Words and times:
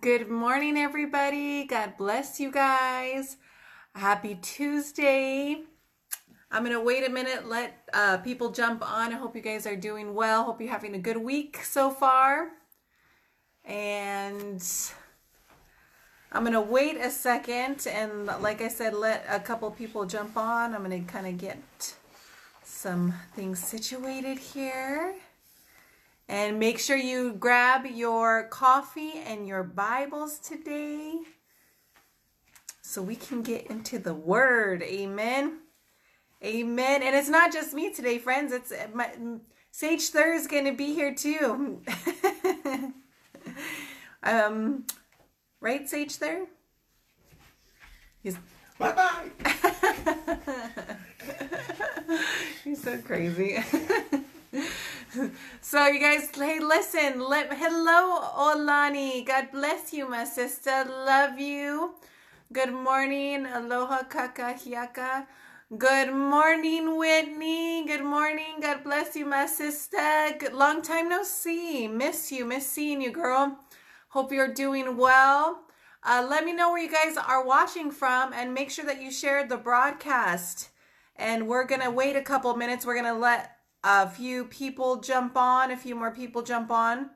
Good 0.00 0.30
morning, 0.30 0.78
everybody. 0.78 1.64
God 1.64 1.98
bless 1.98 2.40
you 2.40 2.50
guys. 2.50 3.36
Happy 3.94 4.38
Tuesday. 4.40 5.64
I'm 6.50 6.64
going 6.64 6.74
to 6.74 6.82
wait 6.82 7.06
a 7.06 7.10
minute, 7.10 7.46
let 7.46 7.90
uh, 7.92 8.16
people 8.16 8.52
jump 8.52 8.82
on. 8.82 9.12
I 9.12 9.16
hope 9.16 9.36
you 9.36 9.42
guys 9.42 9.66
are 9.66 9.76
doing 9.76 10.14
well. 10.14 10.44
Hope 10.44 10.62
you're 10.62 10.70
having 10.70 10.94
a 10.94 10.98
good 10.98 11.18
week 11.18 11.60
so 11.62 11.90
far. 11.90 12.48
And 13.66 14.66
I'm 16.32 16.42
going 16.42 16.54
to 16.54 16.62
wait 16.62 16.96
a 16.96 17.10
second. 17.10 17.86
And 17.86 18.26
like 18.40 18.62
I 18.62 18.68
said, 18.68 18.94
let 18.94 19.26
a 19.28 19.40
couple 19.40 19.70
people 19.72 20.06
jump 20.06 20.38
on. 20.38 20.74
I'm 20.74 20.84
going 20.84 21.04
to 21.04 21.12
kind 21.12 21.26
of 21.26 21.36
get 21.36 21.94
some 22.64 23.12
things 23.36 23.58
situated 23.58 24.38
here. 24.38 25.16
And 26.28 26.58
make 26.58 26.78
sure 26.78 26.96
you 26.96 27.34
grab 27.34 27.86
your 27.86 28.48
coffee 28.48 29.22
and 29.26 29.46
your 29.46 29.62
Bibles 29.62 30.38
today 30.38 31.18
so 32.80 33.02
we 33.02 33.16
can 33.16 33.42
get 33.42 33.66
into 33.66 33.98
the 33.98 34.14
Word. 34.14 34.82
Amen. 34.82 35.58
Amen. 36.44 37.02
And 37.02 37.14
it's 37.14 37.28
not 37.28 37.52
just 37.52 37.74
me 37.74 37.92
today, 37.92 38.18
friends. 38.18 38.52
It's 38.52 38.72
my, 38.92 39.10
Sage 39.70 40.08
Thur 40.08 40.34
is 40.34 40.46
going 40.46 40.66
to 40.66 40.72
be 40.72 40.92
here 40.92 41.14
too. 41.14 41.82
um, 44.22 44.84
right, 45.60 45.88
Sage 45.88 46.16
Thur? 46.16 46.46
He's 48.22 48.36
bye 48.78 48.92
bye. 48.92 49.30
He's 52.64 52.82
so 52.82 52.98
crazy. 52.98 53.58
so 55.62 55.86
you 55.86 55.98
guys, 55.98 56.28
hey, 56.34 56.58
listen. 56.60 57.20
Let, 57.20 57.54
hello, 57.54 58.20
Olani. 58.36 59.24
God 59.24 59.48
bless 59.50 59.94
you, 59.94 60.08
my 60.08 60.24
sister. 60.24 60.84
Love 60.86 61.38
you. 61.38 61.94
Good 62.52 62.72
morning. 62.72 63.46
Aloha 63.46 64.02
kakahiaka. 64.02 65.26
Good 65.78 66.12
morning, 66.12 66.98
Whitney. 66.98 67.86
Good 67.86 68.04
morning. 68.04 68.60
God 68.60 68.84
bless 68.84 69.16
you, 69.16 69.24
my 69.24 69.46
sister. 69.46 70.36
Good, 70.38 70.52
long 70.52 70.82
time 70.82 71.08
no 71.08 71.22
see. 71.22 71.88
Miss 71.88 72.30
you. 72.30 72.44
Miss 72.44 72.68
seeing 72.68 73.00
you, 73.00 73.10
girl. 73.10 73.58
Hope 74.08 74.32
you're 74.32 74.52
doing 74.52 74.98
well. 74.98 75.62
Uh, 76.04 76.26
let 76.28 76.44
me 76.44 76.52
know 76.52 76.72
where 76.72 76.82
you 76.82 76.92
guys 76.92 77.16
are 77.16 77.46
watching 77.46 77.90
from 77.90 78.34
and 78.34 78.52
make 78.52 78.70
sure 78.70 78.84
that 78.84 79.00
you 79.00 79.10
shared 79.10 79.48
the 79.48 79.56
broadcast. 79.56 80.68
And 81.16 81.48
we're 81.48 81.64
going 81.64 81.80
to 81.80 81.90
wait 81.90 82.16
a 82.16 82.22
couple 82.22 82.54
minutes. 82.54 82.84
We're 82.84 83.00
going 83.00 83.14
to 83.14 83.18
let 83.18 83.51
a 83.84 84.08
few 84.08 84.44
people 84.46 85.00
jump 85.00 85.36
on, 85.36 85.70
a 85.70 85.76
few 85.76 85.94
more 85.94 86.10
people 86.10 86.42
jump 86.42 86.70
on. 86.70 87.10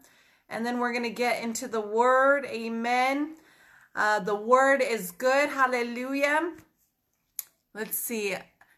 And 0.49 0.65
then 0.65 0.79
we're 0.79 0.93
going 0.93 1.05
to 1.05 1.11
get 1.11 1.43
into 1.43 1.69
the 1.69 1.81
word. 1.81 2.47
Amen. 2.47 3.37
Uh, 3.95 4.21
the 4.21 4.35
word 4.35 4.83
is 4.83 5.11
good. 5.11 5.49
Hallelujah. 5.49 6.53
Let's 7.75 7.99
see. 7.99 8.37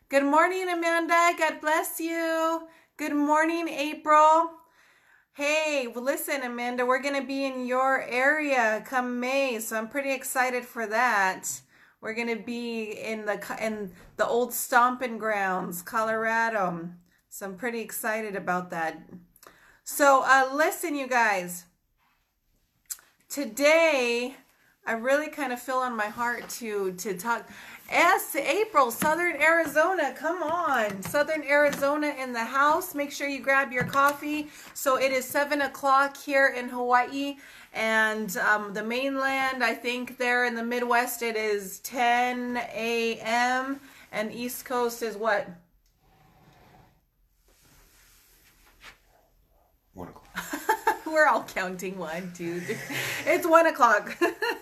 Good 0.09 0.25
morning, 0.25 0.69
Amanda. 0.69 1.33
God 1.39 1.61
bless 1.61 2.01
you. 2.01 2.69
Good 2.97 3.15
morning, 3.15 3.69
April. 3.69 4.51
Hey, 5.35 5.87
listen, 5.95 6.43
Amanda, 6.43 6.85
we're 6.85 7.03
going 7.03 7.21
to 7.21 7.27
be 7.27 7.45
in 7.45 7.67
your 7.67 8.03
area 8.03 8.83
come 8.85 9.21
May, 9.21 9.61
so 9.61 9.77
I'm 9.77 9.89
pretty 9.89 10.13
excited 10.13 10.65
for 10.65 10.87
that. 10.87 11.61
We're 12.01 12.15
going 12.15 12.37
to 12.37 12.43
be 12.43 12.91
in 12.91 13.27
the 13.27 13.41
in 13.61 13.93
the 14.17 14.27
old 14.27 14.53
stomping 14.53 15.19
grounds, 15.19 15.83
Colorado. 15.83 16.91
So 17.31 17.47
I'm 17.47 17.57
pretty 17.57 17.81
excited 17.81 18.35
about 18.35 18.71
that. 18.71 18.99
So, 19.85 20.23
uh, 20.25 20.51
listen, 20.53 20.95
you 20.95 21.07
guys. 21.07 21.65
Today, 23.29 24.35
I 24.87 24.93
really 24.93 25.29
kind 25.29 25.53
of 25.53 25.61
feel 25.61 25.77
on 25.77 25.95
my 25.95 26.07
heart 26.07 26.49
to 26.61 26.93
to 26.93 27.17
talk. 27.17 27.47
Yes, 27.91 28.35
April, 28.35 28.91
Southern 28.91 29.37
Arizona. 29.37 30.15
Come 30.15 30.43
on. 30.43 31.03
Southern 31.03 31.43
Arizona 31.43 32.15
in 32.19 32.33
the 32.33 32.45
house. 32.45 32.95
Make 32.95 33.13
sure 33.13 33.29
you 33.29 33.41
grab 33.41 33.73
your 33.73 33.85
coffee. 33.85 34.49
So 34.75 34.97
it 34.97 35.11
is 35.11 35.25
7 35.27 35.63
o'clock 35.63 36.17
here 36.17 36.49
in 36.49 36.69
Hawaii. 36.69 37.37
And 37.73 38.35
um, 38.39 38.75
the 38.75 38.83
mainland, 38.83 39.65
I 39.65 39.75
think 39.75 40.19
there 40.19 40.45
in 40.45 40.55
the 40.55 40.63
Midwest, 40.63 41.23
it 41.23 41.37
is 41.37 41.81
10 41.81 42.59
a.m. 42.75 43.81
And 44.13 44.33
East 44.33 44.65
Coast 44.67 45.03
is 45.03 45.17
what? 45.17 45.49
One 49.95 50.09
o'clock. 50.09 50.28
We're 51.07 51.27
all 51.27 51.43
counting 51.45 51.99
one, 51.99 52.33
two, 52.37 52.61
three. 52.61 52.77
It's 53.27 53.47
one 53.47 53.67
o'clock. 53.67 54.17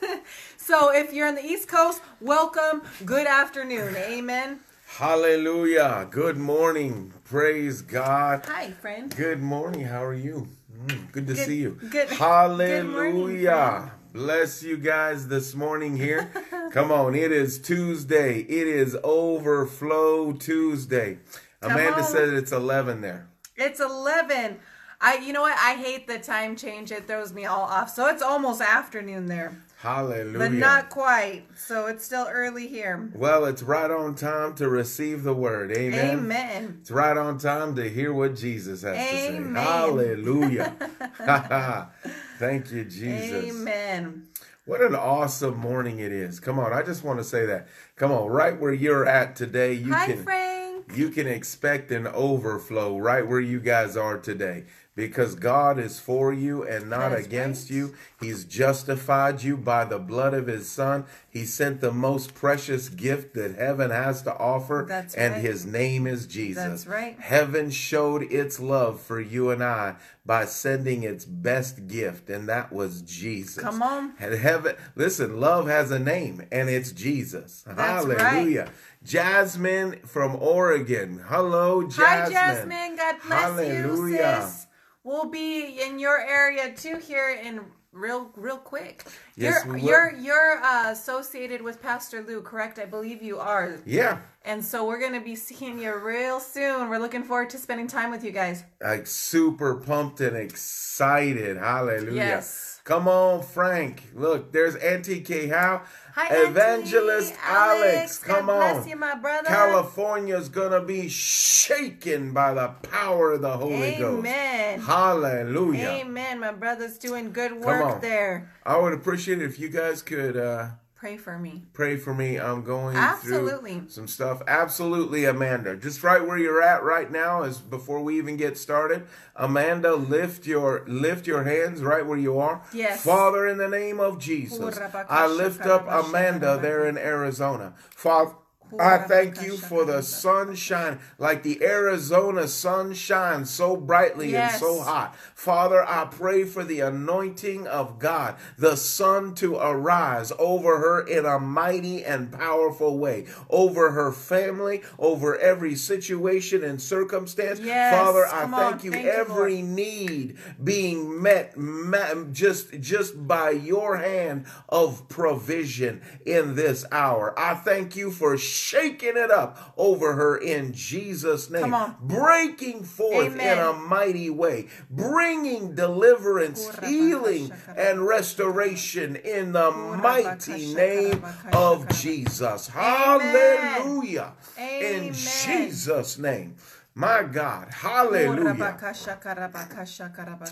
so 0.57 0.93
if 0.95 1.13
you're 1.13 1.27
on 1.29 1.35
the 1.35 1.45
East 1.45 1.69
Coast, 1.69 2.01
welcome. 2.21 2.83
Good 3.05 3.27
afternoon. 3.27 3.97
Amen. 3.97 4.61
Hallelujah. 4.87 6.07
Good 6.11 6.37
morning. 6.37 7.13
Praise 7.25 7.83
God. 7.83 8.45
Hi, 8.47 8.71
friend. 8.71 9.15
Good 9.15 9.43
morning. 9.43 9.83
How 9.87 10.05
are 10.05 10.15
you? 10.15 10.49
Mm, 10.87 11.13
good 11.13 11.27
to 11.27 11.35
Good- 11.35 11.47
see 11.47 11.57
you. 11.57 11.79
good- 11.91 12.09
Hallelujah. 12.11 12.83
good 12.83 13.15
morning. 13.15 13.91
Bless 14.13 14.63
you 14.63 14.77
guys 14.79 15.29
this 15.29 15.55
morning 15.55 15.97
here. 15.97 16.31
Come 16.73 16.91
on. 16.91 17.15
It 17.15 17.33
is 17.33 17.59
Tuesday. 17.59 18.41
It 18.41 18.67
is 18.67 18.97
Overflow 19.05 20.33
Tuesday. 20.33 21.19
Amanda 21.61 22.03
said 22.03 22.31
it's 22.31 22.53
11 22.53 23.01
there. 23.03 23.29
It's 23.57 23.81
11. 23.81 24.59
I 25.01 25.19
you 25.19 25.33
know 25.33 25.43
what? 25.43 25.57
I 25.59 25.75
hate 25.75 26.07
the 26.07 26.19
time 26.19 26.57
change. 26.57 26.91
It 26.91 27.07
throws 27.07 27.33
me 27.33 27.45
all 27.45 27.63
off. 27.63 27.91
So 27.91 28.09
it's 28.09 28.23
almost 28.23 28.61
afternoon 28.61 29.27
there. 29.27 29.61
Hallelujah. 29.79 30.39
But 30.39 30.53
not 30.53 30.89
quite. 30.89 31.45
So 31.57 31.87
it's 31.87 32.05
still 32.05 32.27
early 32.31 32.67
here. 32.67 33.11
well, 33.15 33.45
it's 33.45 33.63
right 33.63 33.91
on 33.91 34.15
time 34.15 34.55
to 34.55 34.69
receive 34.69 35.23
the 35.23 35.35
word. 35.35 35.71
Amen. 35.71 36.19
Amen. 36.19 36.79
It's 36.81 36.91
right 36.91 37.17
on 37.17 37.39
time 37.39 37.77
to 37.77 37.89
hear 37.89 38.13
what 38.13 38.35
Jesus 38.37 38.83
has 38.83 38.97
Amen. 38.97 39.55
to 39.55 39.61
say. 39.61 39.65
Hallelujah. 39.67 40.75
Thank 42.39 42.73
you, 42.73 42.85
Jesus. 42.85 43.51
Amen. 43.51 44.27
What 44.65 44.81
an 44.81 44.97
awesome 44.97 45.57
morning 45.59 46.01
it 46.01 46.11
is. 46.11 46.41
Come 46.41 46.59
on, 46.59 46.73
I 46.73 46.83
just 46.83 47.05
want 47.05 47.21
to 47.21 47.25
say 47.25 47.47
that. 47.47 47.69
Come 47.95 48.11
on, 48.11 48.27
right 48.29 48.59
where 48.59 48.73
you're 48.73 49.07
at 49.07 49.37
today, 49.37 49.75
you 49.75 49.93
Hi, 49.93 50.07
can 50.07 50.25
Frank. 50.25 50.97
you 50.97 51.11
can 51.11 51.29
expect 51.29 51.93
an 51.93 52.09
overflow 52.09 52.99
right 52.99 53.25
where 53.25 53.39
you 53.39 53.61
guys 53.61 53.97
are 53.97 54.19
today 54.19 54.65
because 54.97 55.35
God 55.35 55.79
is 55.79 56.01
for 56.01 56.33
you 56.33 56.67
and 56.67 56.89
not 56.89 57.13
against 57.13 57.71
right. 57.71 57.77
you. 57.77 57.95
He's 58.19 58.45
justified 58.45 59.43
you 59.43 59.59
by 59.59 59.85
the 59.85 59.99
blood 59.99 60.33
of 60.33 60.47
his 60.47 60.69
son. 60.71 61.05
He 61.29 61.45
sent 61.45 61.83
the 61.83 61.93
most 61.93 62.35
precious 62.35 62.89
gift 62.89 63.35
that 63.35 63.57
heaven 63.57 63.91
has 63.91 64.23
to 64.23 64.35
offer 64.37 64.87
That's 64.89 65.15
and 65.15 65.35
right. 65.35 65.43
his 65.43 65.67
name 65.67 66.07
is 66.07 66.27
Jesus. 66.27 66.65
That's 66.65 66.87
right. 66.87 67.21
Heaven 67.21 67.71
showed 67.71 68.23
its 68.23 68.59
love 68.59 69.01
for 69.03 69.21
you 69.21 69.51
and 69.51 69.63
I 69.63 69.97
by 70.25 70.47
sending 70.47 71.03
its 71.03 71.27
best 71.27 71.87
gift 71.87 72.31
and 72.31 72.49
that 72.49 72.73
was 72.73 73.03
Jesus. 73.03 73.63
Come 73.63 73.83
on. 73.83 74.15
And 74.19 74.35
heaven, 74.35 74.77
listen, 74.95 75.39
love 75.39 75.69
has 75.69 75.91
a 75.91 75.99
name 75.99 76.47
and 76.51 76.71
it's 76.71 76.91
Jesus. 76.91 77.65
That's 77.67 78.07
right. 78.07 78.19
Hallelujah. 78.19 78.71
Jasmine 79.05 80.01
from 80.07 80.37
Oregon. 80.37 81.23
Hello, 81.27 81.83
Jasmine. 81.83 82.07
Hi, 82.07 82.31
Jasmine. 82.31 82.97
God 82.97 83.17
bless 83.27 83.43
Hallelujah. 83.43 84.41
you, 84.41 84.47
sis. 84.47 84.66
We'll 85.07 85.31
be 85.31 85.81
in 85.81 86.01
your 86.01 86.19
area 86.19 86.75
too 86.75 86.97
here 86.97 87.31
in 87.41 87.61
real, 87.93 88.29
real 88.35 88.57
quick. 88.57 89.05
Yes, 89.37 89.65
you're 89.65 89.75
will. 89.75 89.81
you're 89.81 90.17
you're 90.17 90.65
uh, 90.65 90.91
associated 90.91 91.63
with 91.63 91.81
Pastor 91.81 92.25
Lou, 92.25 92.43
correct? 92.43 92.81
I 92.81 92.87
believe 92.87 93.23
you 93.23 93.39
are. 93.39 93.79
Yeah. 93.87 94.19
And 94.45 94.65
so 94.65 94.85
we're 94.85 94.99
gonna 94.99 95.21
be 95.21 95.37
seeing 95.37 95.79
you 95.79 95.97
real 95.97 96.41
soon. 96.41 96.89
We're 96.89 96.99
looking 96.99 97.23
forward 97.23 97.51
to 97.51 97.59
spending 97.59 97.87
time 97.87 98.11
with 98.11 98.25
you 98.25 98.33
guys. 98.33 98.65
Like 98.83 99.07
super 99.07 99.77
pumped 99.77 100.21
and 100.21 100.37
excited. 100.37 101.57
Hallelujah. 101.57 102.13
Yes. 102.13 102.81
Come 102.83 103.07
on, 103.07 103.43
Frank. 103.43 104.11
Look, 104.13 104.51
there's 104.51 104.75
Auntie 104.75 105.21
K. 105.21 105.47
How? 105.47 105.83
Hi, 106.19 106.35
Evangelist 106.35 107.35
Alex. 107.45 108.17
Come 108.17 108.47
God 108.47 108.77
on. 108.77 108.89
you, 108.89 108.97
my 108.97 109.17
brother. 109.17 109.49
California's 109.49 110.49
gonna 110.49 110.81
be 110.81 111.11
shaken 111.11 112.33
by 112.33 112.55
the 112.55 112.69
power 112.69 113.33
of 113.33 113.43
the 113.43 113.51
Holy 113.51 113.97
Ghost. 113.97 114.21
Amen. 114.21 114.81
Hallelujah. 114.81 115.89
Amen. 115.89 116.41
My 116.41 116.53
brother's 116.53 116.97
doing 116.97 117.33
good 117.33 117.61
work 117.61 118.01
there. 118.01 118.51
I 118.65 118.79
would 118.79 118.95
appreciate 118.95 119.43
it 119.43 119.45
if 119.45 119.59
you 119.59 119.69
guys 119.69 120.01
could 120.01 120.39
uh, 120.39 120.69
Pray 120.97 121.19
for 121.19 121.39
me. 121.39 121.63
pray 121.75 121.99
for 121.99 122.15
me. 122.15 122.39
I'm 122.39 122.65
going 122.65 122.97
Absolutely. 122.97 123.75
through 123.81 123.89
some 123.91 124.09
stuff. 124.09 124.41
Absolutely, 124.49 125.27
Amanda. 125.27 125.77
Just 125.77 126.03
right 126.03 126.27
where 126.27 126.39
you're 126.39 126.63
at 126.63 126.83
right 126.83 127.13
now 127.13 127.43
is 127.43 127.59
before 127.59 128.03
we 128.03 128.17
even 128.17 128.39
get 128.39 128.57
started. 128.57 129.07
Amanda, 129.35 129.95
lift 129.95 130.47
your 130.47 130.85
lift 130.87 131.27
your 131.27 131.45
hands 131.45 131.83
right 131.83 132.07
where 132.07 132.17
you 132.17 132.39
are. 132.39 132.63
Yes. 132.73 133.05
Father, 133.05 133.47
in 133.47 133.59
the 133.59 133.69
name 133.69 134.01
of 134.01 134.19
Jesus, 134.19 134.81
I 135.11 135.27
lift 135.27 135.67
up 135.67 135.87
Amanda 135.87 136.59
there 136.61 136.87
in 136.87 136.97
Arizona. 136.97 137.75
Father. 137.91 138.33
I 138.79 138.99
thank 138.99 139.43
you 139.43 139.57
for 139.57 139.85
the 139.85 140.03
sunshine, 140.03 140.99
like 141.19 141.43
the 141.43 141.63
Arizona 141.63 142.49
sun 142.49 142.95
shines 142.95 143.51
so 143.51 143.77
brightly 143.77 144.33
Yes. 144.33 144.53
and 144.55 144.61
so 144.61 144.81
hot. 144.81 145.15
Father, 145.35 145.85
I 145.89 146.07
pray 146.07 146.45
for 146.45 146.65
the 146.65 146.81
anointing 146.81 147.67
of 147.67 147.99
God, 147.99 148.37
the 148.59 148.77
sun 148.77 149.35
to 149.37 149.57
arise 149.57 150.33
over 150.39 150.79
her 150.79 151.01
in 151.01 151.25
a 151.25 151.39
mighty 151.39 152.05
and 152.05 152.33
powerful 152.33 152.99
way, 152.99 153.27
over 153.49 153.93
her 153.93 154.13
family, 154.13 154.83
over 154.99 155.37
every 155.39 155.75
situation 155.77 156.65
and 156.65 156.81
circumstance. 156.83 157.61
Yes. 157.61 157.95
Father, 157.95 158.27
I 158.27 158.41
Come 158.43 158.55
on. 158.55 158.71
thank 158.73 158.85
you, 158.85 158.91
Thank 158.93 159.05
you, 159.05 159.11
every 159.11 159.63
need 159.63 160.37
being 160.63 161.23
met 161.23 161.57
ma- 161.57 162.15
just, 162.33 162.81
just 162.81 163.27
by 163.27 163.51
your 163.51 163.97
hand 163.97 164.47
of 164.69 165.09
provision 165.09 166.03
in 166.25 166.55
this 166.57 166.85
hour. 166.93 167.33
I 167.39 167.55
thank 167.55 167.97
you 167.97 168.11
for 168.11 168.37
shaking 168.57 169.17
it 169.17 169.31
up 169.31 169.75
over 169.77 170.15
her 170.15 170.37
in 170.37 170.73
Jesus' 170.73 171.51
name. 171.51 171.63
Come 171.63 171.75
on. 171.75 171.97
Breaking 172.01 172.83
forth 172.85 173.39
in 173.39 173.59
a 173.59 173.73
mighty 173.73 174.31
way, 174.31 174.69
bringing 174.91 175.75
deliverance, 175.75 176.77
healing, 176.81 177.53
and 177.77 178.07
restoration 178.07 179.17
in 179.17 179.53
the 179.53 179.71
mighty 179.71 180.75
name 180.75 181.25
of 181.53 181.89
Jesus. 182.01 182.69
Hallelujah. 182.69 184.33
In 184.81 185.13
Jesus' 185.13 186.19
name. 186.19 186.57
My 186.95 187.23
God. 187.25 187.69
Hallelujah. 187.71 188.79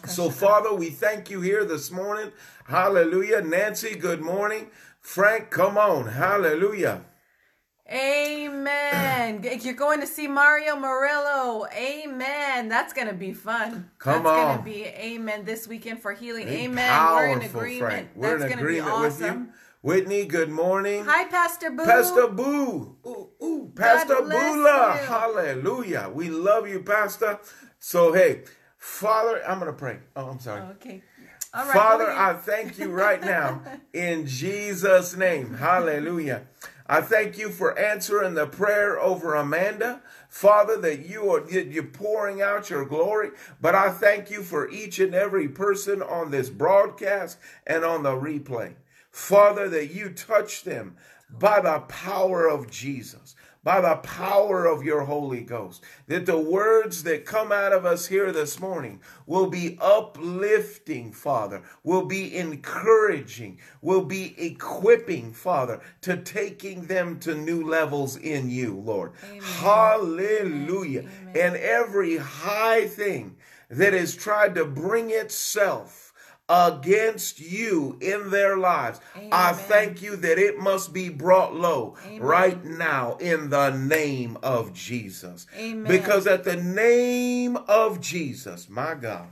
So, 0.05 0.29
Father, 0.29 0.75
we 0.75 0.91
thank 0.91 1.31
you 1.31 1.41
here 1.41 1.65
this 1.65 1.91
morning. 1.91 2.33
Hallelujah. 2.67 3.41
Nancy, 3.41 3.95
good 3.97 4.21
morning. 4.21 4.71
Frank, 5.01 5.51
come 5.51 5.79
on. 5.79 6.09
Hallelujah. 6.09 7.03
Amen. 7.91 9.45
You're 9.61 9.75
going 9.75 10.01
to 10.01 10.07
see 10.07 10.27
Mario 10.27 10.77
Murillo. 10.77 11.67
Amen. 11.77 12.69
That's 12.69 12.95
going 12.95 13.09
to 13.09 13.15
be 13.15 13.33
fun. 13.35 13.91
Come 13.99 14.23
That's 14.23 14.37
going 14.37 14.59
to 14.59 14.65
be 14.65 14.85
amen 14.85 15.45
this 15.45 15.69
weekend 15.69 16.01
for 16.01 16.13
healing. 16.13 16.47
Be 16.47 16.65
Amen. 16.65 17.13
We're 17.13 17.27
in 17.27 17.43
agreement. 17.43 17.79
Frank. 17.79 18.09
We're 18.15 18.39
That's 18.39 18.53
in 18.53 18.59
going 18.59 18.67
to 18.67 18.73
be 18.73 18.79
agreement 18.79 19.01
with 19.01 19.21
you. 19.21 19.27
awesome. 19.27 19.49
Whitney, 19.83 20.25
good 20.25 20.49
morning. 20.49 21.05
Hi, 21.05 21.27
Pastor 21.27 21.71
Boo. 21.71 21.85
Pastor 21.85 22.29
Boo. 22.29 22.97
Ooh, 23.07 23.29
ooh, 23.45 23.73
Pastor 23.77 24.23
you. 24.23 25.07
Hallelujah. 25.07 26.11
We 26.15 26.31
love 26.31 26.67
you, 26.67 26.81
Pastor. 26.81 27.39
So, 27.81 28.15
hey, 28.15 28.45
Father, 28.79 29.43
I'm 29.47 29.59
going 29.59 29.71
to 29.71 29.77
pray. 29.77 29.99
Oh, 30.17 30.29
I'm 30.29 30.41
sorry. 30.41 30.63
Oh, 30.63 30.71
okay. 30.71 31.03
All 31.53 31.67
right. 31.67 31.75
Father. 31.75 32.11
I 32.11 32.33
thank 32.33 32.79
you 32.79 32.89
right 32.93 33.21
now 33.21 33.61
in 33.93 34.27
Jesus' 34.27 35.15
name. 35.19 35.53
Hallelujah. 35.53 36.45
I 36.87 37.01
thank 37.01 37.39
you 37.39 37.49
for 37.49 37.79
answering 37.79 38.35
the 38.35 38.47
prayer 38.47 39.01
over 39.01 39.35
Amanda. 39.35 40.03
Father, 40.29 40.77
that 40.79 41.07
you 41.07 41.31
are 41.31 41.49
you're 41.51 41.83
pouring 41.83 42.43
out 42.43 42.69
your 42.69 42.85
glory. 42.85 43.31
But 43.61 43.75
I 43.75 43.91
thank 43.91 44.31
you 44.31 44.43
for 44.43 44.69
each 44.69 44.99
and 44.99 45.15
every 45.15 45.49
person 45.49 46.03
on 46.03 46.31
this 46.31 46.51
broadcast 46.51 47.39
and 47.67 47.85
on 47.85 48.03
the 48.03 48.13
replay. 48.13 48.75
Father, 49.11 49.69
that 49.69 49.95
you 49.95 50.11
touch 50.11 50.65
them 50.65 50.97
by 51.31 51.61
the 51.61 51.81
power 51.81 52.49
of 52.49 52.71
Jesus, 52.71 53.34
by 53.65 53.81
the 53.81 53.97
power 53.97 54.67
of 54.67 54.85
your 54.85 55.01
Holy 55.05 55.41
Ghost, 55.41 55.83
that 56.07 56.27
the 56.27 56.39
words 56.39 57.03
that 57.05 57.25
come 57.25 57.51
out 57.51 57.73
of 57.73 57.87
us 57.87 58.07
here 58.07 58.31
this 58.31 58.61
morning 58.61 59.01
will 59.27 59.49
be 59.49 59.79
uplifting, 59.81 61.11
Father, 61.13 61.63
will 61.83 62.05
be 62.05 62.37
encouraging, 62.37 63.59
will 63.81 64.05
be 64.05 64.35
equipping, 64.39 65.33
Father, 65.33 65.81
to 66.03 66.19
taking 66.19 66.87
them 66.87 67.19
to 67.21 67.35
new 67.35 67.67
levels 67.67 68.17
in 68.17 68.51
you, 68.51 68.77
Lord. 68.79 69.13
Hallelujah. 69.43 71.09
And 71.35 71.57
every 71.57 72.19
high 72.19 72.87
thing 72.87 73.37
that 73.71 73.95
has 73.95 74.15
tried 74.15 74.55
to 74.57 74.67
bring 74.67 75.11
itself 75.11 76.04
against 76.49 77.41
you 77.41 77.99
in 78.01 78.31
their 78.31 78.57
lives. 78.57 79.01
I 79.33 79.53
thank 79.53 80.03
you 80.03 80.17
that 80.17 80.39
it 80.39 80.59
must 80.59 80.93
be 80.93 81.09
brought 81.09 81.55
low 81.55 81.97
right 82.19 82.63
now 82.65 83.17
in 83.17 83.51
the 83.51 83.71
name 83.71 84.37
of 84.43 84.73
Jesus. 84.73 85.47
Amen. 85.57 85.91
Because 85.91 86.27
at 86.27 86.45
the 86.45 86.57
name 86.57 87.57
of 87.69 88.01
Jesus, 88.01 88.69
my 88.69 88.95
God, 88.95 89.29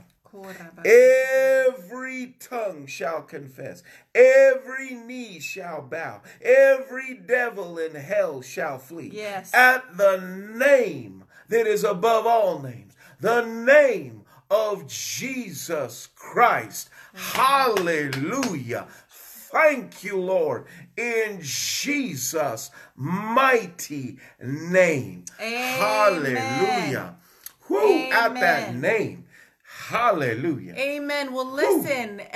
Every 0.83 2.35
tongue 2.39 2.87
shall 2.87 3.21
confess, 3.21 3.83
every 4.15 4.95
knee 4.95 5.39
shall 5.39 5.81
bow, 5.83 6.21
every 6.41 7.13
devil 7.13 7.77
in 7.77 7.93
hell 7.93 8.41
shall 8.41 8.79
flee. 8.79 9.11
Yes. 9.13 9.53
At 9.53 9.95
the 9.97 10.17
name 10.17 11.25
that 11.49 11.67
is 11.67 11.83
above 11.83 12.25
all 12.25 12.59
names, 12.59 12.93
the 13.19 13.45
name 13.45 14.23
of 14.49 14.87
Jesus 14.87 16.09
Christ. 16.15 16.89
Hallelujah. 17.13 18.87
Thank 19.09 20.03
you, 20.03 20.19
Lord, 20.19 20.65
in 20.97 21.39
Jesus' 21.41 22.71
mighty 22.95 24.17
name. 24.41 25.25
Amen. 25.39 25.79
Hallelujah. 25.79 27.15
Who 27.61 28.11
at 28.11 28.33
that 28.33 28.75
name? 28.75 29.25
Hallelujah. 29.87 30.75
Amen. 30.75 31.33
Well, 31.33 31.51
listen, 31.51 32.21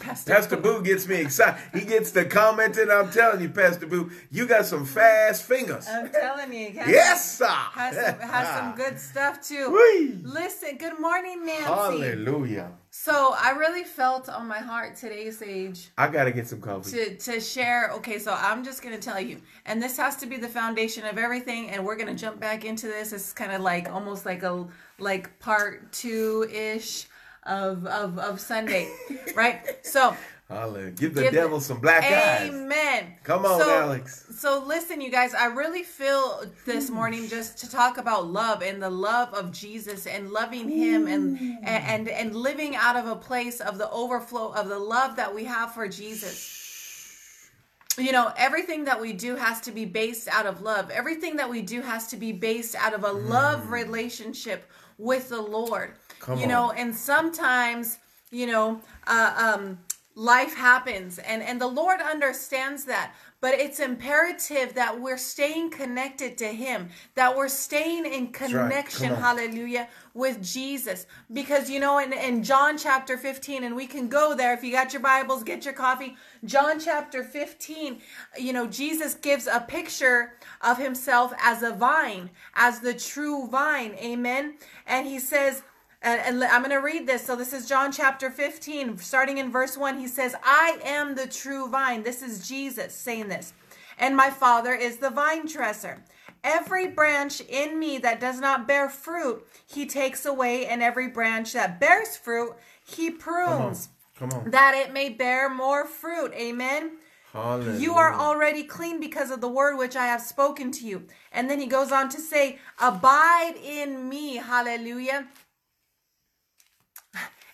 Pastor. 0.00 0.32
Pastor 0.32 0.56
Boo 0.56 0.82
gets 0.82 1.06
me 1.06 1.16
excited. 1.16 1.60
He 1.74 1.84
gets 1.84 2.12
to 2.12 2.24
commenting. 2.24 2.90
I'm 2.90 3.10
telling 3.10 3.42
you, 3.42 3.48
Pastor 3.50 3.86
Boo, 3.86 4.10
you 4.30 4.46
got 4.46 4.64
some 4.64 4.84
fast 4.86 5.42
fingers. 5.42 5.86
I'm 5.88 6.10
telling 6.10 6.52
you, 6.52 6.70
has 6.78 6.88
Yes, 6.88 7.38
sir. 7.38 7.46
has 7.46 7.94
some, 7.94 8.20
has 8.20 8.48
some 8.48 8.74
good 8.76 8.98
stuff 8.98 9.42
too. 9.42 9.70
Whee. 9.70 10.20
Listen, 10.22 10.78
good 10.78 10.98
morning, 11.00 11.44
Nancy. 11.44 11.64
Hallelujah. 11.64 12.72
So 12.90 13.34
I 13.38 13.50
really 13.50 13.84
felt 13.84 14.28
on 14.28 14.46
my 14.48 14.58
heart 14.58 14.96
today, 14.96 15.30
Sage, 15.30 15.90
I 15.98 16.08
got 16.08 16.24
to 16.24 16.32
get 16.32 16.46
some 16.46 16.60
coffee. 16.60 16.90
to 16.90 17.16
to 17.16 17.40
share. 17.40 17.90
Okay, 17.96 18.18
so 18.18 18.34
I'm 18.36 18.64
just 18.64 18.82
gonna 18.82 18.98
tell 18.98 19.20
you, 19.20 19.40
and 19.66 19.82
this 19.82 19.96
has 19.98 20.16
to 20.16 20.26
be 20.26 20.36
the 20.36 20.48
foundation 20.48 21.04
of 21.04 21.18
everything. 21.18 21.70
And 21.70 21.84
we're 21.84 21.96
gonna 21.96 22.14
jump 22.14 22.40
back 22.40 22.64
into 22.64 22.86
this. 22.86 23.12
It's 23.12 23.32
kind 23.32 23.52
of 23.52 23.60
like 23.60 23.90
almost 23.90 24.24
like 24.24 24.42
a 24.42 24.66
like 24.98 25.38
part 25.38 25.92
two 25.92 26.48
ish 26.50 27.06
of 27.44 27.86
of 27.86 28.18
of 28.18 28.40
Sunday, 28.40 28.90
right? 29.34 29.84
So 29.84 30.16
Hallelujah. 30.48 30.92
Give 30.92 31.14
the 31.14 31.24
Give 31.24 31.32
devil 31.32 31.60
some 31.60 31.78
black 31.78 32.02
eyes. 32.04 32.48
Amen. 32.48 33.16
Come 33.22 33.44
on, 33.44 33.60
so, 33.60 33.70
Alex. 33.70 34.24
So 34.38 34.64
listen, 34.66 35.02
you 35.02 35.10
guys, 35.10 35.34
I 35.34 35.46
really 35.46 35.82
feel 35.82 36.42
this 36.64 36.88
morning 36.88 37.28
just 37.28 37.58
to 37.58 37.70
talk 37.70 37.98
about 37.98 38.28
love 38.28 38.62
and 38.62 38.82
the 38.82 38.88
love 38.88 39.34
of 39.34 39.52
Jesus 39.52 40.06
and 40.06 40.30
loving 40.30 40.70
him 40.70 41.06
and 41.06 41.58
and 41.62 42.08
and 42.08 42.34
living 42.34 42.76
out 42.76 42.96
of 42.96 43.06
a 43.06 43.16
place 43.16 43.60
of 43.60 43.76
the 43.76 43.90
overflow 43.90 44.52
of 44.52 44.70
the 44.70 44.78
love 44.78 45.16
that 45.16 45.34
we 45.34 45.44
have 45.44 45.74
for 45.74 45.86
Jesus. 45.86 47.50
You 47.98 48.12
know, 48.12 48.32
everything 48.38 48.84
that 48.84 48.98
we 48.98 49.12
do 49.12 49.36
has 49.36 49.60
to 49.62 49.72
be 49.72 49.84
based 49.84 50.28
out 50.28 50.46
of 50.46 50.62
love. 50.62 50.90
Everything 50.90 51.36
that 51.36 51.50
we 51.50 51.60
do 51.60 51.82
has 51.82 52.06
to 52.06 52.16
be 52.16 52.32
based 52.32 52.74
out 52.74 52.94
of 52.94 53.04
a 53.04 53.12
love 53.12 53.70
relationship 53.70 54.70
with 54.96 55.28
the 55.28 55.42
Lord. 55.42 55.94
Come 56.20 56.38
you 56.38 56.46
know, 56.46 56.70
and 56.70 56.94
sometimes, 56.94 57.98
you 58.30 58.46
know, 58.46 58.80
uh, 59.06 59.56
um, 59.58 59.78
life 60.18 60.56
happens 60.56 61.20
and 61.20 61.44
and 61.44 61.60
the 61.60 61.66
lord 61.66 62.00
understands 62.00 62.84
that. 62.84 63.14
But 63.40 63.54
it's 63.54 63.78
imperative 63.78 64.74
that 64.74 65.00
we're 65.00 65.16
staying 65.16 65.70
connected 65.70 66.36
to 66.38 66.48
him 66.48 66.88
that 67.14 67.36
we're 67.36 67.46
staying 67.46 68.04
in 68.04 68.32
connection 68.32 69.12
on. 69.12 69.22
hallelujah 69.22 69.88
with 70.14 70.42
jesus. 70.42 71.06
Because 71.32 71.70
you 71.70 71.78
know 71.78 72.00
in, 72.00 72.12
in 72.12 72.42
john 72.42 72.76
chapter 72.76 73.16
15 73.16 73.62
and 73.62 73.76
we 73.76 73.86
can 73.86 74.08
go 74.08 74.34
there 74.34 74.54
if 74.54 74.64
you 74.64 74.72
got 74.72 74.92
your 74.92 75.02
bibles 75.02 75.44
get 75.44 75.64
your 75.64 75.74
coffee. 75.74 76.16
John 76.44 76.80
chapter 76.80 77.22
15 77.22 78.00
you 78.40 78.52
know 78.52 78.66
jesus 78.66 79.14
gives 79.14 79.46
a 79.46 79.60
picture 79.60 80.32
of 80.62 80.78
himself 80.78 81.32
as 81.40 81.62
a 81.62 81.70
vine 81.70 82.30
as 82.54 82.80
the 82.80 82.94
true 82.94 83.46
vine. 83.46 83.94
Amen? 84.02 84.54
And 84.84 85.06
he 85.06 85.20
says 85.20 85.62
and, 86.02 86.20
and 86.20 86.44
I'm 86.44 86.60
going 86.62 86.70
to 86.70 86.76
read 86.76 87.06
this. 87.06 87.24
So 87.26 87.34
this 87.36 87.52
is 87.52 87.68
John 87.68 87.90
chapter 87.92 88.30
15, 88.30 88.98
starting 88.98 89.38
in 89.38 89.50
verse 89.50 89.76
1. 89.76 89.98
He 89.98 90.06
says, 90.06 90.34
I 90.44 90.78
am 90.84 91.14
the 91.14 91.26
true 91.26 91.68
vine. 91.68 92.02
This 92.02 92.22
is 92.22 92.46
Jesus 92.46 92.94
saying 92.94 93.28
this. 93.28 93.52
And 93.98 94.16
my 94.16 94.30
Father 94.30 94.72
is 94.74 94.98
the 94.98 95.10
vine 95.10 95.46
dresser. 95.46 96.04
Every 96.44 96.86
branch 96.86 97.40
in 97.40 97.78
me 97.80 97.98
that 97.98 98.20
does 98.20 98.38
not 98.38 98.68
bear 98.68 98.88
fruit, 98.88 99.44
he 99.66 99.86
takes 99.86 100.24
away, 100.24 100.66
and 100.66 100.82
every 100.82 101.08
branch 101.08 101.52
that 101.54 101.80
bears 101.80 102.16
fruit, 102.16 102.54
he 102.84 103.10
Come 103.10 103.42
on. 103.44 103.58
prunes, 103.58 103.88
Come 104.16 104.30
on. 104.30 104.50
that 104.52 104.74
it 104.76 104.92
may 104.92 105.08
bear 105.08 105.50
more 105.50 105.84
fruit. 105.84 106.32
Amen. 106.34 106.92
Hallelujah. 107.32 107.80
You 107.80 107.94
are 107.94 108.14
already 108.14 108.62
clean 108.62 109.00
because 109.00 109.32
of 109.32 109.40
the 109.40 109.48
word 109.48 109.76
which 109.76 109.96
I 109.96 110.06
have 110.06 110.22
spoken 110.22 110.70
to 110.72 110.86
you. 110.86 111.02
And 111.32 111.50
then 111.50 111.58
he 111.58 111.66
goes 111.66 111.90
on 111.90 112.08
to 112.10 112.20
say, 112.20 112.58
Abide 112.80 113.54
in 113.62 114.08
me. 114.08 114.36
Hallelujah. 114.36 115.26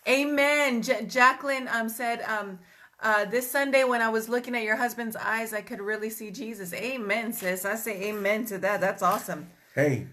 Amen. 0.08 0.82
J- 0.82 1.04
Jacqueline 1.06 1.68
um, 1.68 1.88
said, 1.88 2.22
um, 2.22 2.58
Uh, 3.00 3.24
this 3.26 3.50
Sunday, 3.50 3.84
when 3.84 4.00
I 4.00 4.08
was 4.08 4.28
looking 4.28 4.54
at 4.54 4.62
your 4.62 4.76
husband's 4.76 5.16
eyes, 5.16 5.52
I 5.52 5.60
could 5.60 5.80
really 5.80 6.08
see 6.10 6.30
Jesus. 6.30 6.72
Amen, 6.72 7.32
sis. 7.32 7.64
I 7.66 7.74
say 7.76 8.02
amen 8.10 8.46
to 8.46 8.58
that. 8.58 8.80
That's 8.80 9.02
awesome. 9.02 9.50
Hey, 9.74 10.06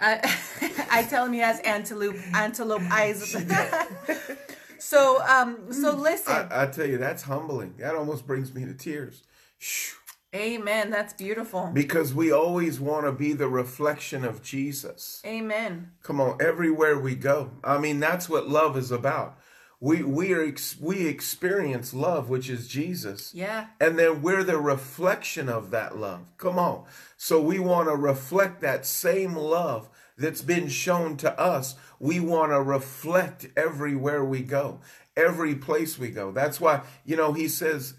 I, 0.00 0.20
I 0.90 1.02
tell 1.02 1.26
him 1.26 1.32
he 1.32 1.40
has 1.40 1.60
antelope 1.60 2.16
antelope 2.34 2.82
eyes. 2.90 3.20
so 4.78 5.20
um 5.26 5.72
so 5.72 5.94
listen. 5.94 6.32
I, 6.32 6.62
I 6.62 6.66
tell 6.66 6.86
you, 6.86 6.96
that's 6.96 7.24
humbling. 7.24 7.74
That 7.78 7.94
almost 7.96 8.26
brings 8.26 8.54
me 8.54 8.64
to 8.64 8.72
tears. 8.74 9.22
Shoo. 9.58 9.99
Amen. 10.34 10.90
That's 10.90 11.12
beautiful. 11.12 11.70
Because 11.72 12.14
we 12.14 12.30
always 12.30 12.78
want 12.78 13.04
to 13.04 13.12
be 13.12 13.32
the 13.32 13.48
reflection 13.48 14.24
of 14.24 14.42
Jesus. 14.42 15.20
Amen. 15.26 15.90
Come 16.02 16.20
on, 16.20 16.38
everywhere 16.40 16.98
we 16.98 17.16
go. 17.16 17.50
I 17.64 17.78
mean, 17.78 17.98
that's 17.98 18.28
what 18.28 18.48
love 18.48 18.76
is 18.76 18.92
about. 18.92 19.36
We 19.80 20.02
we 20.02 20.32
are 20.34 20.44
ex- 20.44 20.78
we 20.78 21.06
experience 21.06 21.94
love, 21.94 22.28
which 22.28 22.50
is 22.50 22.68
Jesus. 22.68 23.34
Yeah. 23.34 23.68
And 23.80 23.98
then 23.98 24.20
we're 24.20 24.44
the 24.44 24.58
reflection 24.58 25.48
of 25.48 25.70
that 25.70 25.96
love. 25.96 26.20
Come 26.36 26.58
on. 26.58 26.84
So 27.16 27.40
we 27.40 27.58
want 27.58 27.88
to 27.88 27.96
reflect 27.96 28.60
that 28.60 28.84
same 28.84 29.34
love 29.34 29.88
that's 30.18 30.42
been 30.42 30.68
shown 30.68 31.16
to 31.16 31.40
us. 31.40 31.74
We 31.98 32.20
want 32.20 32.52
to 32.52 32.60
reflect 32.60 33.48
everywhere 33.56 34.22
we 34.22 34.42
go, 34.42 34.80
every 35.16 35.54
place 35.54 35.98
we 35.98 36.10
go. 36.10 36.30
That's 36.30 36.60
why, 36.60 36.82
you 37.04 37.16
know, 37.16 37.32
he 37.32 37.48
says 37.48 37.94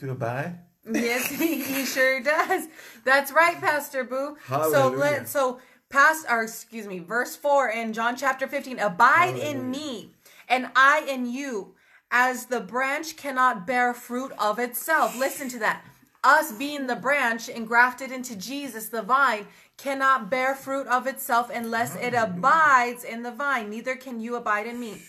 to 0.00 0.10
abide. 0.10 0.58
Yes, 0.90 1.26
he, 1.30 1.84
sure 1.84 2.20
does. 2.20 2.68
That's 3.04 3.32
right, 3.32 3.60
Pastor 3.60 4.04
Boo. 4.04 4.36
So 4.48 4.54
Hallelujah. 4.54 4.98
let 4.98 5.28
so 5.28 5.60
past 5.88 6.26
or 6.28 6.42
excuse 6.42 6.86
me, 6.86 6.98
verse 6.98 7.36
four 7.36 7.68
in 7.68 7.92
John 7.92 8.16
chapter 8.16 8.46
fifteen. 8.46 8.78
Abide 8.78 9.36
in 9.36 9.70
me, 9.70 10.12
and 10.48 10.70
I 10.74 11.04
in 11.08 11.26
you, 11.26 11.74
as 12.10 12.46
the 12.46 12.60
branch 12.60 13.16
cannot 13.16 13.66
bear 13.66 13.94
fruit 13.94 14.32
of 14.38 14.58
itself. 14.58 15.16
Listen 15.18 15.48
to 15.50 15.58
that. 15.60 15.84
Us 16.22 16.52
being 16.52 16.86
the 16.86 16.96
branch 16.96 17.48
engrafted 17.48 18.10
into 18.10 18.36
Jesus, 18.36 18.88
the 18.88 19.00
vine, 19.00 19.46
cannot 19.78 20.30
bear 20.30 20.54
fruit 20.54 20.86
of 20.86 21.06
itself 21.06 21.50
unless 21.52 21.96
it 21.96 22.12
abides 22.12 23.04
in 23.04 23.22
the 23.22 23.30
vine. 23.30 23.70
Neither 23.70 23.96
can 23.96 24.20
you 24.20 24.36
abide 24.36 24.66
in 24.66 24.78
me. 24.78 25.00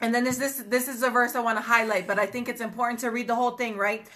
And 0.00 0.14
then 0.14 0.24
this 0.24 0.36
this 0.36 0.62
this 0.66 0.88
is 0.88 1.02
a 1.02 1.10
verse 1.10 1.34
I 1.34 1.40
want 1.40 1.58
to 1.58 1.62
highlight, 1.62 2.06
but 2.06 2.18
I 2.18 2.26
think 2.26 2.48
it's 2.48 2.60
important 2.60 3.00
to 3.00 3.10
read 3.10 3.28
the 3.28 3.34
whole 3.34 3.52
thing, 3.52 3.76
right? 3.76 4.06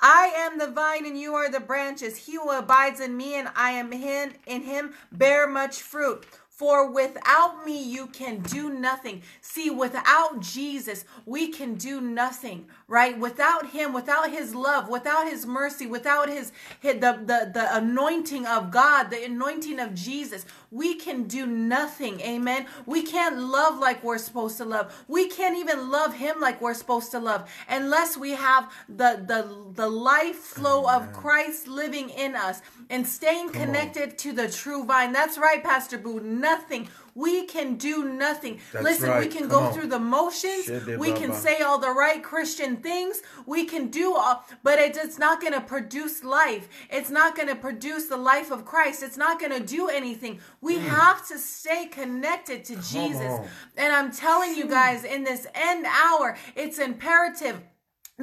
I 0.00 0.32
am 0.34 0.58
the 0.58 0.70
vine 0.70 1.06
and 1.06 1.18
you 1.18 1.34
are 1.34 1.50
the 1.50 1.60
branches. 1.60 2.16
He 2.16 2.36
who 2.36 2.50
abides 2.50 3.00
in 3.00 3.16
me 3.16 3.34
and 3.34 3.48
I 3.54 3.72
am 3.72 3.92
in, 3.92 4.34
in 4.46 4.62
him 4.62 4.94
bear 5.12 5.46
much 5.46 5.82
fruit. 5.82 6.26
For 6.48 6.90
without 6.90 7.64
me 7.64 7.82
you 7.82 8.06
can 8.06 8.40
do 8.40 8.70
nothing. 8.70 9.22
See, 9.40 9.70
without 9.70 10.40
Jesus, 10.40 11.04
we 11.24 11.48
can 11.48 11.74
do 11.74 12.00
nothing, 12.02 12.66
right? 12.90 13.18
Without 13.18 13.70
him, 13.70 13.94
without 13.94 14.30
his 14.30 14.54
love, 14.54 14.90
without 14.90 15.28
his 15.28 15.46
mercy, 15.46 15.86
without 15.86 16.28
his, 16.28 16.52
his 16.80 16.94
the, 16.96 17.12
the 17.24 17.50
the 17.54 17.76
anointing 17.76 18.46
of 18.46 18.70
God, 18.72 19.10
the 19.10 19.24
anointing 19.24 19.80
of 19.80 19.94
Jesus, 19.94 20.44
we 20.72 20.96
can 20.96 21.24
do 21.24 21.46
nothing. 21.46 22.20
Amen. 22.20 22.66
We 22.86 23.02
can't 23.02 23.38
love 23.38 23.78
like 23.78 24.04
we're 24.04 24.18
supposed 24.18 24.58
to 24.58 24.66
love. 24.66 25.04
We 25.08 25.28
can't 25.28 25.56
even 25.56 25.90
love 25.90 26.14
him 26.14 26.40
like 26.40 26.60
we're 26.60 26.74
supposed 26.74 27.12
to 27.12 27.20
love 27.20 27.48
unless 27.68 28.18
we 28.18 28.32
have 28.32 28.70
the 28.88 29.24
the 29.26 29.72
the 29.74 29.88
life 29.88 30.36
flow 30.36 30.90
of 30.90 31.12
Christ 31.12 31.68
living 31.68 32.10
in 32.10 32.36
us 32.36 32.60
and 32.90 33.06
staying 33.06 33.50
connected 33.50 34.18
to 34.18 34.32
the 34.32 34.50
true 34.50 34.84
vine. 34.84 35.12
That's 35.12 35.38
right, 35.38 35.62
Pastor 35.62 35.98
Boo. 35.98 36.20
Nothing. 36.20 36.88
We 37.14 37.46
can 37.46 37.76
do 37.76 38.08
nothing. 38.08 38.60
That's 38.72 38.84
Listen, 38.84 39.18
we 39.18 39.26
can 39.26 39.40
Come 39.42 39.48
go 39.48 39.60
on. 39.60 39.72
through 39.74 39.88
the 39.88 39.98
motions. 39.98 40.66
Shede 40.66 40.98
We 40.98 41.12
can 41.12 41.32
say 41.32 41.60
all 41.60 41.78
the 41.78 41.90
right 41.90 42.22
Christian 42.22 42.76
things. 42.76 43.20
We 43.46 43.64
can 43.64 43.88
do 43.88 44.14
all, 44.14 44.44
but 44.62 44.78
it- 44.78 44.96
it's 44.96 45.18
not 45.18 45.40
going 45.40 45.52
to 45.54 45.60
produce 45.60 46.22
life. 46.24 46.68
It's 46.90 47.10
not 47.10 47.34
going 47.36 47.48
to 47.48 47.56
produce 47.56 48.06
the 48.06 48.16
life 48.16 48.50
of 48.50 48.64
Christ. 48.64 49.02
It's 49.02 49.16
not 49.16 49.38
going 49.40 49.52
to 49.52 49.60
do 49.60 49.88
anything. 49.88 50.40
We 50.60 50.78
have 50.78 51.26
to 51.28 51.38
stay 51.38 51.86
connected 51.86 52.64
to 52.66 52.76
Jesus. 52.76 53.20
Mm. 53.20 53.40
on. 53.40 53.48
And 53.76 53.92
I'm 53.92 54.10
telling 54.12 54.54
you 54.56 54.66
guys, 54.66 55.04
in 55.04 55.24
this 55.24 55.46
end 55.54 55.86
hour, 55.86 56.36
it's 56.54 56.78
imperative 56.78 57.60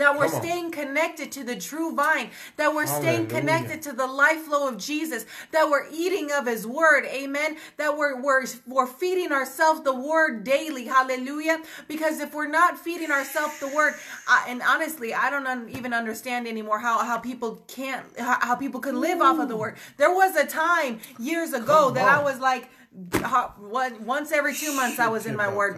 that 0.01 0.17
we're 0.17 0.27
staying 0.27 0.71
connected 0.71 1.31
to 1.33 1.43
the 1.43 1.55
true 1.55 1.95
vine, 1.95 2.29
that 2.57 2.73
we're 2.73 2.87
staying 2.87 3.27
connected 3.27 3.81
to 3.83 3.93
the 3.93 4.07
life 4.07 4.43
flow 4.43 4.67
of 4.67 4.77
Jesus, 4.77 5.25
that 5.51 5.69
we're 5.69 5.87
eating 5.91 6.31
of 6.31 6.45
his 6.47 6.65
word, 6.65 7.05
amen. 7.05 7.57
That 7.77 7.97
we're 7.97 8.21
we're 8.21 8.45
we're 8.65 8.87
feeding 8.87 9.31
ourselves 9.31 9.81
the 9.83 9.93
word 9.95 10.43
daily, 10.43 10.85
hallelujah. 10.85 11.61
Because 11.87 12.19
if 12.19 12.33
we're 12.33 12.47
not 12.47 12.77
feeding 12.77 13.11
ourselves 13.11 13.59
the 13.59 13.67
word, 13.67 13.93
I, 14.27 14.45
and 14.49 14.61
honestly, 14.61 15.13
I 15.13 15.29
don't 15.29 15.47
un- 15.47 15.69
even 15.69 15.93
understand 15.93 16.47
anymore 16.47 16.79
how 16.79 17.03
how 17.03 17.17
people 17.17 17.61
can't 17.67 18.05
how, 18.19 18.37
how 18.41 18.55
people 18.55 18.79
could 18.79 18.95
live 18.95 19.21
off 19.21 19.39
of 19.39 19.49
the 19.49 19.55
word. 19.57 19.77
There 19.97 20.13
was 20.13 20.35
a 20.35 20.45
time 20.45 20.99
years 21.19 21.53
ago 21.53 21.85
Come 21.85 21.95
that 21.95 22.07
I 22.07 22.23
was 22.23 22.39
like, 22.39 22.69
once 22.97 24.31
every 24.31 24.55
two 24.55 24.75
months 24.75 24.97
I 24.97 25.07
was 25.07 25.27
in 25.27 25.35
my 25.35 25.53
word. 25.53 25.77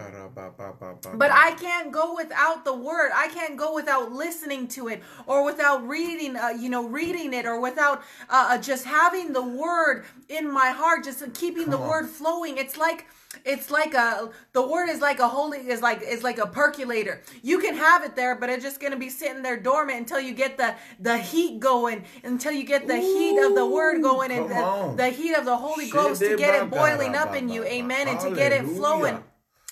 But 1.14 1.30
I 1.30 1.52
can't 1.52 1.92
go 1.92 2.14
without 2.14 2.64
the 2.64 2.74
word. 2.74 3.10
I 3.14 3.28
can't 3.28 3.56
go 3.58 3.74
without 3.74 4.10
listening 4.12 4.68
to 4.68 4.88
it 4.88 5.02
or 5.26 5.44
without 5.44 5.86
reading, 5.86 6.36
uh, 6.36 6.48
you 6.48 6.70
know, 6.70 6.88
reading 6.88 7.34
it 7.34 7.44
or 7.44 7.60
without 7.60 7.98
uh, 8.30 8.48
uh, 8.50 8.58
just 8.58 8.86
having 8.86 9.34
the 9.34 9.42
word 9.42 10.04
in 10.28 10.50
my 10.50 10.70
heart, 10.70 11.04
just 11.04 11.22
keeping 11.34 11.68
the 11.68 11.78
on. 11.78 11.88
word 11.88 12.08
flowing. 12.08 12.56
It's 12.56 12.78
like 12.78 13.06
it's 13.44 13.70
like 13.70 13.94
a 13.94 14.30
the 14.52 14.66
word 14.66 14.88
is 14.88 15.00
like 15.00 15.20
a 15.20 15.28
holy 15.28 15.58
is 15.58 15.80
like 15.80 16.02
is 16.02 16.22
like 16.22 16.38
a 16.38 16.46
percolator. 16.46 17.22
You 17.42 17.60
can 17.60 17.74
have 17.76 18.02
it 18.04 18.16
there, 18.16 18.34
but 18.34 18.50
it's 18.50 18.62
just 18.62 18.80
gonna 18.80 18.96
be 18.96 19.08
sitting 19.08 19.42
there 19.42 19.56
dormant 19.56 19.98
until 19.98 20.20
you 20.20 20.34
get 20.34 20.56
the 20.56 20.74
the 20.98 21.16
heat 21.18 21.60
going, 21.60 22.04
until 22.24 22.52
you 22.52 22.64
get 22.64 22.86
the 22.86 22.96
heat 22.96 23.38
of 23.38 23.54
the 23.54 23.66
word 23.66 24.02
going 24.02 24.32
and 24.32 24.50
the, 24.50 24.94
the 24.96 25.08
heat 25.10 25.34
of 25.34 25.44
the 25.44 25.56
Holy 25.56 25.88
Ghost 25.90 26.20
to 26.20 26.36
get 26.36 26.60
it 26.60 26.70
boiling 26.70 27.14
up 27.14 27.34
in 27.34 27.48
you. 27.48 27.64
Amen. 27.64 28.08
And 28.08 28.18
to 28.20 28.34
get 28.34 28.52
it 28.52 28.64
flowing. 28.64 29.22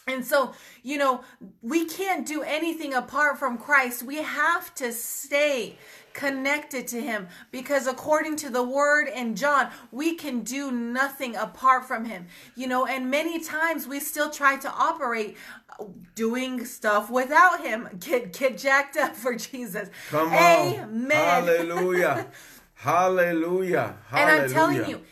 And 0.09 0.25
so, 0.25 0.53
you 0.83 0.97
know, 0.97 1.23
we 1.61 1.85
can't 1.85 2.27
do 2.27 2.43
anything 2.43 2.95
apart 2.95 3.39
from 3.39 3.59
Christ. 3.59 4.03
We 4.03 4.17
have 4.17 4.75
to 4.77 4.91
stay 4.93 5.77
connected 6.19 6.89
to 6.89 7.01
him 7.01 7.29
because 7.53 7.87
according 7.87 8.35
to 8.35 8.51
the 8.51 8.63
word 8.63 9.07
in 9.07 9.37
John, 9.37 9.71
we 9.93 10.17
can 10.17 10.41
do 10.41 10.73
nothing 10.73 11.37
apart 11.37 11.87
from 11.87 12.05
him. 12.05 12.27
You 12.57 12.67
know, 12.67 12.87
and 12.87 13.09
many 13.09 13.39
times 13.39 13.87
we 13.87 14.01
still 14.01 14.29
try 14.29 14.57
to 14.57 14.69
operate 14.71 15.37
uh, 15.79 15.85
doing 16.17 16.65
stuff 16.65 17.09
without 17.09 17.61
him. 17.65 17.89
Get 18.01 18.33
get 18.33 18.59
jacked 18.59 18.97
up 18.97 19.15
for 19.15 19.37
Jesus. 19.37 19.91
Come 20.11 20.29
on. 20.29 20.35
Amen. 20.35 21.11
Hallelujah. 21.47 22.27
Hallelujah. 22.75 23.97
And 24.13 24.31
I'm 24.31 24.51
telling 24.51 24.77
Hallelujah. 24.77 24.99
you, 24.99 25.05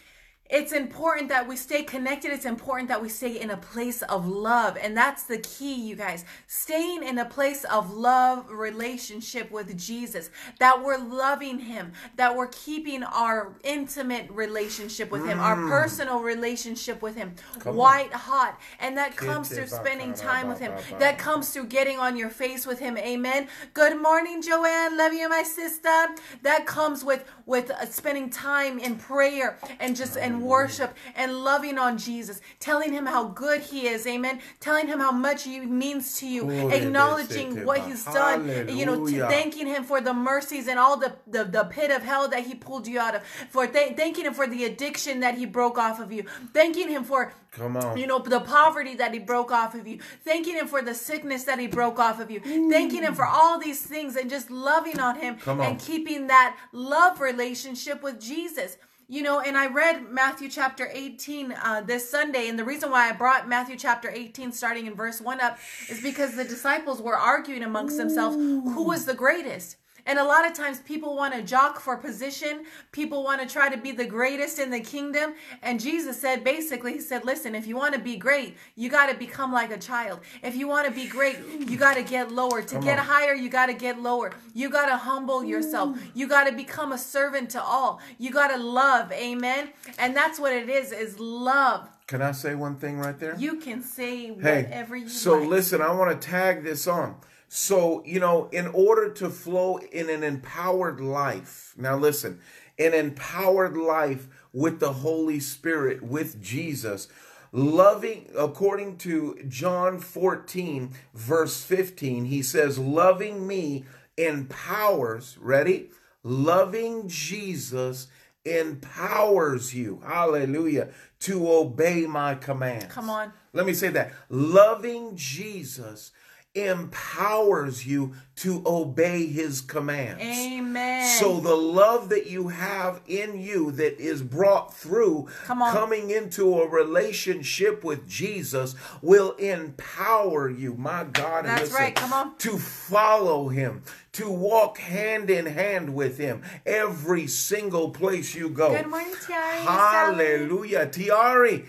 it's 0.48 0.72
important 0.72 1.28
that 1.28 1.46
we 1.48 1.56
stay 1.56 1.82
connected. 1.82 2.30
It's 2.30 2.44
important 2.44 2.88
that 2.88 3.02
we 3.02 3.08
stay 3.08 3.40
in 3.40 3.50
a 3.50 3.56
place 3.56 4.02
of 4.02 4.26
love. 4.26 4.76
And 4.80 4.96
that's 4.96 5.24
the 5.24 5.38
key, 5.38 5.74
you 5.74 5.96
guys. 5.96 6.24
Staying 6.46 7.02
in 7.02 7.18
a 7.18 7.24
place 7.24 7.64
of 7.64 7.92
love 7.92 8.50
relationship 8.50 9.50
with 9.50 9.76
Jesus. 9.76 10.30
That 10.58 10.82
we're 10.82 10.98
loving 10.98 11.58
him. 11.58 11.92
That 12.16 12.36
we're 12.36 12.48
keeping 12.48 13.02
our 13.02 13.54
intimate 13.64 14.30
relationship 14.30 15.10
with 15.10 15.26
him, 15.26 15.40
our 15.40 15.56
personal 15.56 16.20
relationship 16.20 17.02
with 17.02 17.16
him 17.16 17.34
white 17.64 18.12
hot. 18.12 18.58
And 18.80 18.96
that 18.96 19.16
comes 19.16 19.48
through 19.48 19.66
spending 19.66 20.14
time 20.14 20.48
with 20.48 20.58
him. 20.58 20.72
That 20.98 21.18
comes 21.18 21.50
through 21.50 21.66
getting 21.66 21.98
on 21.98 22.16
your 22.16 22.30
face 22.30 22.66
with 22.66 22.78
him. 22.78 22.96
Amen. 22.98 23.48
Good 23.74 24.00
morning, 24.00 24.42
Joanne. 24.42 24.96
Love 24.96 25.12
you, 25.12 25.28
my 25.28 25.42
sister. 25.42 26.06
That 26.42 26.66
comes 26.66 27.04
with 27.04 27.24
with 27.46 27.70
uh, 27.70 27.86
spending 27.86 28.30
time 28.30 28.78
in 28.78 28.96
prayer 28.96 29.58
and 29.78 29.94
just 29.96 30.16
and 30.16 30.35
worship 30.42 30.94
and 31.14 31.44
loving 31.44 31.78
on 31.78 31.98
Jesus, 31.98 32.40
telling 32.60 32.92
him 32.92 33.06
how 33.06 33.24
good 33.28 33.60
he 33.62 33.86
is. 33.86 34.06
Amen. 34.06 34.40
Telling 34.60 34.86
him 34.86 35.00
how 35.00 35.12
much 35.12 35.44
he 35.44 35.60
means 35.60 36.18
to 36.18 36.26
you, 36.26 36.48
acknowledging 36.70 37.64
what 37.64 37.80
he's 37.86 38.04
done. 38.04 38.48
You 38.68 38.86
know, 38.86 39.06
thanking 39.06 39.66
him 39.66 39.84
for 39.84 40.00
the 40.00 40.14
mercies 40.14 40.68
and 40.68 40.78
all 40.78 40.96
the 40.96 41.16
the, 41.26 41.44
the 41.44 41.64
pit 41.64 41.90
of 41.90 42.02
hell 42.02 42.28
that 42.28 42.44
he 42.46 42.54
pulled 42.54 42.86
you 42.86 42.98
out 42.98 43.14
of. 43.16 43.22
For 43.50 43.66
th- 43.66 43.96
thanking 43.96 44.24
him 44.24 44.34
for 44.34 44.46
the 44.46 44.64
addiction 44.64 45.20
that 45.20 45.36
he 45.36 45.46
broke 45.46 45.78
off 45.78 46.00
of 46.00 46.12
you. 46.12 46.24
Thanking 46.52 46.88
him 46.88 47.04
for 47.04 47.32
Come 47.52 47.76
on. 47.76 47.96
you 47.96 48.06
know, 48.06 48.18
the 48.18 48.40
poverty 48.40 48.94
that 48.96 49.12
he 49.14 49.18
broke 49.18 49.50
off 49.50 49.74
of 49.74 49.86
you, 49.86 49.98
thanking 50.24 50.54
him 50.54 50.66
for 50.66 50.82
the 50.82 50.94
sickness 50.94 51.44
that 51.44 51.58
he 51.58 51.66
broke 51.66 51.98
off 51.98 52.20
of 52.20 52.30
you, 52.30 52.40
thanking 52.70 53.02
him 53.02 53.14
for 53.14 53.26
all 53.26 53.58
these 53.58 53.82
things 53.82 54.14
and 54.16 54.28
just 54.28 54.50
loving 54.50 55.00
on 55.00 55.18
him 55.18 55.38
on. 55.46 55.60
and 55.60 55.78
keeping 55.78 56.26
that 56.26 56.56
love 56.72 57.20
relationship 57.20 58.02
with 58.02 58.20
Jesus. 58.20 58.76
You 59.08 59.22
know, 59.22 59.38
and 59.38 59.56
I 59.56 59.68
read 59.68 60.10
Matthew 60.10 60.48
chapter 60.48 60.88
18 60.92 61.52
uh, 61.52 61.82
this 61.82 62.10
Sunday, 62.10 62.48
and 62.48 62.58
the 62.58 62.64
reason 62.64 62.90
why 62.90 63.08
I 63.08 63.12
brought 63.12 63.48
Matthew 63.48 63.76
chapter 63.76 64.10
18 64.10 64.50
starting 64.50 64.86
in 64.86 64.94
verse 64.94 65.20
1 65.20 65.40
up 65.40 65.58
is 65.88 66.02
because 66.02 66.34
the 66.34 66.42
disciples 66.42 67.00
were 67.00 67.16
arguing 67.16 67.62
amongst 67.62 67.98
themselves 67.98 68.34
who 68.34 68.82
was 68.82 69.04
the 69.04 69.14
greatest. 69.14 69.76
And 70.06 70.18
a 70.18 70.24
lot 70.24 70.46
of 70.46 70.54
times 70.54 70.80
people 70.80 71.14
want 71.16 71.34
to 71.34 71.42
jock 71.42 71.80
for 71.80 71.96
position. 71.96 72.64
People 72.92 73.24
want 73.24 73.40
to 73.40 73.46
try 73.46 73.68
to 73.68 73.76
be 73.76 73.92
the 73.92 74.04
greatest 74.06 74.58
in 74.58 74.70
the 74.70 74.80
kingdom. 74.80 75.34
And 75.62 75.80
Jesus 75.80 76.18
said, 76.20 76.44
basically, 76.44 76.94
He 76.94 77.00
said, 77.00 77.24
listen, 77.24 77.54
if 77.54 77.66
you 77.66 77.76
want 77.76 77.94
to 77.94 78.00
be 78.00 78.16
great, 78.16 78.56
you 78.76 78.88
got 78.88 79.10
to 79.10 79.16
become 79.16 79.52
like 79.52 79.70
a 79.72 79.78
child. 79.78 80.20
If 80.42 80.54
you 80.56 80.68
want 80.68 80.86
to 80.86 80.92
be 80.92 81.06
great, 81.06 81.36
you 81.68 81.76
got 81.76 81.94
to 81.94 82.02
get 82.02 82.30
lower. 82.32 82.62
To 82.62 82.74
Come 82.76 82.84
get 82.84 82.98
on. 82.98 83.04
higher, 83.04 83.34
you 83.34 83.48
got 83.48 83.66
to 83.66 83.74
get 83.74 84.00
lower. 84.00 84.32
You 84.54 84.70
got 84.70 84.86
to 84.86 84.96
humble 84.96 85.44
yourself. 85.44 85.98
You 86.14 86.28
got 86.28 86.44
to 86.44 86.52
become 86.52 86.92
a 86.92 86.98
servant 86.98 87.50
to 87.50 87.62
all. 87.62 88.00
You 88.18 88.30
got 88.30 88.48
to 88.48 88.58
love. 88.58 89.10
Amen. 89.12 89.70
And 89.98 90.14
that's 90.16 90.38
what 90.38 90.52
it 90.52 90.68
is, 90.68 90.92
is 90.92 91.18
love. 91.18 91.88
Can 92.06 92.22
I 92.22 92.30
say 92.30 92.54
one 92.54 92.76
thing 92.76 92.98
right 92.98 93.18
there? 93.18 93.34
You 93.36 93.56
can 93.56 93.82
say 93.82 94.26
Hey, 94.26 94.62
whatever 94.62 94.94
you 94.96 95.08
so 95.08 95.38
like. 95.38 95.48
listen, 95.48 95.82
I 95.82 95.90
want 95.92 96.20
to 96.20 96.28
tag 96.28 96.62
this 96.62 96.86
on. 96.86 97.16
So, 97.48 98.02
you 98.04 98.20
know, 98.20 98.48
in 98.52 98.66
order 98.68 99.10
to 99.14 99.30
flow 99.30 99.78
in 99.78 100.10
an 100.10 100.22
empowered 100.24 101.00
life, 101.00 101.74
now 101.76 101.96
listen, 101.96 102.40
an 102.78 102.92
empowered 102.92 103.76
life 103.76 104.28
with 104.52 104.80
the 104.80 104.92
Holy 104.94 105.38
Spirit, 105.38 106.02
with 106.02 106.42
Jesus, 106.42 107.08
loving, 107.52 108.28
according 108.36 108.98
to 108.98 109.38
John 109.48 109.98
14, 109.98 110.90
verse 111.14 111.62
15, 111.62 112.24
he 112.26 112.42
says, 112.42 112.78
loving 112.78 113.46
me 113.46 113.84
empowers, 114.16 115.38
ready? 115.40 115.90
Loving 116.22 117.08
Jesus 117.08 118.08
empowers 118.44 119.74
you, 119.74 120.02
hallelujah, 120.04 120.88
to 121.20 121.50
obey 121.50 122.06
my 122.06 122.34
commands. 122.34 122.92
Come 122.92 123.10
on. 123.10 123.32
Let 123.52 123.66
me 123.66 123.74
say 123.74 123.88
that. 123.90 124.12
Loving 124.28 125.16
Jesus 125.16 126.12
empowers 126.56 127.86
you 127.86 128.14
to 128.36 128.62
obey 128.66 129.26
his 129.26 129.60
commands. 129.60 130.22
Amen. 130.22 131.08
So 131.18 131.40
the 131.40 131.54
love 131.54 132.10
that 132.10 132.26
you 132.26 132.48
have 132.48 133.00
in 133.06 133.38
you 133.40 133.72
that 133.72 133.98
is 133.98 134.22
brought 134.22 134.74
through 134.74 135.28
coming 135.46 136.10
into 136.10 136.60
a 136.60 136.68
relationship 136.68 137.82
with 137.82 138.06
Jesus 138.08 138.74
will 139.00 139.32
empower 139.32 140.50
you, 140.50 140.74
my 140.74 141.04
God. 141.04 141.46
That's 141.46 141.62
listen, 141.62 141.76
right. 141.76 141.94
Come 141.94 142.12
on. 142.12 142.36
To 142.38 142.58
follow 142.58 143.48
him, 143.48 143.82
to 144.12 144.30
walk 144.30 144.78
hand 144.78 145.30
in 145.30 145.46
hand 145.46 145.94
with 145.94 146.18
him 146.18 146.42
every 146.66 147.26
single 147.26 147.90
place 147.90 148.34
you 148.34 148.50
go. 148.50 148.70
Good 148.70 148.86
morning, 148.86 149.14
Tiari. 149.14 149.64
Hallelujah. 149.64 150.86
Tiari, 150.86 151.64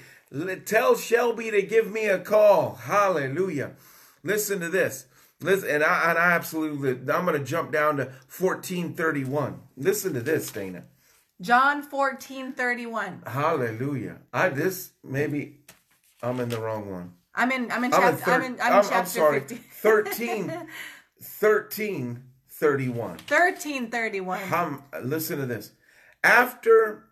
tell 0.66 0.98
Shelby 0.98 1.52
to 1.52 1.62
give 1.62 1.92
me 1.92 2.08
a 2.08 2.20
call. 2.20 2.76
Hallelujah. 2.76 3.72
Listen 4.28 4.60
to 4.60 4.68
this. 4.68 5.06
Listen, 5.40 5.70
and 5.70 5.84
I, 5.86 6.10
and 6.10 6.20
I 6.20 6.32
absolutely, 6.32 6.92
I'm 7.14 7.26
going 7.26 7.40
to 7.40 7.46
jump 7.46 7.72
down 7.72 7.96
to 7.98 8.04
1431. 8.04 9.62
Listen 9.78 10.14
to 10.16 10.20
this, 10.20 10.52
Dana. 10.52 10.84
John 11.40 11.78
1431. 11.90 13.24
Hallelujah. 13.26 14.18
I 14.34 14.50
this 14.50 14.92
maybe 15.02 15.60
I'm 16.22 16.42
in 16.42 16.50
the 16.50 16.60
wrong 16.60 16.92
one. 16.92 17.14
I'm 17.36 17.52
in 17.52 17.72
I'm 17.72 17.84
in 17.84 17.94
I'm 17.94 18.04
in, 18.04 18.18
chapter 18.18 18.26
thir- 18.26 18.34
I'm 18.34 18.44
in 18.44 18.60
I'm, 18.60 18.84
in 18.84 18.90
chapter 18.90 19.10
sorry. 19.10 19.40
50. 19.42 19.56
13 19.56 20.68
13 21.22 22.24
31. 22.50 23.18
13 23.20 23.92
31. 23.92 24.54
Um, 24.54 24.84
listen 25.04 25.38
to 25.38 25.46
this. 25.46 25.72
After 26.24 27.04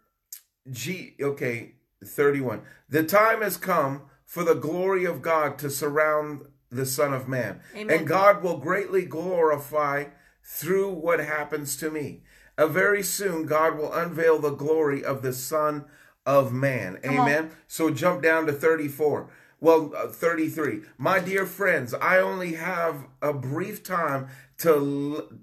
G, 0.70 1.16
okay, 1.22 1.76
31. 2.04 2.64
The 2.90 3.04
time 3.04 3.42
has 3.42 3.56
come 3.58 4.02
for 4.26 4.44
the 4.44 4.56
glory 4.56 5.06
of 5.06 5.22
God 5.22 5.60
to 5.60 5.70
surround 5.70 6.48
the 6.76 6.86
Son 6.86 7.14
of 7.14 7.28
Man. 7.28 7.62
Amen. 7.76 7.98
And 7.98 8.08
God 8.08 8.44
will 8.44 8.58
greatly 8.58 9.06
glorify 9.06 10.06
through 10.44 10.92
what 10.92 11.20
happens 11.20 11.76
to 11.78 11.90
me. 11.90 12.22
Uh, 12.58 12.68
very 12.68 13.04
soon, 13.04 13.46
God 13.46 13.78
will 13.78 13.92
unveil 13.92 14.40
the 14.40 14.52
glory 14.52 15.04
of 15.04 15.22
the 15.22 15.34
Son 15.34 15.86
of 16.26 16.54
Man. 16.54 16.98
Come 17.04 17.20
on. 17.20 17.28
Amen. 17.28 17.52
So 17.68 17.90
jump 17.90 18.22
down 18.22 18.46
to 18.46 18.54
34. 18.54 19.30
Well, 19.60 19.94
uh, 19.96 20.08
33. 20.08 20.82
My 20.98 21.20
dear 21.20 21.46
friends, 21.46 21.94
I 21.94 22.20
only 22.20 22.54
have 22.54 23.08
a 23.22 23.34
brief 23.34 23.84
time 23.84 24.28
to 24.60 25.42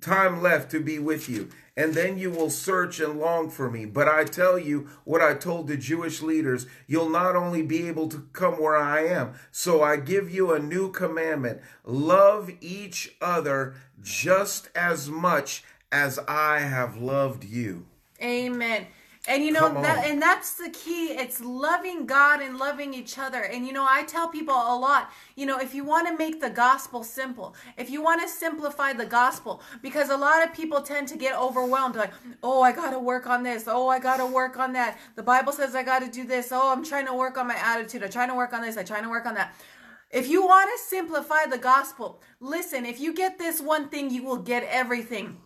time 0.00 0.42
left 0.42 0.70
to 0.70 0.80
be 0.80 0.98
with 0.98 1.28
you, 1.28 1.48
and 1.76 1.94
then 1.94 2.18
you 2.18 2.30
will 2.30 2.50
search 2.50 3.00
and 3.00 3.18
long 3.18 3.50
for 3.50 3.70
me. 3.70 3.84
But 3.84 4.08
I 4.08 4.24
tell 4.24 4.58
you 4.58 4.88
what 5.04 5.20
I 5.20 5.34
told 5.34 5.66
the 5.66 5.76
Jewish 5.76 6.22
leaders 6.22 6.66
you'll 6.86 7.08
not 7.08 7.36
only 7.36 7.62
be 7.62 7.88
able 7.88 8.08
to 8.08 8.28
come 8.32 8.54
where 8.54 8.76
I 8.76 9.04
am, 9.06 9.34
so 9.50 9.82
I 9.82 9.96
give 9.96 10.30
you 10.30 10.52
a 10.52 10.58
new 10.58 10.90
commandment 10.90 11.60
love 11.84 12.50
each 12.60 13.16
other 13.20 13.74
just 14.00 14.68
as 14.74 15.08
much 15.08 15.64
as 15.90 16.18
I 16.26 16.60
have 16.60 16.96
loved 16.96 17.44
you. 17.44 17.86
Amen. 18.22 18.86
And 19.26 19.42
you 19.42 19.52
know 19.52 19.72
that 19.80 20.04
and 20.04 20.20
that's 20.20 20.52
the 20.52 20.68
key. 20.68 21.06
It's 21.12 21.40
loving 21.40 22.04
God 22.04 22.42
and 22.42 22.58
loving 22.58 22.92
each 22.92 23.18
other. 23.18 23.40
And 23.40 23.66
you 23.66 23.72
know, 23.72 23.86
I 23.88 24.02
tell 24.02 24.28
people 24.28 24.54
a 24.54 24.76
lot, 24.76 25.10
you 25.34 25.46
know, 25.46 25.58
if 25.58 25.74
you 25.74 25.82
want 25.82 26.06
to 26.08 26.16
make 26.16 26.42
the 26.42 26.50
gospel 26.50 27.02
simple, 27.02 27.54
if 27.78 27.88
you 27.88 28.02
want 28.02 28.20
to 28.20 28.28
simplify 28.28 28.92
the 28.92 29.06
gospel, 29.06 29.62
because 29.80 30.10
a 30.10 30.16
lot 30.16 30.44
of 30.44 30.52
people 30.52 30.82
tend 30.82 31.08
to 31.08 31.16
get 31.16 31.38
overwhelmed 31.38 31.96
like, 31.96 32.12
"Oh, 32.42 32.60
I 32.60 32.72
got 32.72 32.90
to 32.90 32.98
work 32.98 33.26
on 33.26 33.42
this. 33.42 33.64
Oh, 33.66 33.88
I 33.88 33.98
got 33.98 34.18
to 34.18 34.26
work 34.26 34.58
on 34.58 34.74
that. 34.74 34.98
The 35.14 35.22
Bible 35.22 35.54
says 35.54 35.74
I 35.74 35.82
got 35.82 36.00
to 36.00 36.10
do 36.10 36.26
this. 36.26 36.52
Oh, 36.52 36.70
I'm 36.70 36.84
trying 36.84 37.06
to 37.06 37.14
work 37.14 37.38
on 37.38 37.48
my 37.48 37.56
attitude. 37.56 38.02
I'm 38.02 38.10
trying 38.10 38.28
to 38.28 38.34
work 38.34 38.52
on 38.52 38.60
this. 38.60 38.76
I'm 38.76 38.84
trying 38.84 39.04
to 39.04 39.10
work 39.10 39.24
on 39.24 39.34
that." 39.36 39.54
If 40.10 40.28
you 40.28 40.46
want 40.46 40.70
to 40.70 40.84
simplify 40.84 41.46
the 41.46 41.58
gospel, 41.58 42.20
listen, 42.38 42.86
if 42.86 43.00
you 43.00 43.12
get 43.14 43.36
this 43.38 43.60
one 43.60 43.88
thing, 43.88 44.10
you 44.10 44.22
will 44.22 44.36
get 44.36 44.62
everything. 44.64 45.38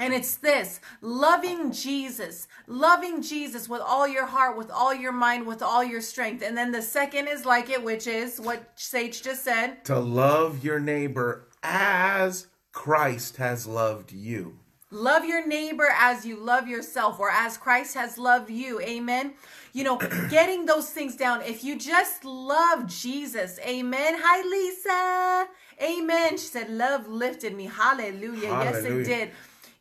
And 0.00 0.14
it's 0.14 0.36
this 0.36 0.80
loving 1.02 1.72
Jesus, 1.72 2.48
loving 2.66 3.20
Jesus 3.20 3.68
with 3.68 3.82
all 3.82 4.08
your 4.08 4.24
heart, 4.24 4.56
with 4.56 4.70
all 4.70 4.94
your 4.94 5.12
mind, 5.12 5.46
with 5.46 5.62
all 5.62 5.84
your 5.84 6.00
strength. 6.00 6.42
And 6.42 6.56
then 6.56 6.72
the 6.72 6.80
second 6.80 7.28
is 7.28 7.44
like 7.44 7.68
it, 7.68 7.84
which 7.84 8.06
is 8.06 8.40
what 8.40 8.72
Sage 8.76 9.22
just 9.22 9.44
said. 9.44 9.84
To 9.84 10.00
love 10.00 10.64
your 10.64 10.80
neighbor 10.80 11.48
as 11.62 12.46
Christ 12.72 13.36
has 13.36 13.66
loved 13.66 14.10
you. 14.10 14.58
Love 14.90 15.24
your 15.24 15.46
neighbor 15.46 15.88
as 15.94 16.24
you 16.24 16.36
love 16.36 16.66
yourself 16.66 17.20
or 17.20 17.30
as 17.30 17.56
Christ 17.56 17.94
has 17.94 18.16
loved 18.18 18.50
you. 18.50 18.80
Amen. 18.80 19.34
You 19.72 19.84
know, 19.84 19.96
getting 20.30 20.66
those 20.66 20.90
things 20.90 21.14
down. 21.14 21.42
If 21.42 21.62
you 21.62 21.78
just 21.78 22.24
love 22.24 22.86
Jesus, 22.88 23.60
amen. 23.60 24.14
Hi, 24.18 24.42
Lisa. 24.48 25.48
Amen. 25.82 26.32
She 26.32 26.46
said, 26.46 26.70
Love 26.70 27.06
lifted 27.06 27.54
me. 27.54 27.66
Hallelujah. 27.66 28.48
Yes, 28.48 28.84
it 28.84 29.04
did. 29.04 29.30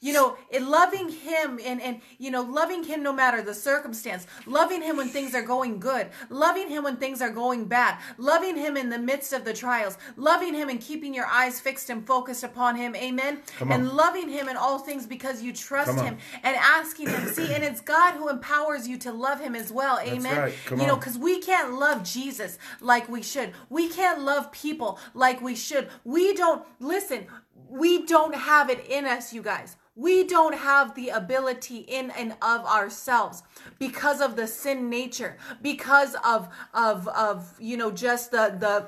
You 0.01 0.13
know, 0.13 0.37
in 0.49 0.69
loving 0.69 1.09
him 1.09 1.59
and, 1.63 1.81
and, 1.81 1.99
you 2.17 2.31
know, 2.31 2.41
loving 2.41 2.85
him 2.85 3.03
no 3.03 3.11
matter 3.11 3.41
the 3.41 3.53
circumstance, 3.53 4.25
loving 4.45 4.81
him 4.81 4.95
when 4.95 5.09
things 5.09 5.35
are 5.35 5.41
going 5.41 5.77
good, 5.79 6.07
loving 6.29 6.69
him 6.69 6.85
when 6.85 6.95
things 6.95 7.21
are 7.21 7.29
going 7.29 7.65
bad, 7.65 7.99
loving 8.17 8.55
him 8.55 8.77
in 8.77 8.89
the 8.89 8.97
midst 8.97 9.33
of 9.33 9.43
the 9.43 9.53
trials, 9.53 9.97
loving 10.15 10.53
him 10.53 10.69
and 10.69 10.79
keeping 10.79 11.13
your 11.13 11.25
eyes 11.25 11.59
fixed 11.59 11.89
and 11.89 12.07
focused 12.07 12.45
upon 12.45 12.77
him. 12.77 12.95
Amen. 12.95 13.39
And 13.59 13.91
loving 13.91 14.29
him 14.29 14.47
in 14.47 14.55
all 14.55 14.79
things 14.79 15.05
because 15.05 15.43
you 15.43 15.51
trust 15.51 15.99
him 15.99 16.17
and 16.43 16.55
asking 16.55 17.09
him. 17.09 17.27
See, 17.27 17.53
and 17.53 17.63
it's 17.63 17.81
God 17.81 18.13
who 18.13 18.29
empowers 18.29 18.87
you 18.87 18.97
to 18.99 19.11
love 19.11 19.41
him 19.41 19.53
as 19.53 19.69
well. 19.69 19.99
Amen. 19.99 20.37
right. 20.37 20.53
You 20.71 20.87
know, 20.87 20.95
because 20.95 21.17
we 21.17 21.41
can't 21.41 21.73
love 21.73 22.03
Jesus 22.03 22.57
like 22.79 23.09
we 23.09 23.21
should. 23.21 23.51
We 23.69 23.89
can't 23.89 24.21
love 24.21 24.51
people 24.53 24.97
like 25.13 25.41
we 25.41 25.55
should. 25.55 25.89
We 26.05 26.33
don't, 26.33 26.65
listen, 26.79 27.27
we 27.69 28.05
don't 28.05 28.35
have 28.35 28.69
it 28.69 28.85
in 28.87 29.05
us, 29.05 29.33
you 29.33 29.41
guys. 29.41 29.75
We 29.99 30.23
don't 30.23 30.55
have 30.55 30.95
the 30.95 31.09
ability 31.09 31.79
in 31.79 32.09
and 32.11 32.31
of 32.41 32.65
ourselves 32.65 33.43
because 33.79 34.21
of 34.21 34.37
the 34.37 34.47
sin 34.47 34.89
nature, 34.89 35.35
because 35.61 36.15
of 36.23 36.47
of 36.73 37.09
of 37.09 37.53
you 37.59 37.75
know 37.75 37.91
just 37.91 38.31
the 38.31 38.55
the 38.57 38.85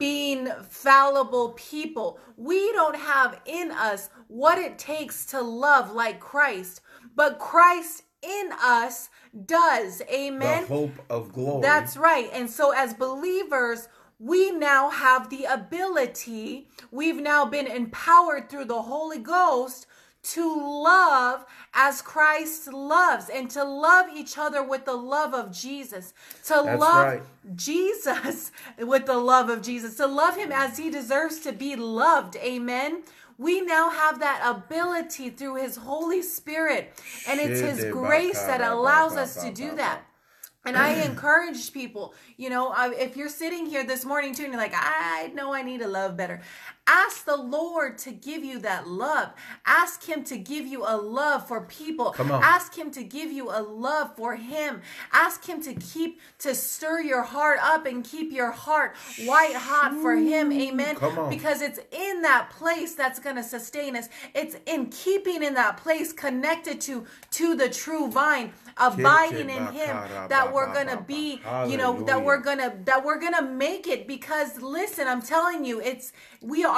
being 0.00 0.48
fallible 0.68 1.50
people. 1.50 2.18
We 2.36 2.72
don't 2.72 2.96
have 2.96 3.40
in 3.46 3.70
us 3.70 4.10
what 4.26 4.58
it 4.58 4.76
takes 4.76 5.24
to 5.26 5.40
love 5.40 5.92
like 5.92 6.18
Christ, 6.18 6.80
but 7.14 7.38
Christ 7.38 8.02
in 8.20 8.50
us 8.60 9.10
does. 9.46 10.02
Amen. 10.12 10.62
The 10.62 10.68
hope 10.68 10.98
of 11.08 11.32
glory. 11.32 11.62
That's 11.62 11.96
right. 11.96 12.28
And 12.32 12.50
so, 12.50 12.72
as 12.72 12.92
believers, 12.92 13.88
we 14.18 14.50
now 14.50 14.90
have 14.90 15.30
the 15.30 15.44
ability, 15.44 16.68
we've 16.90 17.20
now 17.20 17.44
been 17.44 17.68
empowered 17.68 18.50
through 18.50 18.64
the 18.64 18.82
Holy 18.82 19.20
Ghost 19.20 19.86
to 20.22 20.82
love 20.82 21.44
as 21.72 22.02
Christ 22.02 22.72
loves 22.72 23.28
and 23.28 23.50
to 23.50 23.64
love 23.64 24.06
each 24.14 24.36
other 24.36 24.62
with 24.62 24.84
the 24.84 24.96
love 24.96 25.32
of 25.32 25.52
Jesus, 25.52 26.12
to 26.44 26.62
That's 26.64 26.80
love 26.80 27.06
right. 27.06 27.22
Jesus 27.56 28.50
with 28.78 29.06
the 29.06 29.18
love 29.18 29.48
of 29.48 29.62
Jesus, 29.62 29.96
to 29.96 30.06
love 30.06 30.36
him 30.36 30.52
as 30.52 30.76
he 30.76 30.90
deserves 30.90 31.40
to 31.40 31.52
be 31.52 31.76
loved. 31.76 32.36
Amen. 32.36 33.02
We 33.38 33.60
now 33.60 33.90
have 33.90 34.18
that 34.18 34.42
ability 34.44 35.30
through 35.30 35.56
his 35.56 35.76
Holy 35.76 36.22
Spirit, 36.22 36.92
and 37.28 37.38
it's 37.38 37.60
his 37.60 37.92
grace 37.92 38.42
that 38.42 38.60
allows 38.60 39.16
us 39.16 39.40
to 39.44 39.52
do 39.52 39.76
that. 39.76 40.02
And 40.64 40.76
I 40.76 41.04
encourage 41.04 41.72
people, 41.72 42.14
you 42.36 42.50
know, 42.50 42.74
if 42.92 43.16
you're 43.16 43.28
sitting 43.28 43.66
here 43.66 43.84
this 43.84 44.04
morning 44.04 44.34
too 44.34 44.42
and 44.42 44.52
you're 44.52 44.60
like, 44.60 44.74
I 44.74 45.30
know 45.34 45.54
I 45.54 45.62
need 45.62 45.80
to 45.80 45.88
love 45.88 46.16
better, 46.16 46.42
ask 46.88 47.24
the 47.24 47.36
Lord 47.36 47.98
to 47.98 48.10
give 48.12 48.44
you 48.44 48.58
that 48.60 48.88
love. 48.88 49.30
Ask 49.66 50.04
Him 50.04 50.24
to 50.24 50.38
give 50.38 50.66
you 50.66 50.84
a 50.84 50.96
love 50.96 51.46
for 51.46 51.60
people. 51.60 52.14
Ask 52.18 52.76
Him 52.76 52.90
to 52.92 53.04
give 53.04 53.30
you 53.30 53.50
a 53.50 53.62
love 53.62 54.16
for 54.16 54.36
Him. 54.36 54.82
Ask 55.12 55.46
Him 55.46 55.62
to 55.62 55.74
keep, 55.74 56.20
to 56.38 56.54
stir 56.54 57.00
your 57.00 57.22
heart 57.22 57.58
up 57.62 57.86
and 57.86 58.04
keep 58.04 58.32
your 58.32 58.50
heart 58.50 58.96
white 59.24 59.54
hot 59.54 59.92
for 60.00 60.16
Him. 60.16 60.52
Amen. 60.52 60.96
Because 61.28 61.62
it's 61.62 61.78
in 61.92 62.22
that 62.22 62.50
place 62.50 62.94
that's 62.94 63.20
going 63.20 63.36
to 63.36 63.44
sustain 63.44 63.94
us. 63.94 64.08
It's 64.34 64.56
in 64.66 64.86
keeping 64.86 65.42
in 65.42 65.54
that 65.54 65.76
place 65.76 66.12
connected 66.12 66.80
to, 66.82 67.04
to 67.32 67.54
the 67.54 67.68
true 67.68 68.10
vine, 68.10 68.52
abiding 68.76 69.50
in 69.50 69.66
Him 69.68 69.96
that 70.28 70.52
we're 70.52 70.72
going 70.72 70.88
to 70.88 71.02
be, 71.06 71.40
you 71.68 71.76
know, 71.76 72.02
that 72.04 72.24
we're 72.24 72.38
gonna 72.38 72.74
that 72.84 73.04
we're 73.04 73.20
gonna 73.20 73.42
make 73.42 73.86
it 73.86 74.06
because 74.06 74.60
listen 74.62 75.06
i'm 75.06 75.22
telling 75.22 75.64
you 75.64 75.80
it's 75.80 76.12
we 76.40 76.64
are 76.64 76.77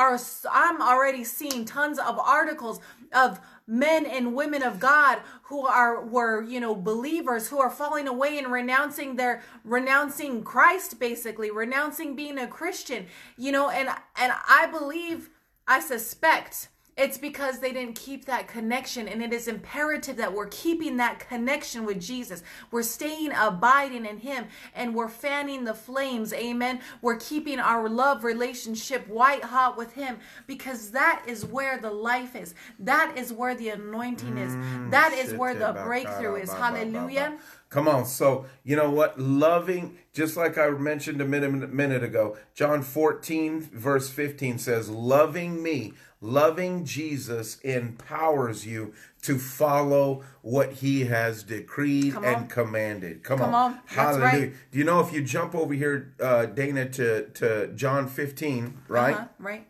i'm 0.50 0.80
already 0.80 1.22
seeing 1.22 1.64
tons 1.64 1.98
of 1.98 2.18
articles 2.18 2.80
of 3.12 3.38
men 3.66 4.06
and 4.06 4.34
women 4.34 4.62
of 4.62 4.80
god 4.80 5.18
who 5.44 5.66
are 5.66 6.04
were 6.04 6.42
you 6.42 6.58
know 6.58 6.74
believers 6.74 7.48
who 7.48 7.60
are 7.60 7.70
falling 7.70 8.08
away 8.08 8.38
and 8.38 8.50
renouncing 8.50 9.16
their 9.16 9.42
renouncing 9.64 10.42
christ 10.42 10.98
basically 10.98 11.50
renouncing 11.50 12.16
being 12.16 12.38
a 12.38 12.46
christian 12.46 13.06
you 13.36 13.52
know 13.52 13.68
and 13.68 13.88
and 14.16 14.32
i 14.48 14.66
believe 14.66 15.28
i 15.68 15.78
suspect 15.78 16.69
it's 16.96 17.18
because 17.18 17.60
they 17.60 17.72
didn't 17.72 17.94
keep 17.94 18.26
that 18.26 18.48
connection, 18.48 19.08
and 19.08 19.22
it 19.22 19.32
is 19.32 19.48
imperative 19.48 20.16
that 20.16 20.32
we're 20.32 20.48
keeping 20.48 20.96
that 20.98 21.20
connection 21.20 21.84
with 21.84 22.00
Jesus. 22.00 22.42
We're 22.70 22.82
staying 22.82 23.32
abiding 23.32 24.06
in 24.06 24.18
Him, 24.18 24.46
and 24.74 24.94
we're 24.94 25.08
fanning 25.08 25.64
the 25.64 25.74
flames. 25.74 26.32
Amen. 26.32 26.80
We're 27.00 27.16
keeping 27.16 27.58
our 27.58 27.88
love 27.88 28.24
relationship 28.24 29.08
white 29.08 29.44
hot 29.44 29.76
with 29.76 29.94
Him 29.94 30.18
because 30.46 30.90
that 30.90 31.24
is 31.26 31.44
where 31.46 31.78
the 31.78 31.90
life 31.90 32.36
is. 32.36 32.54
That 32.78 33.16
is 33.16 33.32
where 33.32 33.54
the 33.54 33.70
anointing 33.70 34.36
is. 34.36 34.52
Mm, 34.54 34.90
that 34.90 35.12
is 35.12 35.34
where 35.34 35.54
the 35.54 35.72
breakthrough 35.84 36.36
is. 36.36 36.52
Hallelujah. 36.52 37.38
Come 37.70 37.86
on. 37.86 38.04
So, 38.04 38.46
you 38.64 38.74
know 38.74 38.90
what? 38.90 39.18
Loving, 39.18 39.96
just 40.12 40.36
like 40.36 40.58
I 40.58 40.70
mentioned 40.70 41.20
a 41.20 41.24
minute, 41.24 41.72
minute 41.72 42.02
ago, 42.02 42.36
John 42.52 42.82
14, 42.82 43.60
verse 43.72 44.10
15 44.10 44.58
says, 44.58 44.90
Loving 44.90 45.62
me, 45.62 45.94
loving 46.20 46.84
Jesus 46.84 47.58
empowers 47.60 48.66
you 48.66 48.92
to 49.22 49.38
follow 49.38 50.22
what 50.42 50.74
he 50.74 51.06
has 51.06 51.42
decreed 51.42 52.12
Come 52.14 52.24
on. 52.24 52.34
and 52.34 52.50
commanded. 52.50 53.22
Come, 53.22 53.38
Come 53.38 53.54
on. 53.54 53.72
on. 53.72 53.80
Hallelujah. 53.86 54.24
right. 54.24 54.52
Do 54.70 54.78
you 54.78 54.84
know 54.84 55.00
if 55.00 55.12
you 55.12 55.22
jump 55.22 55.54
over 55.54 55.72
here, 55.74 56.14
uh, 56.20 56.46
Dana, 56.46 56.88
to, 56.90 57.26
to 57.30 57.68
John 57.74 58.06
15, 58.08 58.82
right? 58.88 59.14
Uh-huh, 59.14 59.24
right. 59.38 59.66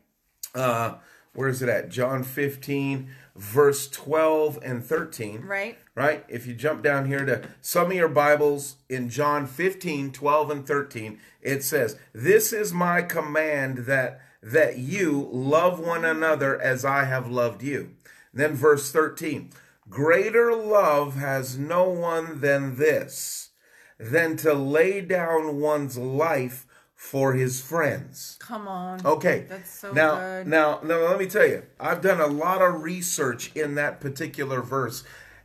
uh 0.54 0.94
where 1.32 1.48
is 1.48 1.62
it 1.62 1.68
at 1.68 1.88
john 1.88 2.24
15 2.24 3.08
verse 3.36 3.88
12 3.88 4.58
and 4.62 4.84
13 4.84 5.42
Right. 5.42 5.78
right 5.94 6.24
if 6.28 6.44
you 6.44 6.54
jump 6.54 6.82
down 6.82 7.06
here 7.06 7.24
to 7.24 7.48
some 7.60 7.86
of 7.86 7.92
your 7.92 8.08
bibles 8.08 8.74
in 8.88 9.08
john 9.08 9.46
15 9.46 10.10
12 10.10 10.50
and 10.50 10.66
13 10.66 11.20
it 11.40 11.62
says 11.62 11.96
this 12.12 12.52
is 12.52 12.72
my 12.72 13.00
command 13.02 13.78
that 13.86 14.20
that 14.42 14.78
you 14.78 15.28
love 15.32 15.78
one 15.78 16.04
another 16.04 16.60
as 16.60 16.84
i 16.84 17.04
have 17.04 17.30
loved 17.30 17.62
you 17.62 17.90
then 18.32 18.54
verse 18.54 18.90
13 18.90 19.50
greater 19.88 20.54
love 20.54 21.16
has 21.16 21.58
no 21.58 21.88
one 21.88 22.40
than 22.40 22.76
this 22.76 23.50
than 23.98 24.36
to 24.36 24.54
lay 24.54 25.00
down 25.00 25.60
one's 25.60 25.98
life 25.98 26.66
for 26.94 27.34
his 27.34 27.60
friends 27.60 28.36
Come 28.50 28.66
on. 28.66 29.06
Okay. 29.06 29.46
That's 29.48 29.70
so 29.70 29.92
now, 29.92 30.16
good. 30.16 30.48
Now, 30.48 30.80
now, 30.82 31.08
let 31.08 31.18
me 31.20 31.26
tell 31.26 31.46
you, 31.46 31.62
I've 31.78 32.00
done 32.02 32.20
a 32.20 32.26
lot 32.26 32.60
of 32.60 32.82
research 32.82 33.54
in 33.54 33.76
that 33.76 34.00
particular 34.00 34.60
verse, 34.60 35.04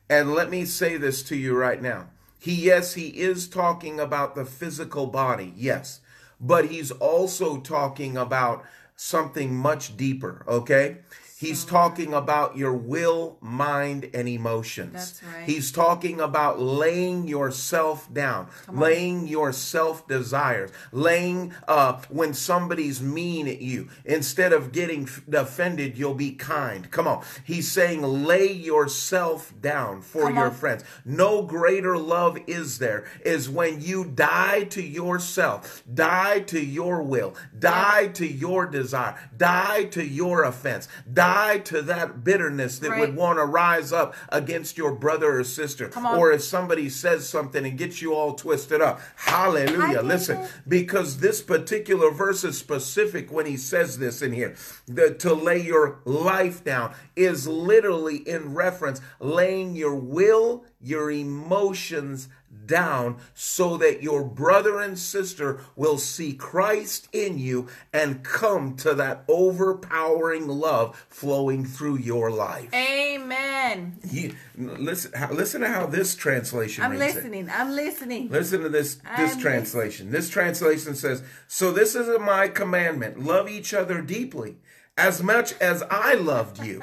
and 0.09 0.33
let 0.33 0.49
me 0.49 0.65
say 0.65 0.97
this 0.97 1.21
to 1.23 1.35
you 1.35 1.55
right 1.55 1.79
now. 1.79 2.09
He, 2.39 2.55
yes, 2.55 2.95
he 2.95 3.09
is 3.09 3.47
talking 3.47 3.99
about 3.99 4.33
the 4.33 4.43
physical 4.43 5.05
body, 5.05 5.53
yes, 5.55 6.01
but 6.41 6.65
he's 6.69 6.89
also 6.91 7.59
talking 7.59 8.17
about 8.17 8.63
something 8.95 9.55
much 9.55 9.97
deeper. 9.97 10.43
Okay. 10.47 10.99
He's 11.37 11.65
talking 11.65 12.13
about 12.13 12.55
your 12.55 12.71
will, 12.71 13.37
mind, 13.41 14.09
and 14.13 14.25
emotions. 14.29 14.93
That's 14.93 15.23
right. 15.23 15.43
He's 15.43 15.69
talking 15.69 16.21
about 16.21 16.61
laying 16.61 17.27
yourself 17.27 18.11
down, 18.13 18.47
laying 18.71 19.27
your 19.27 19.51
self 19.51 20.07
desires, 20.07 20.71
laying 20.93 21.53
uh, 21.67 22.01
when 22.07 22.33
somebody's 22.33 23.01
mean 23.01 23.49
at 23.49 23.59
you. 23.59 23.89
Instead 24.05 24.53
of 24.53 24.71
getting 24.71 25.09
offended, 25.33 25.97
you'll 25.97 26.13
be 26.13 26.31
kind. 26.31 26.89
Come 26.89 27.05
on. 27.05 27.21
He's 27.43 27.69
saying, 27.69 28.01
lay 28.01 28.49
yourself 28.53 29.53
down 29.59 30.03
for 30.03 30.27
Come 30.27 30.35
your 30.35 30.45
on. 30.45 30.53
friends. 30.53 30.85
No 31.03 31.41
greater 31.41 31.97
love 31.97 32.37
is 32.47 32.77
there, 32.77 33.03
is 33.25 33.49
when 33.49 33.81
you 33.81 34.05
die 34.05 34.63
to 34.69 34.81
yourself, 34.81 35.83
die 35.93 36.39
to 36.41 36.61
your 36.61 37.03
will, 37.03 37.35
die 37.59 38.07
to 38.13 38.25
your 38.25 38.67
desire, 38.67 39.17
die 39.35 39.83
to 39.91 40.01
your 40.01 40.43
offense, 40.43 40.87
die 41.11 41.24
to 41.65 41.81
that 41.83 42.23
bitterness 42.23 42.79
that 42.79 42.91
Right. 42.91 42.99
would 43.01 43.15
want 43.15 43.39
to 43.39 43.45
rise 43.45 43.91
up 43.91 44.15
against 44.29 44.77
your 44.77 44.91
brother 44.91 45.39
or 45.39 45.43
sister. 45.43 45.89
Or 46.17 46.31
if 46.31 46.43
somebody 46.43 46.89
says 46.89 47.27
something 47.27 47.65
and 47.65 47.77
gets 47.77 48.01
you 48.01 48.13
all 48.13 48.33
twisted 48.33 48.81
up. 48.81 49.01
Hallelujah. 49.15 50.01
Listen, 50.01 50.37
it. 50.37 50.51
because 50.67 51.19
this 51.19 51.41
particular 51.41 52.11
verse 52.11 52.43
is 52.43 52.57
specific 52.57 53.31
when 53.31 53.45
he 53.45 53.57
says 53.57 53.97
this 53.97 54.21
in 54.21 54.33
here. 54.33 54.55
The, 54.87 55.13
to 55.15 55.33
lay 55.33 55.61
your 55.61 55.99
life 56.05 56.63
down 56.63 56.93
is 57.15 57.47
literally 57.47 58.17
in 58.17 58.53
reference 58.53 59.01
laying 59.19 59.75
your 59.75 59.95
will, 59.95 60.65
your 60.81 61.11
emotions 61.11 62.29
down 62.67 63.17
so 63.33 63.77
that 63.77 64.03
your 64.03 64.23
brother 64.23 64.79
and 64.79 64.97
sister 64.97 65.61
will 65.75 65.97
see 65.97 66.33
Christ 66.33 67.07
in 67.11 67.37
you 67.37 67.67
and 67.93 68.23
come 68.23 68.75
to 68.77 68.93
that 68.95 69.23
overpowering 69.27 70.47
love 70.47 71.05
flowing 71.09 71.65
through 71.65 71.97
your 71.97 72.31
life. 72.31 72.73
Amen. 72.73 73.99
You, 74.09 74.35
listen, 74.57 75.11
listen 75.31 75.61
to 75.61 75.67
how 75.67 75.85
this 75.85 76.15
translation 76.15 76.83
I'm 76.83 76.91
reads 76.91 77.03
it. 77.03 77.15
listening. 77.15 77.49
I'm 77.49 77.71
listening. 77.71 78.29
Listen 78.29 78.61
to 78.61 78.69
this 78.69 78.95
this 79.17 79.35
I'm 79.35 79.39
translation. 79.39 80.11
This 80.11 80.29
translation 80.29 80.95
says, 80.95 81.23
"So 81.47 81.71
this 81.71 81.95
is 81.95 82.07
my 82.19 82.47
commandment: 82.47 83.19
love 83.23 83.49
each 83.49 83.73
other 83.73 84.01
deeply, 84.01 84.57
as 84.97 85.21
much 85.23 85.53
as 85.59 85.83
I 85.89 86.13
loved 86.15 86.63
you." 86.63 86.81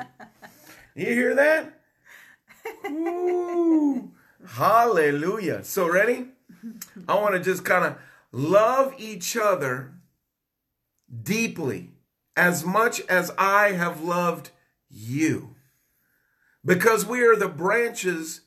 you 0.94 1.06
hear 1.06 1.34
that? 1.34 1.78
Ooh, 2.86 4.10
hallelujah! 4.46 5.64
So 5.64 5.88
ready? 5.88 6.28
I 7.08 7.14
want 7.14 7.34
to 7.34 7.40
just 7.40 7.64
kind 7.64 7.84
of 7.84 7.96
love 8.30 8.94
each 8.98 9.36
other 9.36 9.94
deeply, 11.22 11.90
as 12.36 12.64
much 12.64 13.00
as 13.02 13.30
I 13.36 13.72
have 13.72 14.02
loved 14.02 14.50
you, 14.88 15.56
because 16.64 17.04
we 17.04 17.22
are 17.22 17.36
the 17.36 17.48
branches 17.48 18.42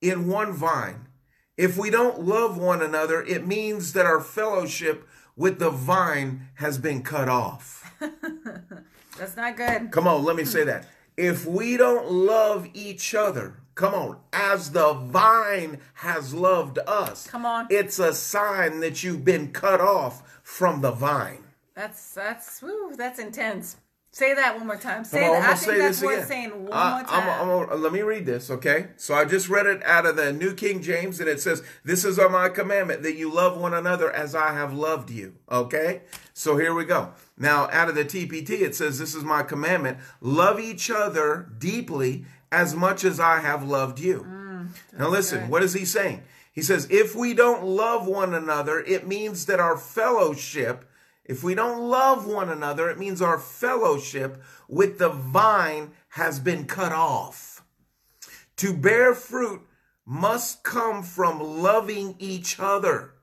in 0.00 0.28
one 0.28 0.52
vine. 0.52 1.08
If 1.56 1.76
we 1.76 1.90
don't 1.90 2.20
love 2.20 2.58
one 2.58 2.82
another, 2.82 3.22
it 3.22 3.46
means 3.46 3.94
that 3.94 4.06
our 4.06 4.20
fellowship 4.20 5.06
with 5.36 5.58
the 5.58 5.70
vine 5.70 6.48
has 6.54 6.78
been 6.78 7.02
cut 7.02 7.28
off. 7.28 7.94
That's 9.18 9.36
not 9.36 9.56
good. 9.56 9.90
Come 9.90 10.06
on, 10.06 10.24
let 10.24 10.36
me 10.36 10.44
say 10.44 10.64
that. 10.64 10.86
If 11.16 11.46
we 11.46 11.76
don't 11.78 12.10
love 12.10 12.68
each 12.74 13.14
other, 13.14 13.54
come 13.76 13.94
on, 13.94 14.16
as 14.32 14.72
the 14.72 14.92
vine 14.94 15.78
has 15.94 16.34
loved 16.34 16.78
us, 16.88 17.28
Come 17.28 17.46
on. 17.46 17.68
it's 17.70 18.00
a 18.00 18.12
sign 18.12 18.80
that 18.80 19.04
you've 19.04 19.24
been 19.24 19.52
cut 19.52 19.80
off 19.80 20.40
from 20.42 20.80
the 20.80 20.90
vine. 20.90 21.44
That's 21.74 22.14
that's 22.14 22.60
woo, 22.62 22.94
that's 22.96 23.18
intense. 23.20 23.76
Say 24.16 24.32
that 24.32 24.56
one 24.56 24.66
more 24.66 24.78
time. 24.78 25.04
Say 25.04 25.26
on, 25.26 25.32
that. 25.32 25.36
I'm 25.36 25.42
gonna 25.42 25.56
think 25.56 25.72
say 25.72 25.78
that's 25.78 26.02
worth 26.02 26.14
again. 26.14 26.26
saying 26.26 26.64
one 26.64 26.72
I- 26.72 26.90
more 26.92 27.06
time. 27.06 27.28
I'm- 27.28 27.40
I'm 27.42 27.66
gonna- 27.66 27.82
let 27.82 27.92
me 27.92 28.00
read 28.00 28.24
this, 28.24 28.50
okay? 28.50 28.86
So 28.96 29.14
I 29.14 29.26
just 29.26 29.50
read 29.50 29.66
it 29.66 29.84
out 29.84 30.06
of 30.06 30.16
the 30.16 30.32
New 30.32 30.54
King 30.54 30.80
James, 30.80 31.20
and 31.20 31.28
it 31.28 31.38
says, 31.38 31.62
"This 31.84 32.02
is 32.02 32.16
my 32.16 32.48
commandment 32.48 33.02
that 33.02 33.16
you 33.16 33.30
love 33.30 33.58
one 33.58 33.74
another 33.74 34.10
as 34.10 34.34
I 34.34 34.54
have 34.54 34.72
loved 34.72 35.10
you." 35.10 35.34
Okay, 35.52 36.00
so 36.32 36.56
here 36.56 36.72
we 36.72 36.86
go. 36.86 37.10
Now, 37.36 37.68
out 37.70 37.90
of 37.90 37.94
the 37.94 38.06
TPT, 38.06 38.62
it 38.62 38.74
says, 38.74 38.98
"This 38.98 39.14
is 39.14 39.22
my 39.22 39.42
commandment: 39.42 39.98
love 40.22 40.58
each 40.58 40.90
other 40.90 41.48
deeply 41.58 42.24
as 42.50 42.74
much 42.74 43.04
as 43.04 43.20
I 43.20 43.40
have 43.40 43.64
loved 43.64 43.98
you." 43.98 44.24
Mm, 44.26 44.68
now, 44.98 45.08
listen, 45.08 45.50
what 45.50 45.62
is 45.62 45.74
he 45.74 45.84
saying? 45.84 46.22
He 46.50 46.62
says, 46.62 46.86
"If 46.88 47.14
we 47.14 47.34
don't 47.34 47.64
love 47.64 48.06
one 48.06 48.32
another, 48.32 48.80
it 48.80 49.06
means 49.06 49.44
that 49.44 49.60
our 49.60 49.76
fellowship." 49.76 50.86
If 51.26 51.42
we 51.42 51.54
don't 51.54 51.90
love 51.90 52.26
one 52.26 52.48
another, 52.48 52.88
it 52.88 52.98
means 52.98 53.20
our 53.20 53.38
fellowship 53.38 54.42
with 54.68 54.98
the 54.98 55.08
vine 55.08 55.92
has 56.10 56.38
been 56.38 56.66
cut 56.66 56.92
off. 56.92 57.64
To 58.58 58.72
bear 58.72 59.14
fruit 59.14 59.62
must 60.06 60.62
come 60.62 61.02
from 61.02 61.40
loving 61.40 62.14
each 62.18 62.60
other. 62.60 63.14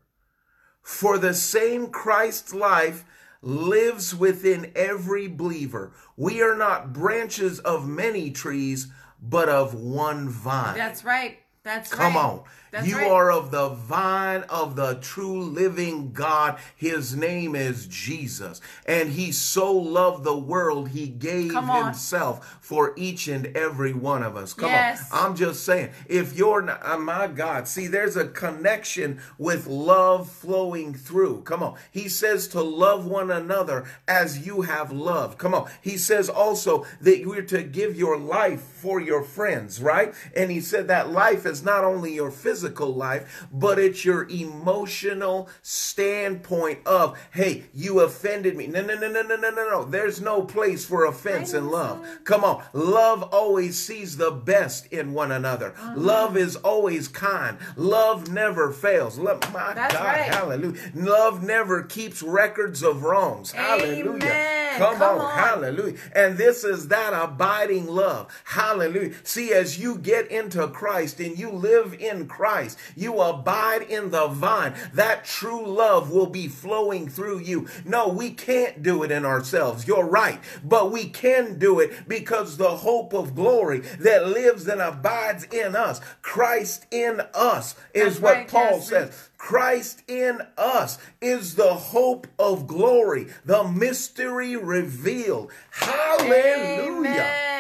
For 0.81 1.17
the 1.17 1.33
same 1.33 1.87
Christ 1.87 2.53
life 2.53 3.05
lives 3.41 4.13
within 4.13 4.71
every 4.75 5.27
believer. 5.27 5.93
We 6.17 6.41
are 6.41 6.55
not 6.55 6.91
branches 6.91 7.59
of 7.59 7.87
many 7.87 8.31
trees, 8.31 8.87
but 9.21 9.47
of 9.47 9.73
one 9.73 10.27
vine. 10.27 10.75
That's 10.75 11.05
right. 11.05 11.39
That's 11.63 11.89
Come 11.89 12.15
right. 12.15 12.25
on. 12.25 12.43
That's 12.73 12.88
you 12.88 12.97
right. 12.97 13.12
are 13.12 13.31
of 13.31 13.51
the 13.51 13.69
vine 13.69 14.41
of 14.49 14.75
the 14.75 14.95
true 14.95 15.43
living 15.43 16.12
God. 16.12 16.57
His 16.75 17.15
name 17.15 17.55
is 17.55 17.86
Jesus. 17.86 18.62
And 18.88 19.12
he 19.12 19.31
so 19.31 19.71
loved 19.71 20.23
the 20.23 20.36
world, 20.36 20.89
he 20.89 21.05
gave 21.07 21.53
himself 21.53 22.57
for 22.62 22.93
each 22.97 23.27
and 23.27 23.45
every 23.55 23.93
one 23.93 24.23
of 24.23 24.36
us. 24.36 24.55
Come 24.55 24.69
Yes. 24.71 25.12
on. 25.12 25.19
I'm 25.27 25.36
just 25.36 25.63
saying, 25.63 25.91
if 26.07 26.36
you're 26.36 26.63
not, 26.63 26.81
oh 26.83 26.97
my 26.97 27.27
God, 27.27 27.67
see, 27.67 27.86
there's 27.86 28.17
a 28.17 28.25
connection 28.27 29.19
with 29.38 29.67
love 29.67 30.27
flowing 30.27 30.95
through. 30.95 31.41
Come 31.43 31.62
on. 31.62 31.75
He 31.91 32.09
says 32.09 32.47
to 32.49 32.62
love 32.63 33.05
one 33.05 33.29
another 33.29 33.86
as 34.07 34.47
you 34.47 34.62
have 34.62 34.91
loved. 34.91 35.38
Come 35.38 35.53
on. 35.53 35.69
He 35.79 35.95
says 35.95 36.27
also 36.27 36.88
that 37.01 37.23
we're 37.23 37.43
to 37.43 37.62
give 37.62 37.95
your 37.95 38.17
life 38.17 38.62
for 38.62 38.99
your 38.99 39.21
friends, 39.21 39.79
right? 39.79 40.15
And 40.36 40.49
he 40.49 40.59
said 40.59 40.88
that 40.88 41.12
life 41.12 41.45
is 41.45 41.63
not 41.63 41.83
only 41.83 42.15
your 42.15 42.31
physical 42.31 42.62
life, 42.69 43.47
but 43.52 43.80
it's 43.80 44.06
your 44.06 44.28
emotional 44.30 45.49
standpoint 45.62 46.80
of, 46.86 47.17
hey, 47.32 47.63
you 47.73 47.99
offended 47.99 48.56
me. 48.56 48.67
No, 48.67 48.82
no, 48.82 48.95
no, 48.95 49.10
no, 49.12 49.21
no, 49.21 49.36
no, 49.36 49.49
no, 49.49 49.69
no. 49.69 49.86
There's 49.86 50.21
no 50.21 50.43
place 50.43 50.86
for 50.86 51.06
offense 51.06 51.54
in 51.54 51.69
love. 51.69 52.06
Come 52.23 52.43
on. 52.43 52.63
Love 52.73 53.23
always 53.23 53.78
sees 53.78 54.17
the 54.17 54.32
best 54.32 54.88
in 54.88 55.13
one 55.13 55.32
another. 55.32 55.73
Uh-huh. 55.78 55.93
Love 55.97 56.38
is 56.38 56.56
always 56.58 57.08
kind. 57.08 57.58
Love 57.76 58.32
never 58.32 58.71
fails. 58.71 59.17
Love, 59.17 59.41
my 59.54 59.73
That's 59.73 59.93
God, 59.93 60.04
right. 60.06 60.21
hallelujah. 60.23 60.80
Love 60.95 61.43
never 61.43 61.84
keeps 61.84 62.21
records 62.21 62.84
of 62.84 63.04
wrongs. 63.04 63.52
Hallelujah. 63.52 64.23
Amen. 64.23 64.78
Come, 64.78 64.97
Come 64.97 65.19
on. 65.19 65.26
on. 65.26 65.38
Hallelujah. 65.38 65.97
And 66.15 66.38
this 66.38 66.63
is 66.63 66.88
that 66.88 67.13
abiding 67.13 67.88
love. 67.88 68.28
Hallelujah. 68.45 69.13
See, 69.23 69.54
as 69.54 69.78
you 69.80 69.97
get 69.97 70.30
into 70.32 70.67
Christ 70.67 71.19
and 71.19 71.38
you 71.38 71.49
live 71.52 71.93
in 71.99 72.28
Christ, 72.28 72.52
you 72.95 73.19
abide 73.19 73.83
in 73.83 74.11
the 74.11 74.27
vine. 74.27 74.73
That 74.93 75.25
true 75.25 75.65
love 75.65 76.11
will 76.11 76.27
be 76.27 76.47
flowing 76.47 77.07
through 77.09 77.39
you. 77.39 77.67
No, 77.85 78.07
we 78.07 78.31
can't 78.31 78.81
do 78.83 79.03
it 79.03 79.11
in 79.11 79.25
ourselves. 79.25 79.87
You're 79.87 80.05
right. 80.05 80.39
But 80.63 80.91
we 80.91 81.09
can 81.09 81.57
do 81.57 81.79
it 81.79 82.07
because 82.07 82.57
the 82.57 82.77
hope 82.77 83.13
of 83.13 83.35
glory 83.35 83.79
that 83.99 84.27
lives 84.27 84.67
and 84.67 84.81
abides 84.81 85.45
in 85.51 85.75
us, 85.75 85.99
Christ 86.21 86.85
in 86.91 87.21
us, 87.33 87.75
is 87.93 88.19
That's 88.19 88.19
what 88.21 88.35
right, 88.35 88.47
Paul 88.47 88.79
Jasmine. 88.79 89.11
says. 89.11 89.29
Christ 89.37 90.03
in 90.07 90.39
us 90.57 90.97
is 91.21 91.55
the 91.55 91.73
hope 91.73 92.27
of 92.39 92.65
glory, 92.65 93.27
the 93.43 93.65
mystery 93.65 94.55
revealed. 94.55 95.51
Hallelujah. 95.71 97.09
Amen. 97.09 97.52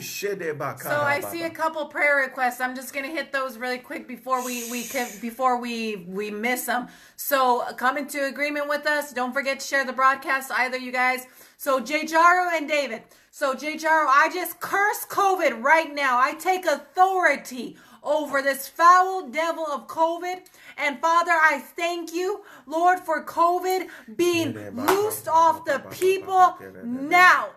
Amen. 0.00 0.38
Woo, 0.38 0.38
shedebakara 0.56 0.82
So 0.82 1.00
I 1.02 1.20
see 1.20 1.42
a 1.42 1.50
couple 1.50 1.84
prayer 1.86 2.16
requests. 2.16 2.60
I'm 2.60 2.74
just 2.74 2.92
gonna 2.94 3.08
hit 3.08 3.32
those 3.32 3.58
really 3.58 3.78
quick 3.78 4.08
before 4.08 4.44
we 4.44 4.70
we 4.70 4.84
can, 4.84 5.08
before 5.20 5.58
we 5.60 5.96
we 6.08 6.30
miss 6.30 6.66
them. 6.66 6.88
So 7.16 7.64
come 7.76 7.98
into 7.98 8.24
agreement 8.26 8.68
with 8.68 8.86
us. 8.86 9.12
Don't 9.12 9.32
forget 9.32 9.60
to 9.60 9.66
share 9.66 9.84
the 9.84 9.92
broadcast, 9.92 10.50
either 10.52 10.78
you 10.78 10.92
guys. 10.92 11.26
So 11.56 11.80
Jay 11.80 12.04
Jaro 12.04 12.50
and 12.56 12.68
David. 12.68 13.02
So 13.30 13.54
Jay 13.54 13.76
Jaro, 13.76 14.06
I 14.08 14.30
just 14.32 14.60
curse 14.60 15.04
COVID 15.06 15.62
right 15.62 15.94
now. 15.94 16.18
I 16.18 16.34
take 16.34 16.66
authority 16.66 17.76
over 18.02 18.42
this 18.42 18.68
foul 18.68 19.28
devil 19.28 19.66
of 19.66 19.86
COVID. 19.86 20.40
And 20.78 21.00
Father, 21.00 21.32
I 21.32 21.58
thank 21.58 22.14
you, 22.14 22.42
Lord, 22.66 23.00
for 23.00 23.24
COVID 23.24 23.88
being 24.16 24.54
loosed 24.74 25.28
off 25.28 25.64
the 25.64 25.80
people 25.90 26.58
now. 26.84 27.50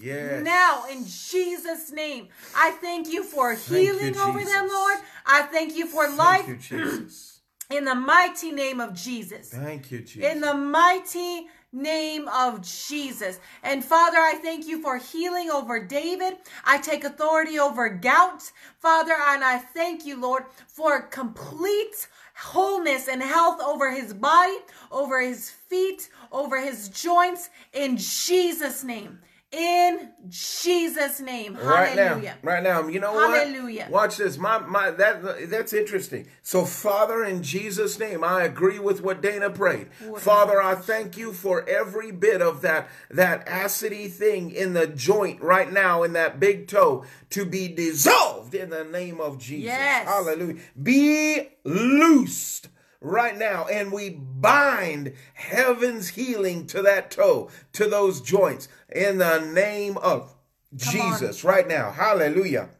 Yes. 0.00 0.44
Now, 0.44 0.84
in 0.90 1.04
Jesus' 1.04 1.90
name, 1.90 2.28
I 2.56 2.70
thank 2.70 3.08
you 3.08 3.24
for 3.24 3.52
you, 3.52 3.58
healing 3.58 4.16
over 4.16 4.44
them, 4.44 4.68
Lord. 4.68 4.98
I 5.26 5.42
thank 5.42 5.76
you 5.76 5.86
for 5.86 6.08
life. 6.08 6.16
Thank 6.16 6.48
life 6.48 6.48
you, 6.48 6.56
Jesus. 6.56 7.40
in 7.70 7.84
the 7.84 7.94
mighty 7.94 8.52
name 8.52 8.80
of 8.80 8.94
Jesus. 8.94 9.50
Thank 9.50 9.90
you, 9.90 10.00
Jesus. 10.00 10.32
In 10.32 10.40
the 10.40 10.54
mighty 10.54 11.48
name 11.72 12.28
of 12.28 12.62
Jesus. 12.62 13.40
And 13.62 13.84
Father, 13.84 14.18
I 14.18 14.34
thank 14.40 14.66
you 14.66 14.80
for 14.80 14.98
healing 14.98 15.50
over 15.50 15.84
David. 15.84 16.36
I 16.64 16.78
take 16.78 17.04
authority 17.04 17.58
over 17.58 17.88
gout, 17.88 18.50
Father, 18.78 19.12
and 19.12 19.44
I 19.44 19.58
thank 19.58 20.06
you, 20.06 20.20
Lord, 20.20 20.44
for 20.66 21.02
complete 21.02 22.08
wholeness 22.34 23.08
and 23.08 23.22
health 23.22 23.60
over 23.60 23.92
his 23.92 24.14
body, 24.14 24.58
over 24.92 25.20
his 25.20 25.50
feet, 25.50 26.08
over 26.30 26.60
his 26.60 26.88
joints, 26.88 27.50
in 27.72 27.96
Jesus' 27.96 28.84
name. 28.84 29.18
In 29.50 30.10
Jesus' 30.28 31.20
name. 31.20 31.56
right 31.56 31.96
now, 31.96 32.20
right 32.42 32.62
now, 32.62 32.86
you 32.86 33.00
know 33.00 33.18
Hallelujah. 33.18 33.84
what? 33.84 34.08
Watch 34.08 34.18
this. 34.18 34.36
My 34.36 34.58
my 34.58 34.90
that 34.90 35.48
that's 35.48 35.72
interesting. 35.72 36.28
So, 36.42 36.66
Father, 36.66 37.24
in 37.24 37.42
Jesus' 37.42 37.98
name, 37.98 38.22
I 38.22 38.42
agree 38.42 38.78
with 38.78 39.02
what 39.02 39.22
Dana 39.22 39.48
prayed. 39.48 39.88
Father, 40.18 40.60
I 40.60 40.74
thank 40.74 41.16
you 41.16 41.32
for 41.32 41.66
every 41.66 42.10
bit 42.10 42.42
of 42.42 42.60
that 42.60 42.90
that 43.10 43.46
acidy 43.46 44.12
thing 44.12 44.50
in 44.50 44.74
the 44.74 44.86
joint 44.86 45.40
right 45.40 45.72
now 45.72 46.02
in 46.02 46.12
that 46.12 46.38
big 46.38 46.68
toe 46.68 47.06
to 47.30 47.46
be 47.46 47.68
dissolved 47.68 48.54
in 48.54 48.68
the 48.68 48.84
name 48.84 49.18
of 49.18 49.38
Jesus. 49.38 49.68
Yes. 49.68 50.06
Hallelujah. 50.06 50.60
Be 50.82 51.48
loosed 51.64 52.68
right 53.00 53.36
now 53.38 53.66
and 53.66 53.92
we 53.92 54.10
bind 54.10 55.12
heaven's 55.34 56.08
healing 56.08 56.66
to 56.66 56.82
that 56.82 57.10
toe 57.10 57.48
to 57.72 57.88
those 57.88 58.20
joints 58.20 58.68
in 58.92 59.18
the 59.18 59.38
name 59.38 59.96
of 59.98 60.34
Come 60.82 61.00
on. 61.00 61.12
jesus 61.12 61.44
right 61.44 61.66
now. 61.66 61.90
Hallelujah. 61.90 62.70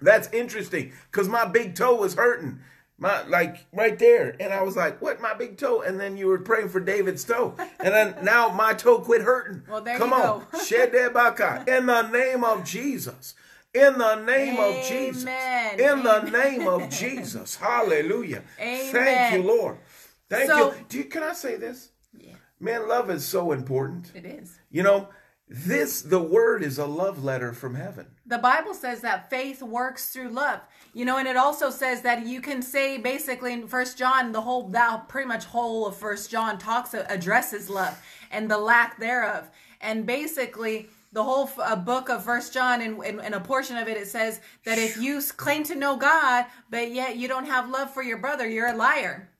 That's 0.00 0.28
interesting 0.32 0.92
because 1.10 1.28
my 1.28 1.44
big 1.46 1.74
toe 1.74 1.94
was 1.94 2.14
hurting. 2.14 2.60
My 2.98 3.22
like 3.26 3.66
right 3.74 3.98
there 3.98 4.34
and 4.40 4.54
i 4.54 4.62
was 4.62 4.74
like 4.74 5.02
what 5.02 5.20
my 5.20 5.34
big 5.34 5.58
toe? 5.58 5.82
And 5.82 6.00
then 6.00 6.16
you 6.16 6.26
were 6.28 6.38
praying 6.38 6.70
for 6.70 6.80
david's 6.80 7.24
toe 7.24 7.54
and 7.78 7.92
then 7.94 8.14
now 8.22 8.48
my 8.48 8.72
toe 8.74 8.98
quit 9.00 9.20
hurting. 9.22 9.62
Well, 9.68 9.82
there 9.82 9.98
come 9.98 10.10
you 10.10 10.16
on. 10.16 10.46
go. 10.50 10.58
Shedebaka. 10.58 11.68
in 11.68 11.86
the 11.86 12.08
name 12.08 12.42
of 12.42 12.64
jesus 12.64 13.34
in 13.76 13.98
the 13.98 14.14
name 14.24 14.58
of 14.58 14.74
Jesus. 14.86 15.22
Amen. 15.22 15.80
In 15.80 16.02
the 16.02 16.20
name 16.30 16.66
of 16.66 16.88
Jesus. 17.02 17.56
Hallelujah. 17.56 18.42
Thank 18.58 19.34
you, 19.34 19.42
Lord. 19.42 19.78
Thank 20.28 20.50
So- 20.50 20.72
you. 20.72 20.84
Do 20.88 20.98
you. 20.98 21.04
Can 21.04 21.22
I 21.22 21.32
say 21.32 21.56
this? 21.56 21.90
Yeah, 22.18 22.32
Man, 22.58 22.88
love 22.88 23.10
is 23.10 23.24
so 23.24 23.52
important. 23.52 24.10
it 24.14 24.24
is. 24.24 24.58
You 24.70 24.82
know, 24.82 25.08
this, 25.48 26.02
the 26.02 26.18
word 26.20 26.62
is 26.64 26.78
a 26.78 26.86
love 26.86 27.22
letter 27.22 27.52
from 27.52 27.74
heaven. 27.76 28.06
the 28.26 28.38
Bible 28.38 28.74
says 28.74 29.00
that 29.02 29.30
faith 29.30 29.62
works 29.62 30.08
through 30.08 30.30
love. 30.30 30.60
You 30.92 31.04
know, 31.04 31.18
and 31.18 31.28
it 31.28 31.36
also 31.36 31.68
says 31.70 32.00
that 32.02 32.26
you 32.26 32.40
can 32.40 32.62
say 32.62 32.96
basically 32.98 33.52
in 33.52 33.68
First 33.68 33.96
John, 33.98 34.32
the 34.32 34.40
whole 34.40 34.66
that 34.70 35.08
pretty 35.08 35.28
much 35.28 35.44
whole 35.44 35.86
of 35.86 35.94
First 35.96 36.30
John 36.30 36.58
talks 36.58 36.94
addresses 36.94 37.68
love 37.70 38.02
and 38.32 38.50
the 38.50 38.58
lack 38.58 38.98
thereof, 38.98 39.48
and 39.80 40.06
basically 40.06 40.88
the 41.16 41.24
whole 41.24 41.48
uh, 41.58 41.74
book 41.74 42.10
of 42.10 42.22
First 42.22 42.52
John 42.52 42.82
and, 42.82 43.02
and, 43.02 43.20
and 43.22 43.34
a 43.34 43.40
portion 43.40 43.78
of 43.78 43.88
it 43.88 43.96
it 43.96 44.06
says 44.06 44.38
that 44.66 44.76
if 44.76 44.98
you 44.98 45.22
claim 45.36 45.64
to 45.64 45.74
know 45.74 45.96
God 45.96 46.44
but 46.68 46.92
yet 46.92 47.16
you 47.16 47.26
don't 47.26 47.46
have 47.46 47.70
love 47.70 47.90
for 47.90 48.02
your 48.02 48.18
brother, 48.18 48.46
you're 48.46 48.68
a 48.68 48.76
liar. 48.76 49.30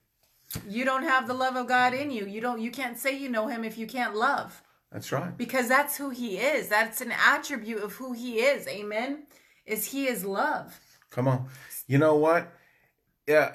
You 0.67 0.85
don't 0.85 1.03
have 1.03 1.27
the 1.27 1.35
love 1.35 1.55
of 1.55 1.67
God 1.67 1.93
in 1.93 2.09
you. 2.09 2.25
You 2.25 2.41
don't. 2.41 2.59
You 2.59 2.71
can't 2.71 2.97
say 2.97 3.15
you 3.15 3.29
know 3.29 3.47
Him 3.47 3.63
if 3.63 3.77
you 3.77 3.85
can't 3.85 4.15
love 4.15 4.63
That's 4.91 5.11
right. 5.11 5.37
because 5.37 5.67
that's 5.67 5.97
who 5.97 6.09
he 6.09 6.37
is 6.37 6.67
that's 6.67 6.99
an 7.01 7.13
attribute 7.33 7.83
of 7.83 7.93
who 7.93 8.13
he 8.13 8.39
is 8.39 8.67
amen 8.67 9.27
is 9.65 9.85
he 9.85 10.07
is 10.07 10.25
love 10.25 10.79
Come 11.09 11.27
on. 11.27 11.47
You 11.87 11.97
know 11.97 12.15
what? 12.15 12.51
Yeah. 13.27 13.53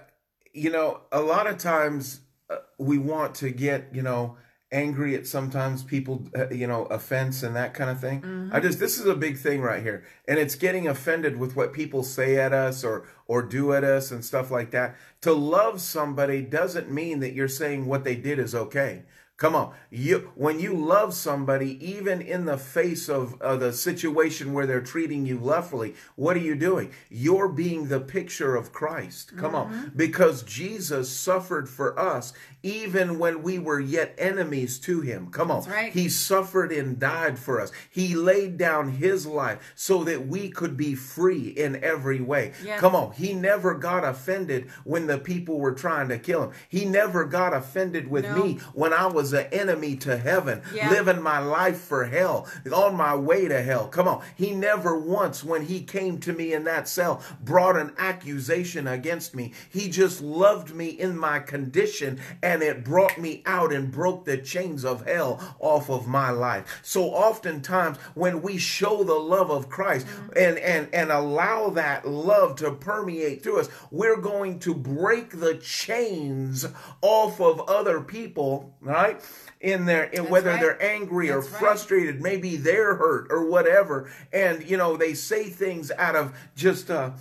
You 0.52 0.70
know, 0.70 1.00
a 1.10 1.20
lot 1.20 1.46
of 1.46 1.58
times 1.58 2.20
uh, 2.50 2.56
we 2.78 2.98
want 2.98 3.34
to 3.36 3.50
get, 3.50 3.88
you 3.92 4.02
know, 4.02 4.36
angry 4.72 5.14
at 5.14 5.26
sometimes 5.26 5.84
people, 5.84 6.24
uh, 6.36 6.48
you 6.50 6.66
know, 6.66 6.86
offense 6.86 7.42
and 7.42 7.54
that 7.54 7.74
kind 7.74 7.90
of 7.90 8.00
thing. 8.00 8.50
I 8.52 8.58
just, 8.58 8.80
this 8.80 8.98
is 8.98 9.06
a 9.06 9.14
big 9.14 9.38
thing 9.38 9.60
right 9.60 9.82
here. 9.82 10.04
And 10.26 10.38
it's 10.38 10.54
getting 10.54 10.88
offended 10.88 11.36
with 11.36 11.54
what 11.54 11.72
people 11.72 12.02
say 12.02 12.36
at 12.38 12.52
us 12.52 12.82
or, 12.82 13.06
or 13.26 13.42
do 13.42 13.74
at 13.74 13.84
us 13.84 14.10
and 14.10 14.24
stuff 14.24 14.50
like 14.50 14.70
that. 14.72 14.96
To 15.20 15.32
love 15.32 15.80
somebody 15.80 16.42
doesn't 16.42 16.90
mean 16.90 17.20
that 17.20 17.34
you're 17.34 17.48
saying 17.48 17.86
what 17.86 18.04
they 18.04 18.16
did 18.16 18.38
is 18.38 18.54
okay. 18.54 19.02
Come 19.42 19.56
on. 19.56 19.74
You 19.90 20.30
when 20.36 20.60
you 20.60 20.72
love 20.72 21.14
somebody, 21.14 21.76
even 21.84 22.20
in 22.20 22.44
the 22.44 22.56
face 22.56 23.08
of 23.08 23.42
uh, 23.42 23.56
the 23.56 23.72
situation 23.72 24.52
where 24.52 24.66
they're 24.66 24.80
treating 24.80 25.26
you 25.26 25.36
lawfully, 25.36 25.96
what 26.14 26.36
are 26.36 26.40
you 26.40 26.54
doing? 26.54 26.92
You're 27.10 27.48
being 27.48 27.88
the 27.88 27.98
picture 27.98 28.54
of 28.54 28.72
Christ. 28.72 29.36
Come 29.36 29.54
mm-hmm. 29.54 29.74
on. 29.74 29.92
Because 29.96 30.44
Jesus 30.44 31.10
suffered 31.10 31.68
for 31.68 31.98
us 31.98 32.32
even 32.62 33.18
when 33.18 33.42
we 33.42 33.58
were 33.58 33.80
yet 33.80 34.14
enemies 34.18 34.78
to 34.78 35.00
him. 35.00 35.28
Come 35.30 35.50
on. 35.50 35.64
Right. 35.64 35.92
He 35.92 36.08
suffered 36.08 36.70
and 36.70 36.98
died 36.98 37.38
for 37.38 37.60
us. 37.60 37.72
He 37.90 38.14
laid 38.14 38.56
down 38.56 38.92
his 38.92 39.26
life 39.26 39.72
so 39.74 40.04
that 40.04 40.26
we 40.28 40.50
could 40.50 40.76
be 40.76 40.94
free 40.94 41.48
in 41.48 41.82
every 41.82 42.20
way. 42.20 42.52
Yeah. 42.64 42.78
Come 42.78 42.94
on. 42.94 43.12
He 43.12 43.32
never 43.32 43.74
got 43.74 44.04
offended 44.04 44.70
when 44.84 45.06
the 45.06 45.18
people 45.18 45.58
were 45.58 45.72
trying 45.72 46.08
to 46.10 46.18
kill 46.18 46.44
him. 46.44 46.52
He 46.68 46.84
never 46.84 47.24
got 47.24 47.52
offended 47.52 48.08
with 48.08 48.24
no. 48.24 48.36
me 48.36 48.54
when 48.74 48.92
I 48.92 49.06
was 49.06 49.31
an 49.32 49.46
enemy 49.52 49.96
to 49.96 50.16
heaven, 50.16 50.62
yeah. 50.74 50.90
living 50.90 51.22
my 51.22 51.38
life 51.38 51.78
for 51.78 52.04
hell, 52.04 52.46
on 52.72 52.96
my 52.96 53.14
way 53.14 53.48
to 53.48 53.62
hell. 53.62 53.88
Come 53.88 54.08
on. 54.08 54.22
He 54.36 54.52
never 54.52 54.98
once, 54.98 55.44
when 55.44 55.62
he 55.66 55.80
came 55.80 56.18
to 56.20 56.32
me 56.32 56.52
in 56.52 56.64
that 56.64 56.88
cell, 56.88 57.22
brought 57.42 57.76
an 57.76 57.92
accusation 57.98 58.86
against 58.86 59.34
me. 59.34 59.52
He 59.70 59.88
just 59.88 60.20
loved 60.20 60.74
me 60.74 60.86
in 60.86 61.18
my 61.18 61.38
condition 61.40 62.20
and 62.42 62.62
it 62.62 62.84
brought 62.84 63.18
me 63.18 63.42
out 63.46 63.72
and 63.72 63.90
broke 63.90 64.24
the 64.24 64.38
chains 64.38 64.84
of 64.84 65.06
hell 65.06 65.56
off 65.58 65.90
of 65.90 66.06
my 66.06 66.30
life. 66.30 66.80
So 66.82 67.10
oftentimes 67.10 67.98
when 68.14 68.42
we 68.42 68.58
show 68.58 69.04
the 69.04 69.14
love 69.14 69.50
of 69.50 69.68
Christ 69.68 70.06
mm-hmm. 70.06 70.30
and, 70.36 70.58
and, 70.58 70.94
and 70.94 71.10
allow 71.10 71.70
that 71.70 72.06
love 72.06 72.56
to 72.56 72.72
permeate 72.72 73.42
through 73.42 73.60
us, 73.60 73.68
we're 73.90 74.20
going 74.20 74.58
to 74.60 74.74
break 74.74 75.38
the 75.38 75.54
chains 75.54 76.66
off 77.00 77.40
of 77.40 77.60
other 77.68 78.00
people, 78.00 78.74
right? 78.80 79.21
In 79.62 79.86
there, 79.86 80.04
in 80.04 80.28
whether 80.28 80.50
right. 80.50 80.60
they're 80.60 80.82
angry 80.82 81.28
That's 81.28 81.46
or 81.46 81.50
frustrated 81.50 82.16
right. 82.16 82.22
maybe 82.22 82.56
they're 82.56 82.96
hurt 82.96 83.28
or 83.30 83.48
whatever 83.48 84.10
and 84.32 84.68
you 84.68 84.76
know 84.76 84.96
they 84.96 85.14
say 85.14 85.44
things 85.44 85.90
out 85.96 86.16
of 86.16 86.36
just 86.56 86.90
uh 86.90 87.12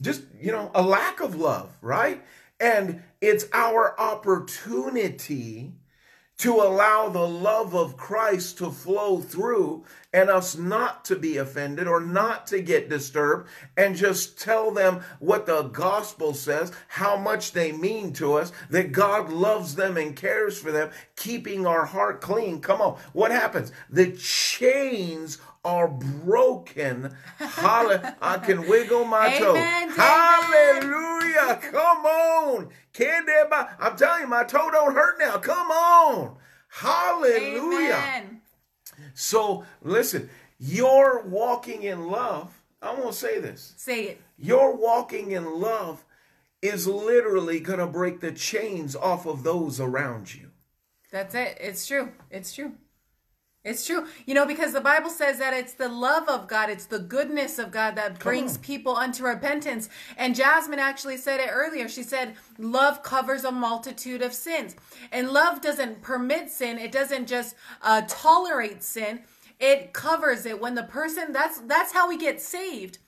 just 0.00 0.22
you 0.40 0.52
know 0.52 0.70
a 0.74 0.82
lack 0.82 1.20
of 1.20 1.34
love 1.34 1.76
right 1.82 2.22
and 2.60 3.02
it's 3.20 3.46
our 3.52 3.98
opportunity 4.00 5.72
to 6.40 6.54
allow 6.54 7.06
the 7.10 7.28
love 7.28 7.74
of 7.74 7.98
Christ 7.98 8.56
to 8.58 8.70
flow 8.70 9.20
through 9.20 9.84
and 10.10 10.30
us 10.30 10.56
not 10.56 11.04
to 11.04 11.14
be 11.14 11.36
offended 11.36 11.86
or 11.86 12.00
not 12.00 12.46
to 12.46 12.62
get 12.62 12.88
disturbed 12.88 13.46
and 13.76 13.94
just 13.94 14.40
tell 14.40 14.70
them 14.70 15.02
what 15.18 15.44
the 15.44 15.64
gospel 15.64 16.32
says, 16.32 16.72
how 16.88 17.14
much 17.14 17.52
they 17.52 17.72
mean 17.72 18.14
to 18.14 18.32
us, 18.34 18.52
that 18.70 18.90
God 18.90 19.30
loves 19.30 19.74
them 19.74 19.98
and 19.98 20.16
cares 20.16 20.58
for 20.58 20.72
them, 20.72 20.90
keeping 21.14 21.66
our 21.66 21.84
heart 21.84 22.22
clean. 22.22 22.62
Come 22.62 22.80
on, 22.80 22.98
what 23.12 23.30
happens? 23.30 23.70
The 23.90 24.12
chains 24.12 25.36
are 25.64 25.88
broken. 25.88 27.14
Hallelujah. 27.38 28.16
I 28.20 28.38
can 28.38 28.68
wiggle 28.68 29.04
my 29.04 29.38
toe. 29.38 29.54
Hallelujah. 29.54 31.58
Come 31.70 32.06
on. 32.06 32.68
Can 32.92 33.26
there 33.26 33.48
I'm 33.78 33.96
telling 33.96 34.22
you, 34.22 34.28
my 34.28 34.44
toe 34.44 34.70
don't 34.70 34.94
hurt 34.94 35.18
now. 35.18 35.38
Come 35.38 35.70
on. 35.70 36.36
Hallelujah. 36.68 37.94
Amen. 37.94 38.40
So 39.14 39.64
listen, 39.82 40.30
you're 40.58 41.22
walking 41.26 41.82
in 41.82 42.08
love. 42.08 42.60
I 42.82 42.94
won't 42.94 43.14
say 43.14 43.38
this. 43.38 43.74
Say 43.76 44.04
it. 44.04 44.20
You're 44.38 44.74
walking 44.74 45.32
in 45.32 45.60
love 45.60 46.04
is 46.62 46.86
literally 46.86 47.60
going 47.60 47.78
to 47.78 47.86
break 47.86 48.20
the 48.20 48.32
chains 48.32 48.94
off 48.94 49.26
of 49.26 49.42
those 49.42 49.80
around 49.80 50.34
you. 50.34 50.50
That's 51.10 51.34
it. 51.34 51.56
It's 51.60 51.86
true. 51.86 52.12
It's 52.30 52.54
true. 52.54 52.72
It's 53.62 53.86
true. 53.86 54.06
You 54.24 54.32
know, 54.32 54.46
because 54.46 54.72
the 54.72 54.80
Bible 54.80 55.10
says 55.10 55.38
that 55.38 55.52
it's 55.52 55.74
the 55.74 55.88
love 55.88 56.28
of 56.30 56.48
God, 56.48 56.70
it's 56.70 56.86
the 56.86 56.98
goodness 56.98 57.58
of 57.58 57.70
God 57.70 57.94
that 57.96 58.18
brings 58.18 58.56
people 58.58 58.96
unto 58.96 59.22
repentance. 59.24 59.90
And 60.16 60.34
Jasmine 60.34 60.78
actually 60.78 61.18
said 61.18 61.40
it 61.40 61.50
earlier. 61.52 61.86
She 61.86 62.02
said, 62.02 62.36
Love 62.56 63.02
covers 63.02 63.44
a 63.44 63.52
multitude 63.52 64.22
of 64.22 64.32
sins. 64.32 64.76
And 65.12 65.30
love 65.30 65.60
doesn't 65.60 66.00
permit 66.00 66.50
sin, 66.50 66.78
it 66.78 66.90
doesn't 66.90 67.26
just 67.26 67.54
uh, 67.82 68.02
tolerate 68.08 68.82
sin, 68.82 69.20
it 69.58 69.92
covers 69.92 70.46
it. 70.46 70.58
When 70.58 70.74
the 70.74 70.84
person, 70.84 71.32
that's 71.32 71.58
that's 71.60 71.92
how 71.92 72.08
we 72.08 72.16
get 72.16 72.40
saved. 72.40 72.98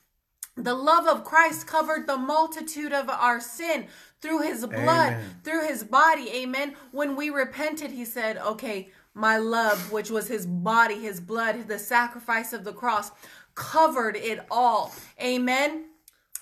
The 0.55 0.75
love 0.75 1.07
of 1.07 1.23
Christ 1.23 1.65
covered 1.65 2.05
the 2.05 2.17
multitude 2.17 2.93
of 2.93 3.09
our 3.09 3.41
sin 3.41 3.87
through 4.21 4.43
his 4.43 4.63
blood, 4.67 5.13
Amen. 5.13 5.39
through 5.43 5.67
his 5.67 5.83
body. 5.83 6.29
Amen. 6.29 6.75
When 6.91 7.15
we 7.15 7.31
repented, 7.31 7.89
he 7.89 8.05
said, 8.05 8.37
Okay, 8.37 8.91
my 9.13 9.37
love, 9.37 9.91
which 9.91 10.09
was 10.09 10.27
his 10.27 10.45
body, 10.45 10.95
his 10.95 11.19
blood, 11.19 11.67
the 11.67 11.79
sacrifice 11.79 12.53
of 12.53 12.63
the 12.63 12.73
cross, 12.73 13.11
covered 13.55 14.15
it 14.15 14.45
all. 14.49 14.93
Amen. 15.21 15.85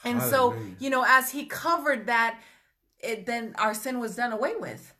And 0.03 0.19
Hallelujah. 0.19 0.31
so, 0.31 0.55
you 0.79 0.89
know, 0.89 1.05
as 1.07 1.31
he 1.31 1.45
covered 1.45 2.07
that, 2.07 2.39
it 2.99 3.25
then 3.25 3.55
our 3.57 3.73
sin 3.73 3.99
was 3.99 4.15
done 4.15 4.31
away 4.31 4.55
with. 4.55 4.93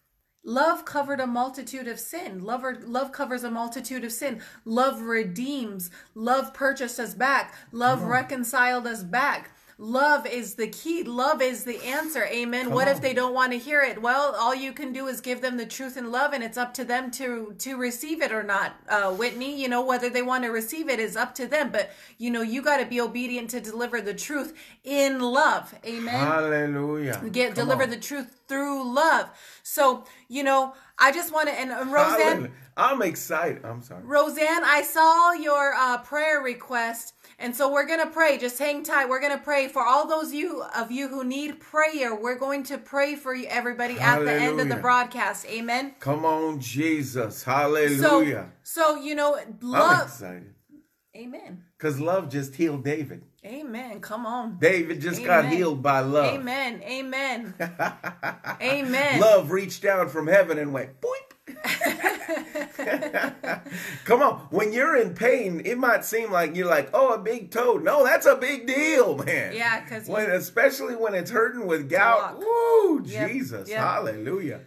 Love 0.44 0.86
covered 0.86 1.20
a 1.20 1.28
multitude 1.28 1.88
of 1.88 2.00
sin. 2.00 2.44
Love, 2.44 2.64
love 2.84 3.12
covers 3.12 3.44
a 3.44 3.52
multitude 3.52 4.04
of 4.04 4.12
sin. 4.12 4.42
Love 4.66 5.02
redeems. 5.02 5.92
Love 6.16 6.54
purchased 6.54 7.00
us 7.00 7.14
back. 7.14 7.54
Love 7.72 8.02
reconciled 8.04 8.88
us 8.88 9.04
back. 9.04 9.52
Love 9.78 10.26
is 10.26 10.56
the 10.56 10.68
key. 10.68 11.04
Love 11.04 11.42
is 11.42 11.64
the 11.64 11.84
answer. 11.84 12.26
Amen. 12.26 12.66
Come 12.66 12.74
what 12.74 12.88
on. 12.88 12.96
if 12.96 13.02
they 13.02 13.14
don't 13.14 13.34
want 13.34 13.52
to 13.52 13.58
hear 13.58 13.82
it? 13.82 14.02
Well, 14.02 14.36
all 14.38 14.54
you 14.54 14.74
can 14.74 14.94
do 14.94 15.08
is 15.08 15.22
give 15.22 15.42
them 15.42 15.58
the 15.58 15.66
truth 15.66 15.98
and 15.98 16.12
love, 16.12 16.34
and 16.34 16.44
it's 16.44 16.58
up 16.58 16.74
to 16.76 16.84
them 16.84 17.12
to 17.12 17.56
to 17.60 17.76
receive 17.78 18.22
it 18.22 18.32
or 18.32 18.44
not. 18.44 18.76
Uh, 18.90 19.12
Whitney, 19.12 19.60
you 19.62 19.68
know 19.70 19.84
whether 19.84 20.10
they 20.10 20.22
want 20.22 20.44
to 20.44 20.50
receive 20.50 20.90
it 20.90 21.00
is 21.00 21.16
up 21.16 21.36
to 21.36 21.48
them. 21.48 21.72
But 21.72 21.92
you 22.18 22.30
know 22.32 22.42
you 22.42 22.62
got 22.62 22.78
to 22.78 22.86
be 22.86 23.02
obedient 23.02 23.50
to 23.52 23.62
deliver 23.62 24.02
the 24.02 24.14
truth 24.14 24.54
in 24.84 25.20
love. 25.20 25.74
Amen. 25.86 26.14
Hallelujah. 26.14 27.22
Get 27.32 27.56
Come 27.56 27.66
deliver 27.66 27.84
on. 27.84 27.90
the 27.90 27.98
truth 27.98 28.41
through 28.52 28.94
love. 28.94 29.30
So 29.64 30.04
you 30.28 30.44
know 30.44 30.74
I 31.00 31.12
just 31.12 31.34
want 31.34 31.48
to 31.50 31.54
and 31.54 31.72
Roseanne. 31.92 32.52
I'm 32.78 33.02
excited. 33.02 33.66
I'm 33.66 33.82
sorry. 33.82 34.04
Roseanne, 34.04 34.64
I 34.64 34.82
saw 34.82 35.34
your 35.34 35.74
uh, 35.74 35.98
prayer 36.00 36.42
request 36.42 37.14
and 37.42 37.56
so 37.56 37.72
we're 37.72 37.88
going 37.88 38.00
to 38.00 38.08
pray. 38.08 38.38
Just 38.38 38.60
hang 38.60 38.84
tight. 38.84 39.10
We're 39.10 39.20
going 39.20 39.36
to 39.36 39.44
pray 39.44 39.68
for 39.68 39.84
all 39.84 40.08
those 40.08 40.32
you 40.32 40.64
of 40.76 40.92
you 40.92 41.08
who 41.08 41.24
need 41.24 41.60
prayer. 41.60 42.16
We're 42.16 42.38
going 42.38 42.64
to 42.66 42.78
pray 42.78 43.16
for 43.16 43.34
you, 43.34 43.48
everybody 43.48 43.96
Hallelujah. 43.96 44.32
at 44.32 44.38
the 44.38 44.44
end 44.44 44.62
of 44.62 44.70
the 44.70 44.76
broadcast. 44.76 45.48
Amen. 45.48 45.96
Come 46.00 46.24
on, 46.24 46.60
Jesus. 46.60 47.44
Hallelujah. 47.44 48.52
So, 48.62 48.96
so 48.96 49.02
you 49.02 49.16
know, 49.16 49.40
love. 49.60 50.12
Amen. 51.16 51.66
Because 51.78 52.00
love 52.00 52.30
just 52.30 52.56
healed 52.56 52.86
David. 52.86 53.24
Amen. 53.46 54.00
Come 54.00 54.26
on. 54.26 54.58
David 54.60 55.02
just 55.02 55.20
Amen. 55.20 55.44
got 55.44 55.52
healed 55.52 55.84
by 55.84 56.00
love. 56.00 56.36
Amen. 56.36 56.82
Amen. 56.84 57.54
Amen. 58.62 59.20
Love 59.20 59.52
reached 59.52 59.82
down 59.82 60.08
from 60.08 60.28
heaven 60.28 60.58
and 60.58 60.74
went 60.74 61.02
boop 61.02 61.32
Come 64.06 64.22
on, 64.22 64.40
when 64.52 64.74
you're 64.74 64.96
in 64.96 65.14
pain, 65.14 65.62
it 65.66 65.78
might 65.78 66.06
seem 66.06 66.32
like 66.32 66.56
you're 66.56 66.68
like, 66.68 66.90
oh, 66.94 67.14
a 67.14 67.18
big 67.18 67.52
toe. 67.52 67.78
No, 67.78 68.04
that's 68.04 68.26
a 68.26 68.36
big 68.36 68.68
deal, 68.68 69.18
man. 69.18 69.56
Yeah, 69.56 69.82
because 69.82 70.08
when 70.08 70.30
especially 70.30 70.96
when 70.96 71.14
it's 71.14 71.32
hurting 71.32 71.68
with 71.68 71.90
gout. 71.90 72.40
Woo, 72.40 73.04
yep. 73.06 73.30
Jesus, 73.30 73.70
yep. 73.70 73.80
hallelujah. 73.80 74.62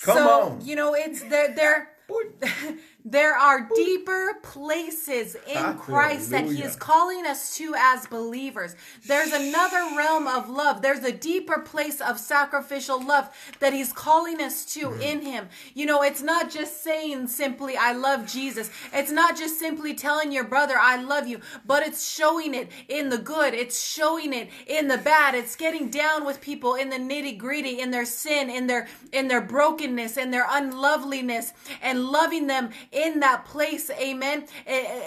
Come 0.00 0.16
so, 0.16 0.42
on. 0.42 0.64
You 0.64 0.76
know, 0.76 0.94
it's 0.94 1.22
they're 1.22 1.54
they're 1.54 1.88
there 3.08 3.36
are 3.36 3.68
deeper 3.72 4.34
places 4.42 5.36
in 5.46 5.74
Christ 5.78 6.30
that 6.30 6.46
He 6.46 6.60
is 6.60 6.74
calling 6.74 7.24
us 7.24 7.56
to 7.56 7.72
as 7.78 8.04
believers. 8.08 8.74
There's 9.06 9.32
another 9.32 9.96
realm 9.96 10.26
of 10.26 10.50
love. 10.50 10.82
There's 10.82 11.04
a 11.04 11.12
deeper 11.12 11.60
place 11.60 12.00
of 12.00 12.18
sacrificial 12.18 13.00
love 13.00 13.30
that 13.60 13.72
He's 13.72 13.92
calling 13.92 14.40
us 14.40 14.64
to 14.74 14.88
mm-hmm. 14.88 15.00
in 15.02 15.20
Him. 15.20 15.48
You 15.72 15.86
know, 15.86 16.02
it's 16.02 16.20
not 16.20 16.50
just 16.50 16.82
saying 16.82 17.28
simply, 17.28 17.76
I 17.76 17.92
love 17.92 18.26
Jesus. 18.26 18.72
It's 18.92 19.12
not 19.12 19.36
just 19.36 19.60
simply 19.60 19.94
telling 19.94 20.32
your 20.32 20.44
brother, 20.44 20.74
I 20.76 21.00
love 21.00 21.28
you, 21.28 21.40
but 21.64 21.86
it's 21.86 22.10
showing 22.10 22.54
it 22.54 22.72
in 22.88 23.08
the 23.08 23.18
good. 23.18 23.54
It's 23.54 23.80
showing 23.80 24.32
it 24.32 24.50
in 24.66 24.88
the 24.88 24.98
bad. 24.98 25.36
It's 25.36 25.54
getting 25.54 25.90
down 25.90 26.26
with 26.26 26.40
people 26.40 26.74
in 26.74 26.90
the 26.90 26.96
nitty 26.96 27.38
gritty, 27.38 27.78
in 27.78 27.92
their 27.92 28.04
sin, 28.04 28.50
in 28.50 28.66
their, 28.66 28.88
in 29.12 29.28
their 29.28 29.42
brokenness, 29.42 30.16
in 30.16 30.32
their 30.32 30.46
unloveliness, 30.50 31.52
and 31.80 32.06
loving 32.06 32.48
them 32.48 32.70
in 32.96 33.20
that 33.20 33.44
place, 33.44 33.90
amen. 33.90 34.46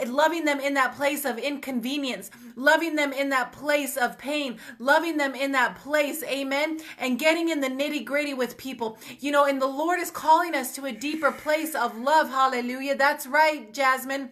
Loving 0.05 0.45
them 0.45 0.59
in 0.59 0.75
that 0.75 0.95
place 0.95 1.25
of 1.25 1.37
inconvenience, 1.37 2.29
loving 2.55 2.95
them 2.95 3.11
in 3.11 3.29
that 3.29 3.51
place 3.51 3.97
of 3.97 4.17
pain, 4.17 4.59
loving 4.77 5.17
them 5.17 5.33
in 5.33 5.51
that 5.53 5.75
place, 5.75 6.23
amen. 6.23 6.79
And 6.99 7.17
getting 7.17 7.49
in 7.49 7.61
the 7.61 7.67
nitty 7.67 8.05
gritty 8.05 8.33
with 8.33 8.57
people, 8.57 8.97
you 9.19 9.31
know, 9.31 9.45
and 9.45 9.61
the 9.61 9.67
Lord 9.67 9.99
is 9.99 10.11
calling 10.11 10.53
us 10.53 10.73
to 10.75 10.85
a 10.85 10.91
deeper 10.91 11.31
place 11.31 11.73
of 11.73 11.97
love, 11.97 12.29
hallelujah. 12.29 12.95
That's 12.95 13.25
right, 13.25 13.73
Jasmine. 13.73 14.29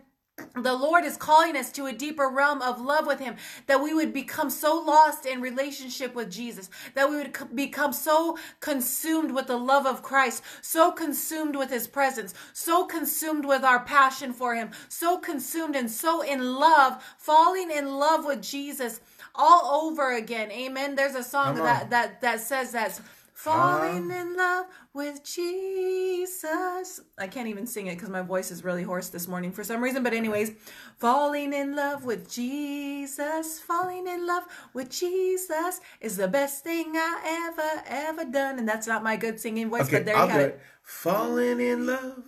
The 0.56 0.76
Lord 0.76 1.04
is 1.04 1.17
calling 1.17 1.56
us 1.56 1.71
to 1.73 1.86
a 1.86 1.93
deeper 1.93 2.30
realm 2.30 2.62
of 2.62 2.80
love 2.80 3.08
with 3.08 3.19
Him, 3.19 3.36
that 3.67 3.82
we 3.82 3.93
would 3.93 4.13
become 4.13 4.50
so 4.50 4.80
lost 4.80 5.26
in 5.26 5.41
relationship 5.41 6.15
with 6.15 6.32
Jesus, 6.32 6.69
that 6.95 7.10
we 7.10 7.17
would 7.17 7.56
become 7.56 7.93
so 7.93 8.38
consumed 8.60 9.32
with 9.32 9.47
the 9.47 9.58
love 9.58 9.86
of 9.86 10.04
Christ, 10.04 10.43
so 10.62 10.91
consumed 10.91 11.56
with 11.56 11.69
His 11.69 11.88
presence, 11.88 12.34
so 12.54 12.86
consumed 12.86 13.45
with 13.45 13.63
our 13.63 13.84
passion 13.84 14.34
for 14.34 14.56
Him, 14.56 14.71
so 14.89 15.17
consumed 15.17 15.76
and 15.76 15.89
so 15.89 16.21
in 16.21 16.56
love, 16.56 17.04
falling 17.17 17.71
in 17.71 17.97
love 17.97 18.26
with 18.26 18.41
Jesus 18.41 19.00
all 19.36 19.86
over 19.86 20.15
again. 20.15 20.52
Amen. 20.52 20.95
There's 20.95 21.15
a 21.15 21.23
song 21.23 21.56
that 21.56 21.89
that 21.89 22.21
that 22.21 22.41
says 22.41 22.71
that. 22.71 23.00
Falling 23.38 24.10
in 24.10 24.35
love 24.35 24.65
with 24.96 25.23
Jesus. 25.23 27.02
I 27.19 27.27
can't 27.27 27.48
even 27.48 27.67
sing 27.67 27.85
it 27.85 27.94
because 27.94 28.10
my 28.10 28.23
voice 28.23 28.50
is 28.50 28.63
really 28.63 28.81
hoarse 28.81 29.10
this 29.10 29.27
morning 29.27 29.52
for 29.52 29.63
some 29.63 29.83
reason. 29.83 30.02
But, 30.02 30.13
anyways, 30.13 30.54
falling 30.98 31.54
in 31.54 31.75
love 31.75 32.04
with 32.04 32.31
Jesus, 32.31 33.60
falling 33.60 34.08
in 34.08 34.25
love 34.25 34.46
with 34.73 34.90
Jesus 34.90 35.79
is 36.02 36.17
the 36.17 36.27
best 36.27 36.63
thing 36.63 36.94
I 36.96 37.52
ever, 37.54 37.83
ever 37.85 38.25
done. 38.25 38.58
And 38.58 38.67
that's 38.67 38.88
not 38.88 39.04
my 39.04 39.15
good 39.15 39.40
singing 39.40 39.69
voice, 39.69 39.83
Okay, 39.83 39.98
but 39.98 40.06
there 40.06 40.17
I'll 40.17 40.25
you 40.25 40.31
have 40.31 40.42
it. 40.42 40.56
it. 40.56 40.62
Falling 40.81 41.60
in 41.62 41.85
love 41.85 42.23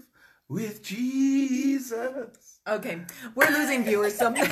with 0.49 0.83
Jesus. 0.83 2.01
Okay, 2.67 3.01
we're 3.35 3.49
losing 3.49 3.83
viewers. 3.83 4.15
So, 4.17 4.31
Wait, 4.33 4.45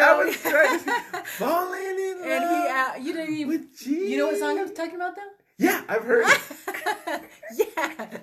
I 0.00 0.14
was 0.22 0.36
trying 0.36 0.78
to 0.80 0.92
falling 1.38 1.80
in 1.82 2.18
love 2.20 2.26
And 2.28 2.44
he, 2.44 2.68
uh, 2.68 2.96
you 3.04 3.14
know, 3.14 3.24
you, 3.24 3.46
with 3.48 3.78
Jesus. 3.78 4.10
you 4.10 4.18
know 4.18 4.26
what 4.26 4.38
song 4.38 4.58
I 4.58 4.62
was 4.62 4.72
talking 4.72 4.96
about 4.96 5.16
though? 5.16 5.22
Yeah, 5.58 5.82
I've 5.88 6.04
heard 6.04 6.26
it. 6.28 7.22
yeah. 7.76 8.18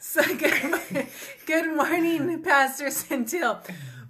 So 0.00 0.22
good, 0.22 1.06
good 1.46 1.76
morning, 1.76 2.42
Pastor 2.42 2.86
Centil. 2.86 3.60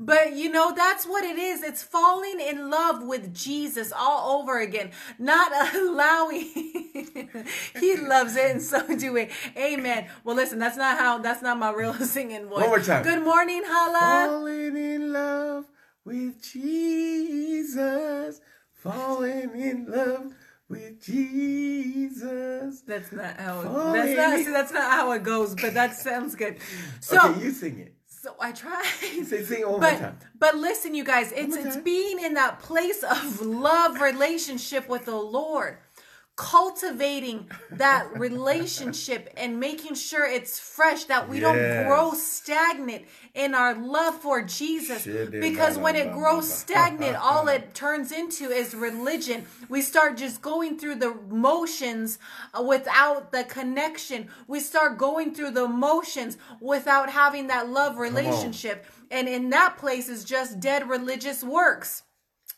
But 0.00 0.34
you 0.36 0.50
know, 0.50 0.72
that's 0.74 1.06
what 1.06 1.24
it 1.24 1.38
is. 1.38 1.62
It's 1.62 1.82
falling 1.82 2.40
in 2.40 2.70
love 2.70 3.02
with 3.02 3.34
Jesus 3.34 3.92
all 3.92 4.40
over 4.40 4.60
again, 4.60 4.92
not 5.18 5.74
allowing. 5.74 6.42
he 7.80 7.96
loves 7.96 8.36
it, 8.36 8.50
and 8.50 8.62
so 8.62 8.86
do 8.96 9.12
we. 9.12 9.28
Amen. 9.56 10.08
Well, 10.24 10.36
listen, 10.36 10.58
that's 10.58 10.76
not 10.76 10.98
how, 10.98 11.18
that's 11.18 11.42
not 11.42 11.58
my 11.58 11.72
real 11.72 11.94
singing 12.00 12.46
voice. 12.46 12.60
One 12.60 12.68
more 12.68 12.80
time. 12.80 13.02
Good 13.02 13.24
morning, 13.24 13.62
Hala. 13.64 14.28
Falling 14.28 14.76
in 14.76 15.12
love 15.12 15.64
with 16.04 16.40
Jesus. 16.42 18.40
Falling 18.72 19.50
in 19.60 19.90
love 19.90 20.32
with 20.68 21.02
Jesus. 21.02 22.82
That's 22.82 23.10
not 23.10 23.36
how. 23.36 23.60
It, 23.60 23.64
that's 23.94 24.16
not. 24.16 24.38
See, 24.38 24.52
that's 24.52 24.72
not 24.72 24.92
how 24.92 25.12
it 25.12 25.24
goes. 25.24 25.54
But 25.56 25.74
that 25.74 25.96
sounds 25.96 26.36
good. 26.36 26.58
So, 27.00 27.32
okay, 27.32 27.44
you 27.44 27.50
sing 27.50 27.80
it. 27.80 27.97
So 28.28 28.34
I 28.40 28.52
try. 28.52 28.82
Say, 29.24 29.42
sing 29.42 29.60
it 29.60 29.68
one 29.68 29.80
more 29.80 29.90
but 29.90 29.98
time. 29.98 30.18
but 30.38 30.54
listen 30.56 30.94
you 30.94 31.04
guys 31.04 31.32
it's 31.32 31.56
it's 31.56 31.76
being 31.78 32.20
in 32.20 32.34
that 32.34 32.60
place 32.60 33.02
of 33.02 33.40
love 33.40 34.00
relationship 34.00 34.88
with 34.88 35.04
the 35.06 35.16
lord 35.16 35.78
cultivating 36.38 37.50
that 37.72 38.08
relationship 38.16 39.28
and 39.36 39.58
making 39.58 39.94
sure 39.96 40.24
it's 40.24 40.58
fresh 40.58 41.04
that 41.04 41.28
we 41.28 41.40
don't 41.40 41.84
grow 41.84 42.12
stagnant 42.12 43.04
in 43.34 43.54
our 43.54 43.74
love 43.74 44.14
for 44.14 44.40
Jesus. 44.42 45.04
Because 45.04 45.76
when 45.76 45.96
it 45.96 46.12
grows 46.12 46.50
stagnant 46.50 47.16
all 47.20 47.48
it 47.48 47.74
turns 47.74 48.12
into 48.12 48.50
is 48.50 48.72
religion. 48.74 49.44
We 49.68 49.82
start 49.82 50.16
just 50.16 50.40
going 50.40 50.78
through 50.78 50.96
the 50.96 51.14
motions 51.28 52.20
uh, 52.54 52.62
without 52.62 53.32
the 53.32 53.42
connection. 53.42 54.28
We 54.46 54.60
start 54.60 54.96
going 54.96 55.34
through 55.34 55.50
the 55.50 55.66
motions 55.66 56.38
without 56.60 57.10
having 57.10 57.48
that 57.48 57.68
love 57.68 57.98
relationship. 57.98 58.86
And 59.10 59.28
in 59.28 59.50
that 59.50 59.76
place 59.76 60.08
is 60.08 60.24
just 60.24 60.60
dead 60.60 60.88
religious 60.88 61.42
works 61.42 62.04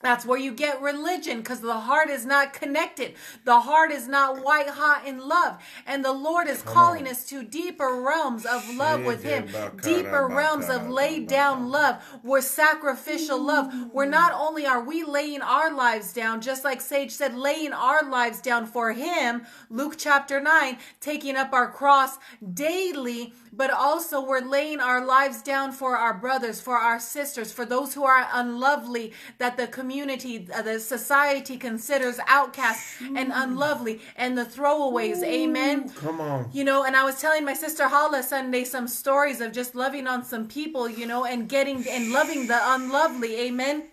that's 0.02 0.24
where 0.24 0.38
you 0.38 0.52
get 0.52 0.80
religion 0.80 1.38
because 1.38 1.60
the 1.60 1.80
heart 1.80 2.08
is 2.08 2.24
not 2.24 2.54
connected. 2.54 3.14
The 3.44 3.60
heart 3.60 3.90
is 3.90 4.08
not 4.08 4.42
white 4.42 4.68
hot 4.68 5.06
in 5.06 5.18
love. 5.28 5.58
And 5.86 6.02
the 6.02 6.12
Lord 6.12 6.48
is 6.48 6.62
calling 6.62 7.06
us 7.06 7.26
to 7.26 7.42
deeper 7.42 8.00
realms 8.00 8.46
of 8.46 8.74
love 8.74 9.04
with 9.04 9.22
Him, 9.22 9.46
deeper 9.82 10.26
realms 10.26 10.70
of 10.70 10.88
laid 10.88 11.26
down 11.26 11.68
love, 11.68 12.02
where 12.22 12.40
sacrificial 12.40 13.42
love, 13.42 13.72
where 13.92 14.08
not 14.08 14.32
only 14.32 14.66
are 14.66 14.82
we 14.82 15.04
laying 15.04 15.42
our 15.42 15.70
lives 15.72 16.14
down, 16.14 16.40
just 16.40 16.64
like 16.64 16.80
Sage 16.80 17.10
said, 17.10 17.36
laying 17.36 17.74
our 17.74 18.02
lives 18.02 18.40
down 18.40 18.66
for 18.66 18.92
Him, 18.92 19.42
Luke 19.68 19.96
chapter 19.98 20.40
9, 20.40 20.78
taking 21.00 21.36
up 21.36 21.52
our 21.52 21.70
cross 21.70 22.16
daily, 22.54 23.34
but 23.52 23.70
also 23.70 24.24
we're 24.24 24.40
laying 24.40 24.80
our 24.80 25.04
lives 25.04 25.42
down 25.42 25.72
for 25.72 25.96
our 25.96 26.14
brothers, 26.14 26.60
for 26.60 26.76
our 26.76 26.98
sisters, 26.98 27.52
for 27.52 27.66
those 27.66 27.92
who 27.94 28.04
are 28.04 28.26
unlovely, 28.32 29.12
that 29.38 29.56
the 29.56 29.66
community, 29.66 29.89
uh, 29.90 30.62
the 30.62 30.78
society 30.78 31.56
considers 31.56 32.18
outcasts 32.26 33.00
and 33.00 33.32
unlovely, 33.34 34.00
and 34.16 34.36
the 34.36 34.44
throwaways. 34.44 35.22
Amen. 35.22 35.88
Come 35.90 36.20
on. 36.20 36.48
You 36.52 36.64
know, 36.64 36.84
and 36.84 36.96
I 36.96 37.04
was 37.04 37.20
telling 37.20 37.44
my 37.44 37.54
sister 37.54 37.88
Hala 37.88 38.22
Sunday 38.22 38.64
some 38.64 38.88
stories 38.88 39.40
of 39.40 39.52
just 39.52 39.74
loving 39.74 40.06
on 40.06 40.24
some 40.24 40.46
people, 40.46 40.88
you 40.88 41.06
know, 41.06 41.24
and 41.24 41.48
getting 41.48 41.86
and 41.88 42.12
loving 42.12 42.46
the 42.46 42.58
unlovely. 42.62 43.40
Amen 43.40 43.84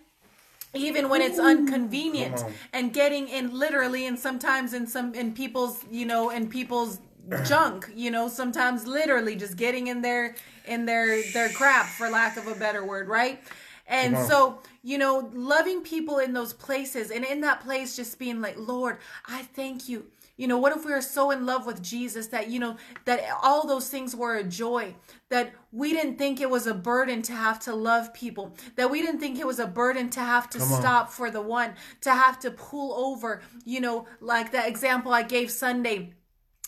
even 0.74 1.08
when 1.08 1.22
it's 1.22 1.38
inconvenient 1.38 2.44
and 2.72 2.92
getting 2.92 3.26
in 3.28 3.58
literally 3.58 4.06
and 4.06 4.18
sometimes 4.18 4.74
in 4.74 4.86
some 4.86 5.14
in 5.14 5.32
people's 5.32 5.82
you 5.90 6.04
know 6.04 6.28
in 6.30 6.46
people's 6.48 7.00
junk 7.44 7.90
you 7.94 8.10
know 8.10 8.28
sometimes 8.28 8.86
literally 8.86 9.34
just 9.36 9.56
getting 9.56 9.86
in 9.86 10.02
their 10.02 10.34
in 10.66 10.84
their 10.86 11.22
their 11.32 11.48
crap 11.50 11.86
for 11.86 12.08
lack 12.10 12.36
of 12.36 12.46
a 12.46 12.54
better 12.54 12.84
word 12.84 13.08
right 13.08 13.42
and 13.86 14.16
so 14.26 14.60
you 14.82 14.98
know 14.98 15.30
loving 15.32 15.82
people 15.82 16.18
in 16.18 16.32
those 16.32 16.52
places 16.52 17.10
and 17.10 17.24
in 17.24 17.40
that 17.40 17.60
place 17.60 17.96
just 17.96 18.18
being 18.18 18.40
like 18.40 18.56
lord 18.58 18.98
i 19.26 19.42
thank 19.42 19.88
you. 19.88 20.06
You 20.36 20.46
know 20.46 20.58
what 20.58 20.74
if 20.76 20.84
we 20.84 20.92
are 20.92 21.02
so 21.02 21.32
in 21.32 21.46
love 21.46 21.66
with 21.66 21.82
jesus 21.82 22.28
that 22.28 22.48
you 22.48 22.60
know 22.60 22.76
that 23.06 23.22
all 23.42 23.66
those 23.66 23.88
things 23.88 24.14
were 24.14 24.36
a 24.36 24.44
joy? 24.44 24.94
That 25.30 25.52
we 25.72 25.92
didn't 25.92 26.16
think 26.16 26.40
it 26.40 26.48
was 26.48 26.68
a 26.68 26.74
burden 26.74 27.22
to 27.22 27.32
have 27.32 27.58
to 27.60 27.74
love 27.74 28.14
people. 28.14 28.54
That 28.76 28.88
we 28.88 29.02
didn't 29.02 29.18
think 29.20 29.38
it 29.38 29.46
was 29.46 29.58
a 29.58 29.66
burden 29.66 30.08
to 30.10 30.20
have 30.20 30.48
to 30.50 30.60
stop 30.60 31.10
for 31.10 31.30
the 31.30 31.42
one 31.42 31.74
to 32.02 32.12
have 32.12 32.38
to 32.40 32.52
pull 32.52 32.94
over. 32.94 33.42
You 33.64 33.80
know 33.80 34.06
like 34.20 34.52
that 34.52 34.68
example 34.68 35.12
i 35.12 35.24
gave 35.24 35.50
sunday 35.50 36.12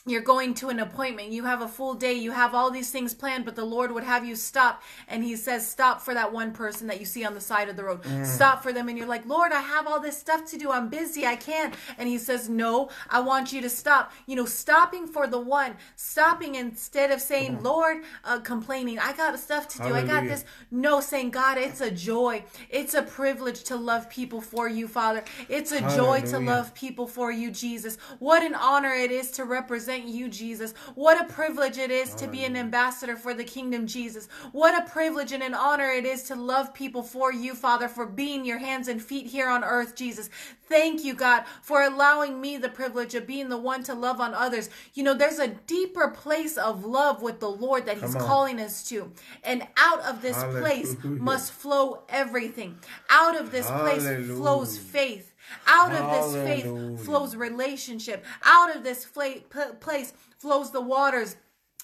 you're 0.07 0.22
going 0.22 0.55
to 0.55 0.68
an 0.68 0.80
appointment 0.80 1.30
you 1.30 1.44
have 1.44 1.61
a 1.61 1.68
full 1.68 1.94
day 1.94 2.14
you 2.14 2.30
have 2.30 2.55
all 2.55 2.70
these 2.70 2.90
things 2.90 3.12
planned 3.12 3.44
but 3.44 3.55
the 3.55 3.64
lord 3.64 3.92
would 3.92 4.03
have 4.05 4.24
you 4.24 4.34
stop 4.34 4.82
and 5.09 5.22
he 5.22 5.36
says 5.36 5.66
stop 5.66 6.01
for 6.01 6.14
that 6.14 6.32
one 6.32 6.53
person 6.53 6.86
that 6.86 6.98
you 6.98 7.05
see 7.05 7.24
on 7.24 7.34
the 7.34 7.40
side 7.40 7.68
of 7.68 7.76
the 7.76 7.84
road. 7.84 8.01
Stop 8.24 8.62
for 8.62 8.72
them 8.72 8.88
and 8.88 8.96
you're 8.96 9.07
like 9.07 9.26
lord 9.26 9.53
i 9.53 9.61
have 9.61 9.86
all 9.86 10.01
this 10.01 10.16
stuff 10.16 10.44
to 10.46 10.57
do. 10.57 10.70
I'm 10.70 10.88
busy. 10.88 11.26
I 11.26 11.36
can't. 11.36 11.74
And 11.98 12.09
he 12.09 12.18
says 12.18 12.48
no 12.48 12.88
i 13.11 13.20
want 13.20 13.53
you 13.53 13.61
to 13.61 13.68
stop. 13.68 14.12
You 14.26 14.36
know 14.36 14.46
stopping 14.46 15.07
for 15.07 15.26
the 15.26 15.38
one 15.38 15.76
stopping 15.96 16.55
instead 16.55 17.11
of 17.11 17.20
saying 17.20 17.62
lord 17.62 17.98
uh, 18.24 18.40
complaining 18.40 18.98
i 18.98 19.12
got 19.12 19.38
stuff 19.38 19.68
to 19.68 19.78
do. 19.78 19.94
I 19.94 20.03
got 20.03 20.24
this. 20.24 20.44
No 20.70 21.01
saying 21.01 21.30
god 21.30 21.59
it's 21.59 21.80
a 21.80 21.90
joy. 21.90 22.44
It's 22.70 22.94
a 22.94 23.03
privilege 23.03 23.64
to 23.64 23.76
love 23.76 24.09
people 24.09 24.40
for 24.40 24.68
you 24.68 24.88
father. 24.88 25.24
It's 25.48 25.72
a 25.72 25.80
joy 25.96 26.22
to 26.22 26.38
love 26.38 26.74
people 26.74 27.07
for 27.07 27.30
you, 27.30 27.51
Jesus. 27.51 27.98
What 28.18 28.42
an 28.42 28.55
honor 28.55 28.92
it 28.92 29.11
is 29.11 29.30
to 29.32 29.44
represent 29.44 29.89
you, 29.99 30.28
Jesus. 30.28 30.72
What 30.95 31.20
a 31.20 31.32
privilege 31.32 31.78
it 31.78 31.91
is 31.91 32.14
to 32.16 32.26
be 32.26 32.45
an 32.45 32.57
ambassador 32.57 33.16
for 33.16 33.34
the 33.34 33.45
kingdom, 33.45 33.86
Jesus. 33.86 34.28
What 34.53 34.80
a 34.80 34.91
privilege 34.91 35.32
and 35.32 35.43
an 35.43 35.55
honor 35.55 35.91
it 35.91 36.05
is 36.05 36.24
to 36.24 36.34
love 36.34 36.74
people 36.74 37.03
for 37.03 37.32
you, 37.32 37.55
Father, 37.55 37.88
for 37.88 38.07
being 38.07 38.45
your 38.45 38.59
hands 38.59 38.88
and 38.88 39.03
feet 39.03 39.26
here 39.26 39.49
on 39.49 39.64
earth, 39.64 39.95
Jesus. 39.95 40.30
Thank 40.71 41.05
you, 41.05 41.14
God, 41.14 41.45
for 41.62 41.83
allowing 41.83 42.41
me 42.41 42.57
the 42.57 42.68
privilege 42.68 43.16
of 43.16 43.27
being 43.27 43.49
the 43.49 43.59
one 43.59 43.83
to 43.83 43.93
love 43.93 44.21
on 44.21 44.33
others. 44.35 44.71
You 44.95 45.03
know, 45.03 45.14
there's 45.14 45.41
a 45.41 45.49
deeper 45.49 46.09
place 46.09 46.57
of 46.57 46.85
love 46.85 47.23
with 47.23 47.41
the 47.41 47.51
Lord 47.51 47.87
that 47.87 47.99
He's 47.99 48.14
calling 48.14 48.61
us 48.61 48.89
to. 48.89 49.11
And 49.43 49.66
out 49.77 50.01
of 50.03 50.23
this 50.23 50.37
place 50.61 50.97
must 51.03 51.53
flow 51.53 52.05
everything. 52.09 52.79
Out 53.11 53.37
of 53.39 53.51
this 53.51 53.66
place 53.66 54.05
flows 54.39 54.79
faith. 54.79 55.35
Out 55.66 55.91
of 55.93 56.33
this 56.33 56.35
faith 56.47 57.05
flows 57.05 57.35
relationship. 57.35 58.25
Out 58.45 58.75
of 58.75 58.85
this 58.85 59.05
p- 59.05 59.43
place 59.81 60.12
flows 60.39 60.71
the 60.71 60.81
waters 60.81 61.35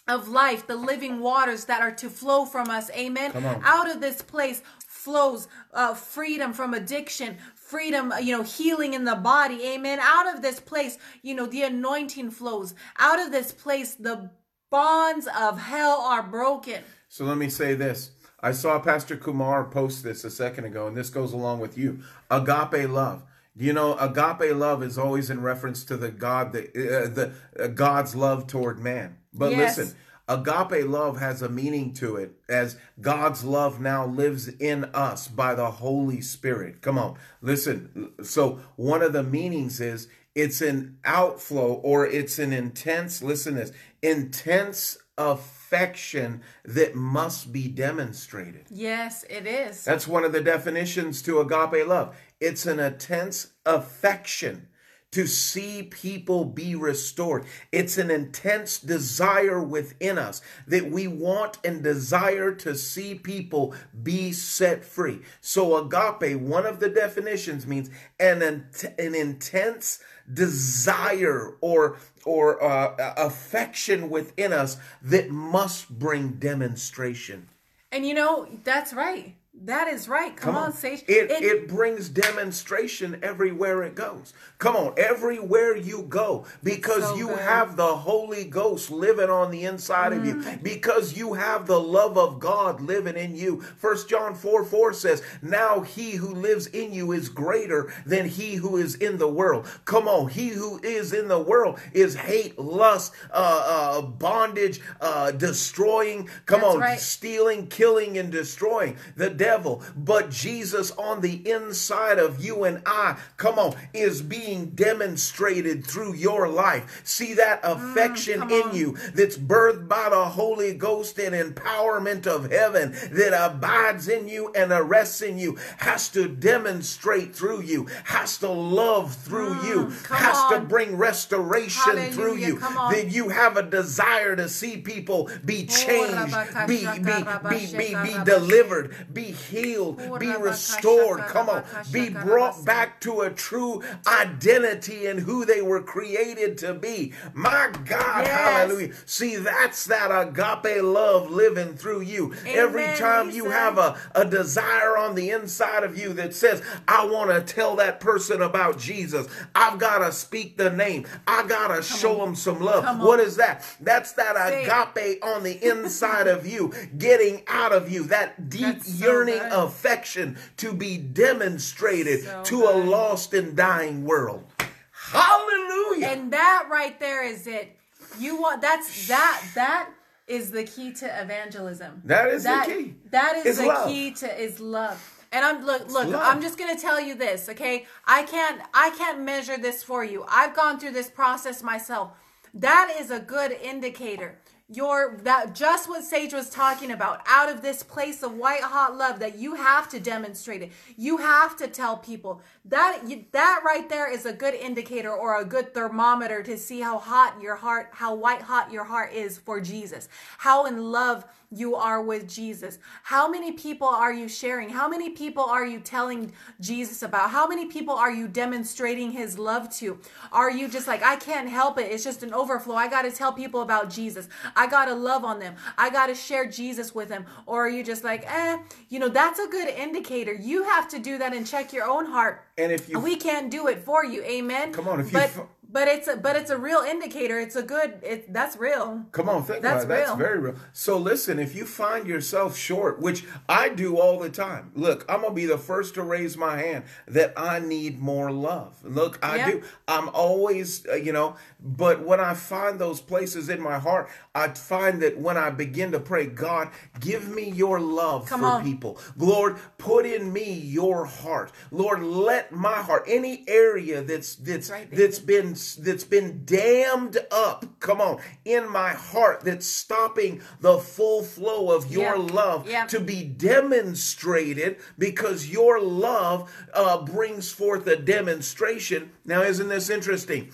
of 0.08 0.28
life, 0.28 0.68
the 0.68 0.76
living 0.76 1.18
waters 1.18 1.64
that 1.64 1.82
are 1.82 1.90
to 1.90 2.08
flow 2.08 2.44
from 2.44 2.70
us. 2.70 2.88
Amen. 2.92 3.32
Out 3.64 3.90
of 3.90 4.00
this 4.00 4.22
place 4.22 4.62
flows 4.86 5.48
uh, 5.74 5.94
freedom 5.94 6.52
from 6.52 6.74
addiction. 6.74 7.36
Freedom, 7.66 8.12
uh, 8.12 8.18
you 8.18 8.36
know, 8.36 8.44
healing 8.44 8.94
in 8.94 9.04
the 9.04 9.16
body. 9.16 9.64
Amen. 9.66 9.98
Out 10.00 10.32
of 10.32 10.40
this 10.40 10.60
place, 10.60 10.98
you 11.22 11.34
know, 11.34 11.46
the 11.46 11.62
anointing 11.62 12.30
flows. 12.30 12.74
Out 12.98 13.18
of 13.18 13.32
this 13.32 13.50
place, 13.50 13.94
the 13.94 14.30
bonds 14.70 15.26
of 15.36 15.58
hell 15.58 16.00
are 16.00 16.22
broken. 16.22 16.82
So 17.08 17.24
let 17.24 17.38
me 17.38 17.48
say 17.48 17.74
this. 17.74 18.12
I 18.40 18.52
saw 18.52 18.78
Pastor 18.78 19.16
Kumar 19.16 19.64
post 19.64 20.04
this 20.04 20.22
a 20.22 20.30
second 20.30 20.64
ago, 20.66 20.86
and 20.86 20.96
this 20.96 21.10
goes 21.10 21.32
along 21.32 21.58
with 21.58 21.76
you. 21.76 22.00
Agape 22.30 22.88
love. 22.88 23.24
You 23.56 23.72
know, 23.72 23.96
agape 23.96 24.54
love 24.54 24.82
is 24.82 24.98
always 24.98 25.30
in 25.30 25.40
reference 25.42 25.82
to 25.86 25.96
the 25.96 26.10
God, 26.10 26.52
the 26.52 26.64
uh, 26.68 27.08
the 27.08 27.32
uh, 27.58 27.68
God's 27.68 28.14
love 28.14 28.46
toward 28.46 28.78
man. 28.78 29.16
But 29.32 29.50
Yes. 29.52 29.78
listen, 29.78 29.96
Agape 30.28 30.84
love 30.86 31.18
has 31.18 31.40
a 31.40 31.48
meaning 31.48 31.92
to 31.94 32.16
it 32.16 32.32
as 32.48 32.76
God's 33.00 33.44
love 33.44 33.80
now 33.80 34.04
lives 34.04 34.48
in 34.48 34.84
us 34.86 35.28
by 35.28 35.54
the 35.54 35.70
Holy 35.70 36.20
Spirit. 36.20 36.82
Come 36.82 36.98
on, 36.98 37.16
listen. 37.40 38.12
So, 38.22 38.60
one 38.74 39.02
of 39.02 39.12
the 39.12 39.22
meanings 39.22 39.80
is 39.80 40.08
it's 40.34 40.60
an 40.60 40.98
outflow 41.04 41.74
or 41.74 42.06
it's 42.06 42.38
an 42.38 42.52
intense, 42.52 43.22
listen 43.22 43.54
this, 43.54 43.72
intense 44.02 44.98
affection 45.16 46.42
that 46.64 46.94
must 46.94 47.52
be 47.52 47.68
demonstrated. 47.68 48.66
Yes, 48.68 49.24
it 49.30 49.46
is. 49.46 49.84
That's 49.84 50.06
one 50.06 50.24
of 50.24 50.32
the 50.32 50.42
definitions 50.42 51.22
to 51.22 51.40
agape 51.40 51.86
love. 51.86 52.16
It's 52.40 52.66
an 52.66 52.80
intense 52.80 53.52
affection 53.64 54.68
to 55.16 55.26
see 55.26 55.82
people 55.82 56.44
be 56.44 56.74
restored. 56.74 57.46
It's 57.72 57.96
an 57.96 58.10
intense 58.10 58.78
desire 58.78 59.62
within 59.62 60.18
us 60.18 60.42
that 60.66 60.90
we 60.90 61.06
want 61.06 61.56
and 61.64 61.82
desire 61.82 62.52
to 62.56 62.74
see 62.74 63.14
people 63.14 63.74
be 64.02 64.32
set 64.32 64.84
free. 64.84 65.20
So, 65.40 65.74
agape, 65.78 66.38
one 66.38 66.66
of 66.66 66.80
the 66.80 66.90
definitions 66.90 67.66
means 67.66 67.88
an, 68.20 68.42
an 68.42 69.14
intense 69.14 70.00
desire 70.30 71.54
or 71.62 71.96
or 72.26 72.62
uh, 72.62 73.14
affection 73.16 74.10
within 74.10 74.52
us 74.52 74.76
that 75.00 75.30
must 75.30 75.98
bring 75.98 76.32
demonstration. 76.32 77.48
And 77.90 78.06
you 78.06 78.12
know, 78.12 78.48
that's 78.64 78.92
right. 78.92 79.34
That 79.64 79.88
is 79.88 80.08
right. 80.08 80.36
Come, 80.36 80.54
Come 80.54 80.62
on, 80.62 80.66
on, 80.68 80.72
Sage. 80.74 81.02
It, 81.08 81.30
it, 81.30 81.42
it 81.42 81.68
brings 81.68 82.08
demonstration 82.08 83.18
everywhere 83.22 83.82
it 83.82 83.94
goes. 83.94 84.34
Come 84.58 84.76
on, 84.76 84.94
everywhere 84.96 85.76
you 85.76 86.02
go, 86.02 86.46
because 86.62 87.04
so 87.04 87.16
you 87.16 87.28
good. 87.28 87.38
have 87.38 87.76
the 87.76 87.96
Holy 87.96 88.44
Ghost 88.44 88.90
living 88.90 89.30
on 89.30 89.50
the 89.50 89.64
inside 89.64 90.12
mm. 90.12 90.18
of 90.18 90.26
you, 90.26 90.58
because 90.62 91.16
you 91.16 91.34
have 91.34 91.66
the 91.66 91.80
love 91.80 92.18
of 92.18 92.38
God 92.38 92.80
living 92.80 93.16
in 93.16 93.34
you. 93.34 93.60
First 93.60 94.08
John 94.08 94.34
4 94.34 94.64
4 94.64 94.92
says, 94.92 95.22
Now 95.40 95.80
he 95.80 96.12
who 96.12 96.34
lives 96.34 96.66
in 96.68 96.92
you 96.92 97.12
is 97.12 97.28
greater 97.28 97.92
than 98.04 98.28
he 98.28 98.54
who 98.56 98.76
is 98.76 98.94
in 98.96 99.18
the 99.18 99.28
world. 99.28 99.66
Come 99.84 100.06
on, 100.06 100.28
he 100.28 100.48
who 100.48 100.80
is 100.82 101.12
in 101.12 101.28
the 101.28 101.40
world 101.40 101.80
is 101.92 102.14
hate, 102.14 102.58
lust, 102.58 103.14
uh, 103.30 103.62
uh, 103.66 104.02
bondage, 104.02 104.80
uh, 105.00 105.32
destroying. 105.32 106.28
Come 106.44 106.60
That's 106.60 106.74
on, 106.74 106.80
right. 106.80 107.00
stealing, 107.00 107.66
killing, 107.68 108.18
and 108.18 108.30
destroying. 108.30 108.96
The 109.16 109.30
devil, 109.46 109.82
but 109.96 110.30
Jesus 110.30 110.90
on 110.92 111.20
the 111.20 111.48
inside 111.48 112.18
of 112.18 112.44
you 112.44 112.64
and 112.64 112.82
I, 112.84 113.16
come 113.36 113.58
on, 113.58 113.76
is 113.94 114.20
being 114.20 114.70
demonstrated 114.70 115.86
through 115.86 116.14
your 116.14 116.48
life. 116.48 117.02
See 117.04 117.34
that 117.34 117.62
mm, 117.62 117.72
affection 117.72 118.40
mm, 118.40 118.50
in 118.50 118.76
you 118.76 118.96
that's 119.14 119.38
birthed 119.38 119.86
by 119.86 120.08
the 120.10 120.24
Holy 120.24 120.74
Ghost 120.74 121.18
and 121.18 121.34
empowerment 121.34 122.26
of 122.26 122.50
heaven 122.50 122.92
that 123.12 123.32
abides 123.32 124.08
in 124.08 124.26
you 124.26 124.52
and 124.54 124.72
arrests 124.72 125.22
in 125.22 125.38
you, 125.38 125.56
has 125.78 126.08
to 126.10 126.28
demonstrate 126.28 127.34
through 127.34 127.62
you, 127.62 127.86
has 128.04 128.38
to 128.38 128.48
love 128.48 129.14
through 129.14 129.54
mm, 129.54 129.68
you, 129.68 129.78
has 130.10 130.36
on. 130.36 130.52
to 130.54 130.60
bring 130.66 130.96
restoration 130.96 131.96
Hallelujah, 131.96 132.12
through 132.12 132.36
you. 132.36 132.58
That 132.58 133.10
you 133.10 133.28
have 133.28 133.56
a 133.56 133.62
desire 133.62 134.34
to 134.34 134.48
see 134.48 134.78
people 134.78 135.30
be 135.44 135.66
changed, 135.66 136.34
be, 136.66 136.86
be, 136.98 137.22
be, 137.48 137.76
be, 137.76 137.94
be 138.02 138.24
delivered, 138.24 138.94
be 139.12 139.35
healed, 139.36 139.98
be 140.18 140.34
restored. 140.36 141.20
Come 141.20 141.48
on, 141.48 141.64
be 141.92 142.10
brought 142.10 142.64
back 142.64 143.00
to 143.02 143.20
a 143.20 143.30
true 143.30 143.82
identity 144.06 145.06
in 145.06 145.18
who 145.18 145.44
they 145.44 145.62
were 145.62 145.82
created 145.82 146.58
to 146.58 146.74
be. 146.74 147.12
My 147.34 147.70
God, 147.84 148.24
yes. 148.24 148.28
hallelujah. 148.28 148.92
See, 149.04 149.36
that's 149.36 149.84
that 149.86 150.10
agape 150.10 150.82
love 150.82 151.30
living 151.30 151.74
through 151.74 152.02
you. 152.02 152.34
Amen, 152.42 152.54
Every 152.56 152.86
time 152.96 153.30
you 153.30 153.50
have 153.50 153.78
a, 153.78 153.98
a 154.14 154.24
desire 154.24 154.96
on 154.96 155.14
the 155.14 155.30
inside 155.30 155.84
of 155.84 155.98
you 155.98 156.12
that 156.14 156.34
says, 156.34 156.62
I 156.88 157.04
want 157.06 157.30
to 157.30 157.54
tell 157.54 157.76
that 157.76 158.00
person 158.00 158.42
about 158.42 158.78
Jesus, 158.78 159.26
I've 159.54 159.78
got 159.78 159.98
to 159.98 160.12
speak 160.12 160.56
the 160.56 160.70
name, 160.70 161.06
I 161.26 161.46
got 161.46 161.68
to 161.68 161.82
show 161.82 162.20
on. 162.20 162.28
them 162.28 162.34
some 162.36 162.60
love. 162.60 163.00
What 163.00 163.20
is 163.20 163.36
that? 163.36 163.64
That's 163.80 164.12
that 164.12 164.36
agape 164.36 165.22
on 165.24 165.42
the 165.42 165.64
inside 165.64 166.26
of 166.26 166.46
you, 166.46 166.72
getting 166.96 167.42
out 167.48 167.72
of 167.72 167.90
you, 167.90 168.04
that 168.04 168.48
deep 168.48 168.78
yearning 168.84 169.25
affection 169.34 170.36
to 170.58 170.72
be 170.72 170.96
demonstrated 170.96 172.24
so 172.24 172.42
to 172.44 172.56
good. 172.58 172.74
a 172.74 172.78
lost 172.78 173.34
and 173.34 173.56
dying 173.56 174.04
world. 174.04 174.44
Hallelujah. 174.92 176.06
And 176.06 176.32
that 176.32 176.68
right 176.70 176.98
there 176.98 177.24
is 177.24 177.46
it. 177.46 177.76
You 178.18 178.40
want 178.40 178.62
that's 178.62 179.08
that 179.08 179.42
that 179.54 179.90
is 180.26 180.50
the 180.50 180.64
key 180.64 180.92
to 180.92 181.22
evangelism. 181.22 182.02
That 182.04 182.28
is 182.28 182.44
that, 182.44 182.66
the 182.66 182.74
key. 182.74 182.94
That 183.10 183.36
is 183.36 183.46
it's 183.46 183.58
the 183.58 183.66
love. 183.66 183.88
key 183.88 184.10
to 184.12 184.40
is 184.40 184.58
love. 184.60 185.12
And 185.32 185.44
I'm 185.44 185.64
look 185.64 185.90
look, 185.90 186.12
I'm 186.14 186.40
just 186.40 186.58
going 186.58 186.74
to 186.74 186.80
tell 186.80 187.00
you 187.00 187.14
this, 187.14 187.48
okay? 187.48 187.86
I 188.06 188.22
can't 188.22 188.62
I 188.72 188.90
can't 188.90 189.22
measure 189.22 189.58
this 189.58 189.82
for 189.82 190.04
you. 190.04 190.24
I've 190.28 190.54
gone 190.54 190.78
through 190.78 190.92
this 190.92 191.10
process 191.10 191.62
myself. 191.62 192.12
That 192.54 192.96
is 192.98 193.10
a 193.10 193.20
good 193.20 193.52
indicator 193.52 194.38
your 194.68 195.18
that 195.22 195.54
just 195.54 195.88
what 195.88 196.02
sage 196.02 196.32
was 196.32 196.50
talking 196.50 196.90
about 196.90 197.20
out 197.26 197.48
of 197.48 197.62
this 197.62 197.84
place 197.84 198.22
of 198.24 198.34
white 198.34 198.62
hot 198.62 198.96
love 198.96 199.20
that 199.20 199.38
you 199.38 199.54
have 199.54 199.88
to 199.88 200.00
demonstrate 200.00 200.60
it. 200.60 200.72
You 200.96 201.18
have 201.18 201.56
to 201.58 201.68
tell 201.68 201.96
people. 201.96 202.40
That 202.64 203.02
that 203.30 203.62
right 203.64 203.88
there 203.88 204.10
is 204.12 204.26
a 204.26 204.32
good 204.32 204.54
indicator 204.54 205.12
or 205.12 205.40
a 205.40 205.44
good 205.44 205.72
thermometer 205.72 206.42
to 206.42 206.58
see 206.58 206.80
how 206.80 206.98
hot 206.98 207.40
your 207.40 207.54
heart 207.54 207.90
how 207.92 208.16
white 208.16 208.42
hot 208.42 208.72
your 208.72 208.84
heart 208.84 209.12
is 209.12 209.38
for 209.38 209.60
jesus. 209.60 210.08
How 210.38 210.66
in 210.66 210.82
love 210.90 211.24
you 211.56 211.74
are 211.74 212.02
with 212.02 212.28
Jesus? 212.28 212.78
How 213.02 213.28
many 213.28 213.52
people 213.52 213.88
are 213.88 214.12
you 214.12 214.28
sharing? 214.28 214.68
How 214.68 214.88
many 214.88 215.10
people 215.10 215.42
are 215.44 215.64
you 215.64 215.80
telling 215.80 216.32
Jesus 216.60 217.02
about? 217.02 217.30
How 217.30 217.46
many 217.46 217.66
people 217.66 217.94
are 217.94 218.12
you 218.12 218.28
demonstrating 218.28 219.10
his 219.10 219.38
love 219.38 219.70
to? 219.76 219.98
Are 220.32 220.50
you 220.50 220.68
just 220.68 220.86
like, 220.86 221.02
I 221.02 221.16
can't 221.16 221.48
help 221.48 221.78
it. 221.78 221.90
It's 221.90 222.04
just 222.04 222.22
an 222.22 222.34
overflow. 222.34 222.74
I 222.74 222.88
got 222.88 223.02
to 223.02 223.10
tell 223.10 223.32
people 223.32 223.62
about 223.62 223.90
Jesus. 223.90 224.28
I 224.54 224.66
got 224.66 224.86
to 224.86 224.94
love 224.94 225.24
on 225.24 225.38
them. 225.38 225.56
I 225.78 225.90
got 225.90 226.08
to 226.08 226.14
share 226.14 226.46
Jesus 226.46 226.94
with 226.94 227.08
them. 227.08 227.24
Or 227.46 227.66
are 227.66 227.70
you 227.70 227.82
just 227.82 228.04
like, 228.04 228.24
eh, 228.26 228.58
you 228.88 228.98
know, 228.98 229.08
that's 229.08 229.38
a 229.38 229.48
good 229.48 229.68
indicator. 229.68 230.34
You 230.34 230.64
have 230.64 230.88
to 230.88 230.98
do 230.98 231.18
that 231.18 231.32
and 231.32 231.46
check 231.46 231.72
your 231.72 231.86
own 231.86 232.06
heart. 232.06 232.44
And 232.58 232.72
if 232.72 232.88
you, 232.88 232.98
we 233.00 233.16
can't 233.16 233.50
do 233.50 233.68
it 233.68 233.78
for 233.78 234.04
you. 234.04 234.22
Amen. 234.22 234.72
Come 234.72 234.88
on. 234.88 235.00
If 235.00 235.12
you, 235.12 235.18
but 235.18 235.30
it's 235.74 236.08
a 236.08 236.16
but 236.16 236.36
it's 236.36 236.50
a 236.50 236.58
real 236.58 236.80
indicator. 236.80 237.38
It's 237.38 237.56
a 237.56 237.62
good. 237.62 237.98
It 238.02 238.32
that's 238.32 238.56
real. 238.56 239.04
Come 239.12 239.28
on, 239.28 239.42
think 239.44 239.62
that's 239.62 239.84
about 239.84 239.94
it. 239.94 239.98
Real. 239.98 240.06
That's 240.06 240.18
very 240.18 240.38
real. 240.38 240.54
So 240.72 240.96
listen, 240.96 241.38
if 241.38 241.54
you 241.54 241.64
find 241.64 242.06
yourself 242.06 242.56
short, 242.56 243.00
which 243.00 243.24
I 243.48 243.68
do 243.68 243.98
all 243.98 244.18
the 244.18 244.30
time, 244.30 244.70
look, 244.74 245.04
I'm 245.08 245.22
gonna 245.22 245.34
be 245.34 245.46
the 245.46 245.58
first 245.58 245.94
to 245.94 246.02
raise 246.02 246.36
my 246.36 246.58
hand 246.58 246.84
that 247.08 247.32
I 247.36 247.58
need 247.58 247.98
more 247.98 248.30
love. 248.30 248.82
Look, 248.84 249.18
I 249.22 249.36
yeah. 249.36 249.50
do. 249.50 249.62
I'm 249.88 250.08
always, 250.10 250.86
uh, 250.86 250.94
you 250.94 251.12
know. 251.12 251.36
But 251.60 252.02
when 252.02 252.20
I 252.20 252.34
find 252.34 252.78
those 252.78 253.00
places 253.00 253.48
in 253.48 253.60
my 253.60 253.78
heart, 253.78 254.08
I 254.34 254.48
find 254.48 255.02
that 255.02 255.18
when 255.18 255.36
I 255.36 255.50
begin 255.50 255.92
to 255.92 256.00
pray, 256.00 256.26
God, 256.26 256.68
give 257.00 257.28
me 257.28 257.50
your 257.50 257.80
love 257.80 258.26
Come 258.26 258.40
for 258.40 258.46
on. 258.46 258.62
people. 258.62 258.98
Lord, 259.16 259.56
put 259.78 260.06
in 260.06 260.32
me 260.32 260.52
your 260.52 261.06
heart. 261.06 261.50
Lord, 261.70 262.02
let 262.02 262.52
my 262.52 262.74
heart, 262.82 263.04
any 263.08 263.44
area 263.48 264.02
that's 264.02 264.36
that's 264.36 264.70
right, 264.70 264.88
that's 264.90 265.18
been 265.18 265.55
that's 265.76 266.04
been 266.04 266.42
dammed 266.44 267.18
up, 267.30 267.66
come 267.80 268.00
on, 268.00 268.20
in 268.44 268.70
my 268.70 268.90
heart 268.90 269.42
that's 269.42 269.66
stopping 269.66 270.40
the 270.60 270.78
full 270.78 271.22
flow 271.22 271.74
of 271.74 271.90
your 271.90 272.16
yep. 272.16 272.32
love 272.32 272.68
yep. 272.68 272.88
to 272.88 273.00
be 273.00 273.24
demonstrated 273.24 274.76
because 274.98 275.48
your 275.48 275.80
love 275.80 276.52
uh, 276.74 277.02
brings 277.02 277.50
forth 277.50 277.86
a 277.86 277.96
demonstration. 277.96 279.10
Now, 279.24 279.42
isn't 279.42 279.68
this 279.68 279.90
interesting? 279.90 280.52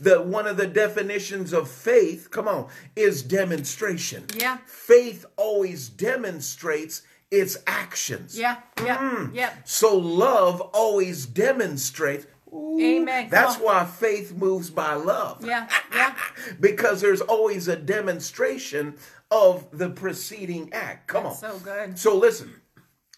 the 0.00 0.22
one 0.22 0.46
of 0.46 0.56
the 0.56 0.66
definitions 0.66 1.52
of 1.52 1.70
faith 1.70 2.30
come 2.30 2.48
on 2.48 2.66
is 2.94 3.22
demonstration 3.22 4.24
yeah 4.34 4.56
faith 4.66 5.26
always 5.36 5.88
demonstrates 5.88 7.02
its 7.30 7.58
actions 7.66 8.38
yeah 8.38 8.56
yeah 8.82 8.96
mm. 8.96 9.34
yeah 9.34 9.52
so 9.64 9.96
love 9.96 10.60
always 10.72 11.26
demonstrates 11.26 12.26
Ooh, 12.56 12.80
Amen. 12.80 13.28
That's 13.30 13.56
why 13.56 13.84
faith 13.84 14.34
moves 14.34 14.70
by 14.70 14.94
love. 14.94 15.44
Yeah, 15.44 15.68
yeah. 15.94 16.14
because 16.60 17.00
there's 17.00 17.20
always 17.20 17.68
a 17.68 17.76
demonstration 17.76 18.96
of 19.30 19.66
the 19.76 19.90
preceding 19.90 20.72
act. 20.72 21.08
Come 21.08 21.24
That's 21.24 21.42
on. 21.42 21.52
So 21.52 21.58
good. 21.58 21.98
So 21.98 22.16
listen, 22.16 22.54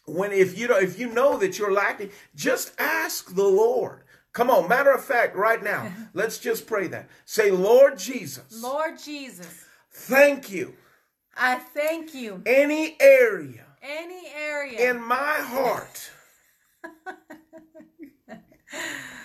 when 0.07 0.32
if 0.32 0.59
you 0.59 0.68
know 0.68 0.78
if 0.78 0.99
you 0.99 1.12
know 1.12 1.36
that 1.39 1.59
you're 1.59 1.72
lacking, 1.72 2.11
just 2.34 2.72
ask 2.78 3.34
the 3.34 3.47
Lord. 3.47 4.03
Come 4.32 4.51
on. 4.51 4.68
Matter 4.68 4.93
of 4.93 5.05
fact, 5.05 5.36
right 5.36 5.62
now, 5.62 5.93
let's 6.14 6.39
just 6.39 6.66
pray 6.66 6.86
that. 6.89 7.09
Say, 7.24 7.51
Lord 7.51 7.99
Jesus. 7.99 8.62
Lord 8.62 8.99
Jesus. 8.99 9.64
Thank 9.91 10.51
you. 10.51 10.74
I 11.36 11.57
thank 11.57 12.14
you. 12.14 12.43
Any 12.47 12.97
area. 13.01 13.64
Any 13.82 14.28
area. 14.36 14.91
In 14.91 15.03
my 15.03 15.16
heart. 15.16 16.11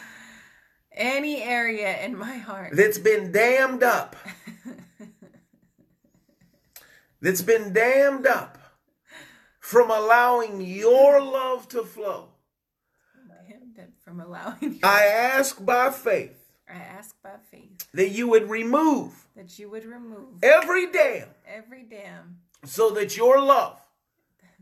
any 0.95 1.41
area 1.41 2.03
in 2.03 2.17
my 2.17 2.37
heart. 2.37 2.71
That's 2.75 2.97
been 2.97 3.31
dammed 3.31 3.83
up. 3.83 4.15
That's 7.21 7.41
been 7.41 7.73
dammed 7.73 8.27
up 8.27 8.57
from 9.59 9.89
allowing 9.89 10.61
your 10.61 11.21
love 11.21 11.67
to 11.69 11.83
flow. 11.83 12.29
From 14.03 14.19
allowing 14.19 14.79
I 14.83 15.05
ask 15.05 15.63
by 15.63 15.89
faith 15.89 16.37
I 16.69 16.73
ask 16.73 17.15
by 17.23 17.35
faith 17.49 17.87
that 17.93 18.09
you 18.09 18.27
would 18.27 18.49
remove 18.49 19.27
that 19.35 19.57
you 19.57 19.69
would 19.69 19.85
remove 19.85 20.43
every 20.43 20.91
dam 20.91 21.29
every 21.47 21.83
dam 21.83 22.39
so 22.65 22.89
that 22.91 23.15
your 23.15 23.41
love 23.41 23.79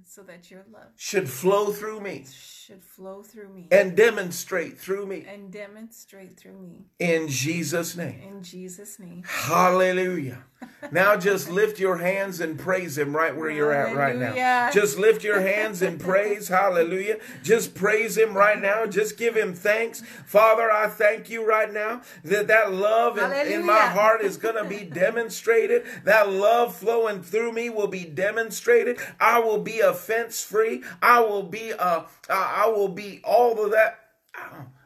so 0.06 0.22
that 0.24 0.52
your 0.52 0.64
love 0.72 0.92
should 0.96 1.28
flow 1.28 1.72
through 1.72 2.02
me 2.02 2.26
should 2.62 2.84
flow 2.84 3.24
through 3.24 3.50
me 3.50 3.68
and 3.72 3.96
demonstrate 3.96 4.78
through 4.78 5.08
me 5.08 5.26
and 5.28 5.52
demonstrate 5.52 6.38
through 6.38 6.60
me 6.60 6.86
in 7.00 7.28
Jesus' 7.28 7.96
name. 7.96 8.22
in 8.22 8.44
Jesus' 8.44 9.00
name. 9.00 9.24
Hallelujah. 9.26 10.44
Now 10.92 11.16
just 11.16 11.50
lift 11.50 11.80
your 11.80 11.98
hands 11.98 12.40
and 12.40 12.60
praise 12.60 12.98
him 12.98 13.16
right 13.16 13.36
where 13.36 13.50
you're 13.50 13.72
at 13.72 13.96
right 13.96 14.16
now. 14.16 14.34
Hallelujah. 14.34 14.70
Just 14.74 15.00
lift 15.00 15.24
your 15.24 15.42
hands 15.42 15.82
and 15.82 16.00
praise. 16.00 16.50
Hallelujah. 16.50 17.18
Just 17.42 17.74
praise 17.74 18.16
him 18.16 18.36
right 18.36 18.62
now. 18.62 18.86
Just 18.86 19.18
give 19.18 19.36
him 19.36 19.56
thanks. 19.56 20.02
Father, 20.26 20.72
I 20.72 20.88
thank 20.88 21.30
you 21.32 21.44
right 21.48 21.72
now 21.72 22.02
that 22.24 22.48
that 22.48 22.72
love 22.74 23.18
in, 23.18 23.32
in 23.52 23.66
my 23.66 23.88
heart 23.88 24.22
is 24.22 24.38
going 24.38 24.56
to 24.56 24.66
be 24.66 24.86
demonstrated. 24.86 25.84
That 26.04 26.30
love 26.30 26.76
flowing 26.76 27.24
through 27.24 27.54
me 27.54 27.70
will 27.72 27.88
be 27.88 28.06
demonstrated. 28.06 29.00
I 29.20 29.40
will 29.40 29.60
be 29.60 29.80
offense 29.80 30.44
free. 30.44 30.84
I 31.02 31.22
will 31.22 31.44
be 31.44 31.74
uh 31.74 32.04
I 32.30 32.51
I 32.52 32.68
will 32.68 32.90
be 32.90 33.22
all 33.24 33.64
of 33.64 33.72
that 33.72 34.00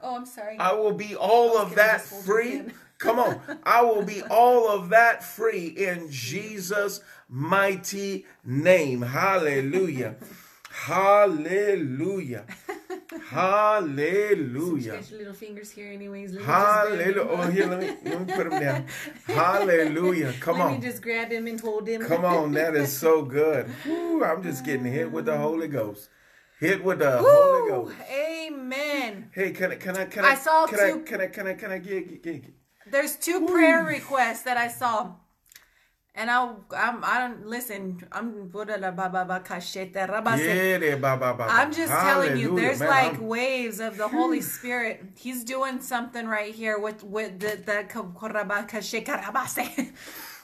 Oh, 0.01 0.15
I'm 0.15 0.25
sorry. 0.25 0.57
I 0.59 0.73
will 0.73 0.93
be 0.93 1.15
all 1.15 1.57
of 1.57 1.75
that 1.75 1.99
just 1.99 2.11
hold 2.11 2.25
your 2.25 2.63
free. 2.63 2.73
Come 2.97 3.19
on. 3.19 3.39
I 3.63 3.81
will 3.81 4.03
be 4.03 4.21
all 4.29 4.69
of 4.69 4.89
that 4.89 5.23
free 5.23 5.67
in 5.67 6.09
Jesus' 6.09 7.01
mighty 7.27 8.25
name. 8.43 9.01
Hallelujah. 9.01 10.15
Hallelujah. 10.69 12.45
Hallelujah. 13.29 14.91
Get 14.91 15.11
little 15.11 15.33
fingers 15.33 15.71
here, 15.71 15.91
anyways. 15.91 16.33
Let 16.33 16.41
me 16.41 16.45
just 16.45 16.47
grab 16.47 16.89
Hallelujah. 16.89 17.27
Oh, 17.29 17.51
here, 17.51 17.67
let 17.67 17.79
me 17.79 18.09
let 18.11 18.27
me 18.27 18.33
put 18.33 18.49
them 18.49 18.61
down. 18.61 18.85
Hallelujah. 19.25 20.33
Come 20.39 20.61
on. 20.61 20.71
Let 20.73 20.81
me 20.81 20.87
just 20.87 21.01
grab 21.01 21.31
him 21.31 21.47
and 21.47 21.59
hold 21.59 21.87
him. 21.87 22.01
Come 22.03 22.25
on. 22.25 22.51
That 22.53 22.75
is 22.75 22.91
so 22.91 23.23
good. 23.23 23.69
Woo, 23.85 24.23
I'm 24.23 24.43
just 24.43 24.65
getting 24.65 24.85
hit 24.85 25.11
with 25.11 25.25
the 25.25 25.37
Holy 25.37 25.67
Ghost. 25.67 26.09
Hit 26.59 26.83
with 26.83 26.99
the 26.99 27.19
Woo! 27.21 27.27
Holy 27.27 27.69
Ghost. 27.69 27.95
Amen. 28.09 29.29
Hey, 29.33 29.51
can 29.51 29.71
I 29.71 29.75
can 29.75 29.97
I 29.97 30.05
can 30.05 30.23
I 30.23 30.31
I 30.31 30.35
saw 30.35 30.67
can 30.67 30.79
I 30.79 30.99
can 30.99 31.21
I 31.21 31.27
can 31.27 31.47
I 31.47 31.53
can 31.53 31.71
I 31.71 31.77
get, 31.79 32.07
get, 32.07 32.23
get 32.23 32.41
get. 32.43 32.53
There's 32.89 33.15
two 33.15 33.45
prayer 33.45 33.83
requests 33.83 34.43
that 34.43 34.57
I 34.57 34.67
saw. 34.67 35.15
And 36.17 36.31
I, 36.31 36.53
I'm, 36.77 37.03
I 37.03 37.19
don't 37.19 37.45
listen. 37.45 38.01
I'm. 38.13 38.49
I'm 38.53 38.97
just 41.73 41.91
telling 41.91 42.37
you, 42.37 42.55
there's 42.55 42.79
man. 42.79 42.87
like 42.87 43.15
I'm- 43.15 43.27
waves 43.27 43.81
of 43.81 43.97
the 43.97 44.07
Holy 44.07 44.39
Spirit. 44.39 45.03
He's 45.17 45.43
doing 45.43 45.81
something 45.81 46.25
right 46.25 46.55
here 46.55 46.79
with 46.79 47.03
with 47.03 47.41
the 47.41 47.57
the 47.57 47.83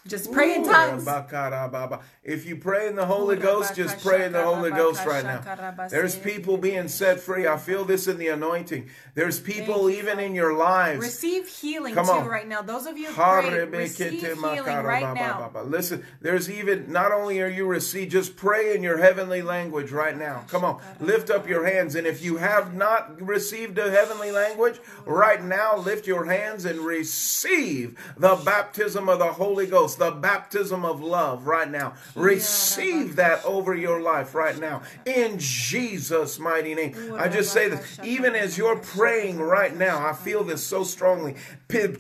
just 0.07 0.31
pray 0.31 0.55
in 0.55 0.61
Ooh, 0.61 0.71
tongues. 0.71 1.05
ba, 1.05 1.25
ka, 1.29 1.47
ra, 1.47 1.67
ba, 1.67 1.87
ba. 1.87 1.99
If 2.23 2.45
you 2.45 2.55
pray 2.55 2.87
in 2.87 2.95
the 2.95 3.05
Holy 3.05 3.35
Ghost, 3.35 3.75
just 3.75 4.03
pray 4.03 4.25
in 4.25 4.31
the 4.31 4.43
Holy 4.43 4.71
Ghost 4.71 5.05
right 5.05 5.23
now. 5.23 5.87
There's 5.89 6.15
people 6.15 6.57
being 6.57 6.87
set 6.87 7.19
free. 7.19 7.47
I 7.47 7.57
feel 7.57 7.85
this 7.85 8.07
in 8.07 8.17
the 8.17 8.29
anointing. 8.29 8.89
There's 9.13 9.39
people 9.39 9.89
even 9.89 10.19
in 10.19 10.33
your 10.33 10.53
lives. 10.53 11.01
Receive 11.01 11.47
healing 11.47 11.93
Come 11.93 12.05
too 12.05 12.11
on. 12.11 12.27
right 12.27 12.47
now. 12.47 12.61
Those 12.61 12.85
of 12.85 12.97
you 12.97 13.07
who 13.07 13.13
pray, 13.13 13.65
receive 13.65 14.21
healing 14.21 14.41
right 14.41 15.01
ba, 15.03 15.13
ba, 15.13 15.19
now. 15.19 15.49
ba, 15.49 15.49
ba. 15.53 15.67
Listen, 15.67 16.03
there's 16.21 16.49
even 16.49 16.91
not 16.91 17.11
only 17.11 17.41
are 17.41 17.47
you 17.47 17.65
receive, 17.67 18.09
just 18.09 18.35
pray 18.35 18.75
in 18.75 18.83
your 18.83 18.97
heavenly 18.97 19.41
language 19.41 19.91
right 19.91 20.17
now. 20.17 20.45
Come 20.47 20.63
on, 20.63 20.81
lift 20.99 21.29
up 21.29 21.47
your 21.47 21.65
hands, 21.65 21.95
and 21.95 22.07
if 22.07 22.23
you 22.23 22.37
have 22.37 22.73
not 22.73 23.21
received 23.21 23.77
a 23.77 23.91
heavenly 23.91 24.31
language 24.31 24.79
right 25.05 25.43
now, 25.43 25.77
lift 25.77 26.07
your 26.07 26.25
hands 26.25 26.65
and 26.65 26.79
receive 26.79 27.97
the 28.17 28.35
baptism 28.35 29.09
of 29.09 29.19
the 29.19 29.33
Holy 29.33 29.67
Ghost, 29.67 29.90
the 29.95 30.11
baptism 30.11 30.85
of 30.85 31.01
love 31.01 31.47
right 31.47 31.69
now. 31.69 31.93
Receive 32.15 33.15
that 33.17 33.43
over 33.45 33.75
your 33.75 34.01
life 34.01 34.35
right 34.35 34.57
now 34.59 34.81
in 35.05 35.37
Jesus' 35.39 36.39
mighty 36.39 36.75
name. 36.75 36.95
I 37.17 37.27
just 37.27 37.51
say 37.53 37.69
this, 37.69 37.99
even 38.03 38.35
as 38.35 38.57
you're 38.57 38.79
praying 38.79 39.39
right 39.39 39.75
now, 39.75 40.05
I 40.05 40.13
feel 40.13 40.43
this 40.43 40.65
so 40.65 40.83
strongly. 40.83 41.35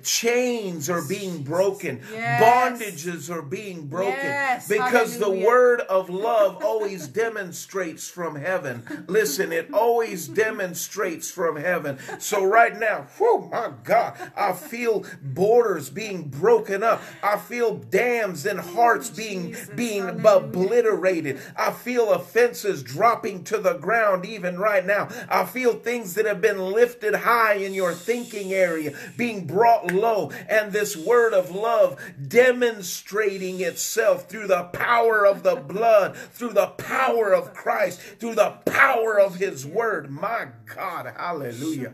Chains 0.03 0.89
are 0.89 1.01
being 1.01 1.43
broken, 1.43 2.01
bondages 2.11 3.29
are 3.29 3.41
being 3.41 3.87
broken 3.87 4.59
because 4.67 5.17
the 5.17 5.31
word 5.31 5.79
of 5.81 6.09
love 6.09 6.61
always 6.61 7.07
demonstrates 7.07 8.09
from 8.09 8.35
heaven. 8.35 9.05
Listen, 9.07 9.53
it 9.53 9.73
always 9.73 10.27
demonstrates 10.27 11.31
from 11.31 11.55
heaven. 11.55 11.97
So 12.19 12.43
right 12.43 12.77
now, 12.77 13.07
whew, 13.17 13.47
my 13.49 13.71
God, 13.83 14.17
I 14.35 14.51
feel 14.51 15.05
borders 15.21 15.89
being 15.89 16.23
broken 16.27 16.83
up. 16.83 17.01
I 17.23 17.37
feel 17.37 17.80
dams 17.89 18.45
and 18.45 18.59
hearts 18.59 19.09
being 19.09 19.55
being 19.75 20.07
obliterated. 20.25 21.39
I 21.55 21.71
feel 21.71 22.11
offenses 22.11 22.83
dropping 22.83 23.43
to 23.45 23.57
the 23.57 23.73
ground 23.73 24.25
even 24.25 24.57
right 24.59 24.85
now. 24.85 25.09
I 25.29 25.45
feel 25.45 25.73
things 25.73 26.13
that 26.15 26.25
have 26.25 26.41
been 26.41 26.71
lifted 26.71 27.15
high 27.15 27.55
in 27.55 27.73
your 27.73 27.93
thinking 27.93 28.53
area 28.53 28.93
being 29.17 29.45
brought 29.45 29.91
low, 29.91 30.31
and 30.47 30.71
this 30.71 30.95
word 30.95 31.33
of 31.33 31.51
love 31.51 31.99
demonstrating 32.27 33.61
itself 33.61 34.29
through 34.29 34.47
the 34.47 34.63
power 34.65 35.25
of 35.25 35.43
the 35.43 35.55
blood, 35.55 36.15
through 36.15 36.53
the 36.53 36.67
power 36.67 37.33
of 37.33 37.53
Christ, 37.53 37.99
through 38.19 38.35
the 38.35 38.51
power 38.65 39.19
of 39.19 39.35
His 39.35 39.65
word. 39.65 40.09
My 40.09 40.47
God, 40.75 41.13
hallelujah. 41.17 41.91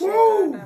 Woo! 0.00 0.60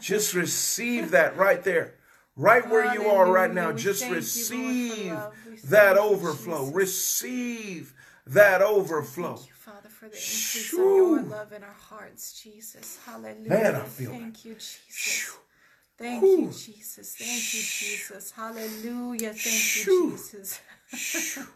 Just 0.00 0.34
receive 0.34 1.01
that 1.10 1.36
right 1.36 1.62
there. 1.62 1.94
Right 2.34 2.66
where 2.68 2.94
you 2.94 3.08
are 3.08 3.30
right 3.30 3.52
now, 3.52 3.72
We 3.72 3.82
just 3.82 4.06
you, 4.06 4.14
receive 4.14 5.12
love. 5.12 5.34
We 5.46 5.56
thank 5.56 5.70
that 5.70 5.98
overflow. 5.98 6.60
Jesus. 6.60 6.74
Receive 6.74 7.94
that 8.26 8.62
overflow. 8.62 9.36
Thank 9.36 9.48
you, 9.48 9.54
Father, 9.54 9.88
for 9.90 10.06
the 10.06 10.16
increase 10.16 10.72
of 10.72 10.78
your 10.78 11.22
love 11.22 11.52
in 11.52 11.62
our 11.62 11.74
hearts, 11.74 12.40
Jesus. 12.42 12.98
Hallelujah. 13.04 13.48
Man, 13.50 13.74
I 13.74 13.80
feel 13.80 14.10
Thank 14.12 14.44
you, 14.46 14.54
Jesus. 14.54 14.80
Shoo. 14.88 15.32
Thank 15.98 16.22
you, 16.22 16.50
Jesus. 16.50 17.14
Thank 17.16 17.54
you, 17.54 17.60
Jesus. 17.60 18.30
Hallelujah. 18.30 19.34
Thank 19.34 19.86
you, 19.86 20.10
Jesus. 20.10 20.60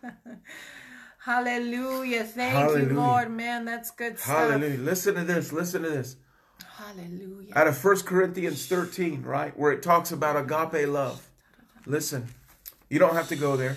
Hallelujah. 1.18 2.24
Thank 2.24 2.52
Hallelujah. 2.52 2.88
you, 2.88 2.94
Lord. 2.94 3.30
Man, 3.30 3.64
that's 3.64 3.90
good 3.90 4.18
stuff. 4.18 4.36
Hallelujah. 4.36 4.78
Listen 4.78 5.14
to 5.14 5.24
this. 5.24 5.52
Listen 5.52 5.82
to 5.82 5.90
this. 5.90 6.16
Hallelujah. 6.76 7.52
Out 7.54 7.68
of 7.68 7.82
1 7.82 8.00
Corinthians 8.00 8.66
13, 8.66 9.22
right? 9.22 9.56
Where 9.58 9.72
it 9.72 9.82
talks 9.82 10.12
about 10.12 10.36
agape 10.36 10.86
love. 10.88 11.28
Listen, 11.86 12.28
you 12.90 12.98
don't 12.98 13.14
have 13.14 13.28
to 13.28 13.36
go 13.36 13.56
there. 13.56 13.76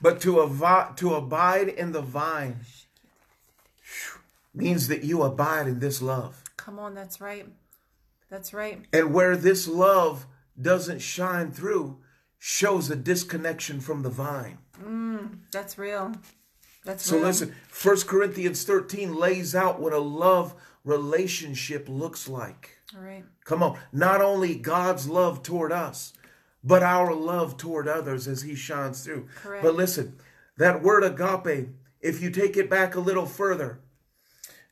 But 0.00 0.20
to, 0.22 0.40
avi- 0.40 0.94
to 0.96 1.14
abide 1.14 1.68
in 1.68 1.92
the 1.92 2.02
vine 2.02 2.60
means 4.54 4.88
that 4.88 5.02
you 5.02 5.22
abide 5.22 5.66
in 5.66 5.80
this 5.80 6.00
love. 6.00 6.42
Come 6.56 6.78
on, 6.78 6.94
that's 6.94 7.20
right. 7.20 7.46
That's 8.30 8.54
right. 8.54 8.84
And 8.92 9.12
where 9.12 9.36
this 9.36 9.66
love 9.66 10.26
doesn't 10.60 11.00
shine 11.00 11.50
through 11.50 11.98
shows 12.38 12.90
a 12.90 12.96
disconnection 12.96 13.80
from 13.80 14.02
the 14.02 14.10
vine. 14.10 14.58
Mm, 14.82 15.38
that's 15.50 15.78
real. 15.78 16.12
That's 16.84 17.10
real. 17.10 17.10
So 17.10 17.16
real. 17.16 17.26
listen, 17.26 17.54
1 17.82 18.00
Corinthians 18.02 18.64
13 18.64 19.14
lays 19.14 19.54
out 19.54 19.80
what 19.80 19.92
a 19.92 19.98
love 19.98 20.54
relationship 20.84 21.88
looks 21.88 22.28
like. 22.28 22.78
All 22.94 23.02
right. 23.02 23.24
Come 23.44 23.62
on, 23.62 23.78
not 23.92 24.20
only 24.20 24.54
God's 24.54 25.08
love 25.08 25.42
toward 25.42 25.72
us, 25.72 26.12
but 26.64 26.82
our 26.82 27.14
love 27.14 27.56
toward 27.56 27.88
others 27.88 28.28
as 28.28 28.42
He 28.42 28.54
shines 28.54 29.04
through. 29.04 29.28
Correct. 29.36 29.62
But 29.62 29.74
listen, 29.74 30.18
that 30.58 30.82
word 30.82 31.04
agape, 31.04 31.68
if 32.00 32.20
you 32.20 32.30
take 32.30 32.56
it 32.56 32.70
back 32.70 32.94
a 32.94 33.00
little 33.00 33.26
further, 33.26 33.80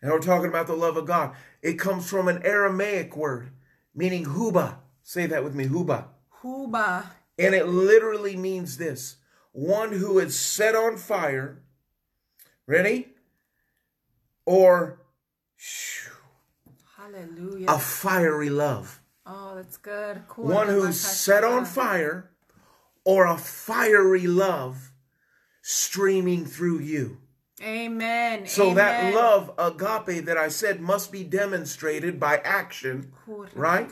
and 0.03 0.11
we're 0.11 0.21
talking 0.21 0.49
about 0.49 0.67
the 0.67 0.75
love 0.75 0.97
of 0.97 1.07
God, 1.07 1.35
it 1.63 1.79
comes 1.79 2.09
from 2.09 2.29
an 2.29 2.43
Aramaic 2.45 3.17
word 3.17 3.51
meaning 3.95 4.25
huba. 4.25 4.77
Say 5.03 5.27
that 5.27 5.45
with 5.45 5.55
me, 5.55 5.67
huba. 5.67 6.07
Huba. 6.43 7.05
And 7.39 7.55
it 7.55 7.67
literally 7.67 8.37
means 8.37 8.77
this 8.77 9.17
one 9.53 9.93
who 9.93 10.19
is 10.19 10.39
set 10.39 10.77
on 10.77 10.97
fire. 10.97 11.63
Ready? 12.67 13.09
Or 14.47 15.00
Hallelujah. 16.97 17.67
a 17.69 17.79
fiery 17.79 18.51
love. 18.51 19.01
Oh, 19.27 19.55
that's 19.57 19.77
good. 19.77 20.23
Cool. 20.29 20.47
One 20.47 20.69
who's 20.69 21.01
set 21.01 21.45
on 21.45 21.65
fire 21.65 22.31
or 23.05 23.27
a 23.27 23.37
fiery 23.37 24.27
love 24.27 24.93
streaming 25.63 26.45
through 26.45 26.81
you. 26.81 27.19
Amen. 27.63 28.47
So 28.47 28.75
that 28.75 29.15
love, 29.15 29.53
agape, 29.59 30.25
that 30.25 30.39
I 30.39 30.49
said 30.49 30.81
must 30.81 31.13
be 31.13 31.25
demonstrated 31.25 32.19
by 32.19 32.39
action, 32.39 33.13
right? 33.55 33.91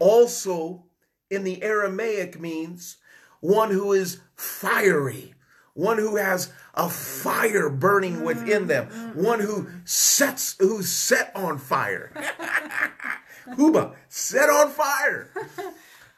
Also 0.00 0.84
in 1.30 1.44
the 1.44 1.62
Aramaic 1.62 2.40
means 2.40 2.96
one 3.40 3.70
who 3.70 3.92
is 3.92 4.20
fiery, 4.36 5.34
one 5.78 5.96
who 5.96 6.16
has 6.16 6.52
a 6.74 6.90
fire 6.90 7.70
burning 7.70 8.24
within 8.24 8.66
them, 8.66 8.88
one 9.14 9.38
who 9.38 9.68
sets 9.84 10.56
who's 10.58 10.90
set 10.90 11.30
on 11.36 11.56
fire. 11.56 12.10
Huba, 13.56 13.94
set 14.08 14.50
on 14.50 14.70
fire. 14.70 15.30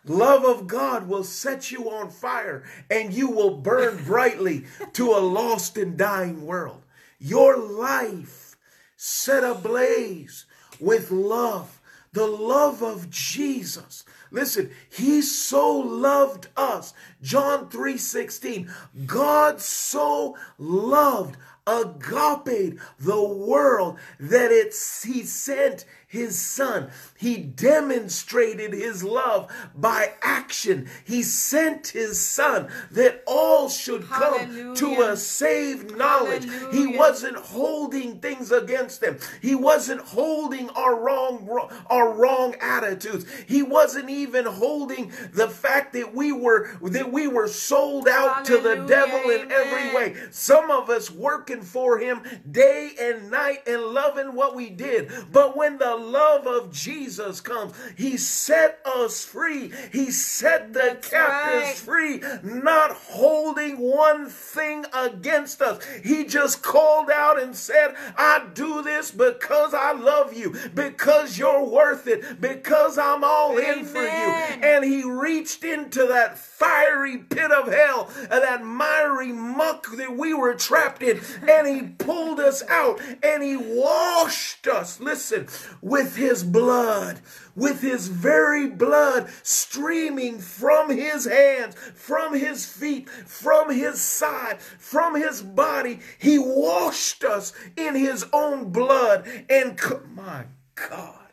Love 0.07 0.47
of 0.47 0.67
God 0.67 1.07
will 1.07 1.25
set 1.25 1.71
you 1.71 1.91
on 1.91 2.09
fire 2.09 2.65
and 2.91 3.13
you 3.13 3.29
will 3.29 3.59
burn 3.59 4.03
brightly 4.03 4.65
to 4.95 5.11
a 5.11 5.21
lost 5.21 5.77
and 5.77 5.99
dying 5.99 6.47
world. 6.47 6.83
Your 7.19 7.59
life 7.59 8.57
set 8.97 9.45
ablaze 9.45 10.47
with 10.81 11.11
love, 11.11 11.83
the 12.15 12.27
love 12.27 12.83
of 12.83 13.11
Jesus. 13.11 14.07
Listen, 14.31 14.70
he 14.89 15.22
so 15.22 15.76
loved 15.76 16.49
us. 16.57 16.95
John 17.22 17.68
3:16. 17.68 18.70
God 19.07 19.61
so 19.61 20.37
loved 20.59 21.37
agape 21.66 22.78
the 22.99 23.22
world 23.22 23.99
that 24.18 24.51
it's 24.51 25.03
he 25.03 25.24
sent 25.24 25.85
his 26.11 26.41
son. 26.41 26.91
He 27.17 27.37
demonstrated 27.37 28.73
his 28.73 29.05
love 29.05 29.49
by 29.77 30.15
action. 30.23 30.89
He 31.05 31.23
sent 31.23 31.89
his 31.89 32.21
son 32.21 32.69
that 32.91 33.23
all 33.29 33.69
should 33.69 34.09
come 34.09 34.75
to 34.75 35.03
a 35.03 35.17
saved 35.17 35.97
knowledge. 35.97 36.49
He 36.73 36.99
wasn't 36.99 37.37
holding 37.37 38.19
things 38.19 38.51
against 38.51 39.01
them. 39.01 39.19
He 39.41 39.55
wasn't 39.55 40.01
holding 40.01 40.69
our 40.71 41.01
wrong 41.01 41.49
our 41.89 42.13
wrong 42.13 42.57
attitudes. 42.61 43.25
He 43.47 43.63
wasn't 43.63 44.11
even 44.11 44.47
holding 44.47 45.13
the 45.33 45.49
fact 45.49 45.93
that 45.93 46.13
we 46.13 46.33
were 46.33 46.77
that 46.83 47.13
we 47.13 47.29
were 47.29 47.47
sold 47.47 48.09
out 48.09 48.45
to 48.47 48.59
the 48.59 48.77
Hallelujah. 48.77 48.89
devil 48.89 49.31
in 49.31 49.53
every 49.53 49.95
way. 49.95 50.17
Some 50.33 50.73
of 50.73 50.91
us 50.91 51.09
working 51.09 51.63
for 51.63 52.01
him 52.01 52.23
day 52.51 52.91
and 53.01 53.31
night 53.31 53.69
and 53.69 53.81
loving 53.81 54.35
what 54.35 54.57
we 54.57 54.71
did. 54.71 55.13
But 55.31 55.57
when 55.57 55.79
the 55.79 55.99
love 56.01 56.46
of 56.46 56.72
Jesus 56.72 57.40
comes, 57.40 57.74
he 57.96 58.16
set 58.16 58.80
us 58.84 59.24
free. 59.24 59.72
He 59.92 60.11
set 60.11 60.72
the 60.72 60.80
That's 60.80 61.09
captives 61.09 61.86
right. 61.86 62.20
free, 62.20 62.22
not 62.42 62.92
holding 62.92 63.78
one 63.78 64.28
thing 64.28 64.86
against 64.94 65.62
us. 65.62 65.84
He 66.03 66.24
just 66.24 66.62
called 66.62 67.11
out 67.11 67.40
and 67.40 67.55
said, 67.55 67.94
I 68.16 68.46
do 68.55 68.82
this 68.82 69.11
because 69.11 69.74
I 69.74 69.92
love 69.92 70.32
you, 70.34 70.57
because 70.74 71.38
you're 71.38 71.64
worth 71.64 72.07
it, 72.07 72.40
because 72.40 72.98
I'm 72.98 73.24
all 73.24 73.59
in 73.59 73.84
for 73.84 74.03
you. 74.03 74.09
And 74.09 74.84
he 74.84 75.05
reached 75.05 75.64
into 75.64 76.07
that 76.07 76.38
fiery 76.38 77.18
pit 77.18 77.51
of 77.51 77.72
hell, 77.72 78.11
that 78.28 78.64
miry 78.64 79.32
muck 79.32 79.86
that 79.96 80.16
we 80.16 80.34
were 80.34 80.55
trapped 80.55 81.03
in, 81.03 81.20
and 81.48 81.66
he 81.66 81.82
pulled 81.82 82.40
us 82.40 82.62
out 82.68 83.01
and 83.22 83.42
he 83.42 83.57
washed 83.57 84.66
us, 84.66 85.01
listen, 85.01 85.46
with 85.91 86.16
his 86.16 86.45
blood, 86.45 87.18
with 87.57 87.82
his 87.82 88.07
very 88.09 88.68
blood 88.68 89.28
streaming 89.43 90.38
from 90.38 90.88
his 90.88 91.24
hands, 91.24 91.74
from 91.95 92.32
his 92.38 92.64
feet, 92.64 93.11
from 93.11 93.70
his 93.70 94.01
side, 94.01 94.61
from 94.61 95.16
his 95.16 95.43
body. 95.43 95.99
He 96.18 96.38
washed 96.38 97.24
us 97.24 97.53
in 97.76 97.97
his 97.97 98.24
own 98.32 98.70
blood. 98.70 99.26
And 99.51 99.76
co- 99.76 100.03
my 100.14 100.45
God, 100.76 101.28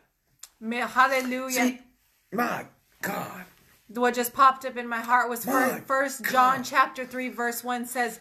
May- 0.60 0.78
Hallelujah. 0.78 1.52
see, 1.52 1.78
my 2.32 2.66
God. 3.00 3.44
what 3.94 4.12
just 4.14 4.34
popped 4.34 4.64
up 4.64 4.76
in 4.76 4.88
my 4.88 5.00
heart 5.00 5.30
was 5.30 5.46
My 5.46 5.68
fir- 5.78 5.82
first 5.86 6.24
John 6.24 6.64
chapter 6.64 7.06
3 7.06 7.28
verse 7.30 7.62
1 7.62 7.86
says 7.86 8.20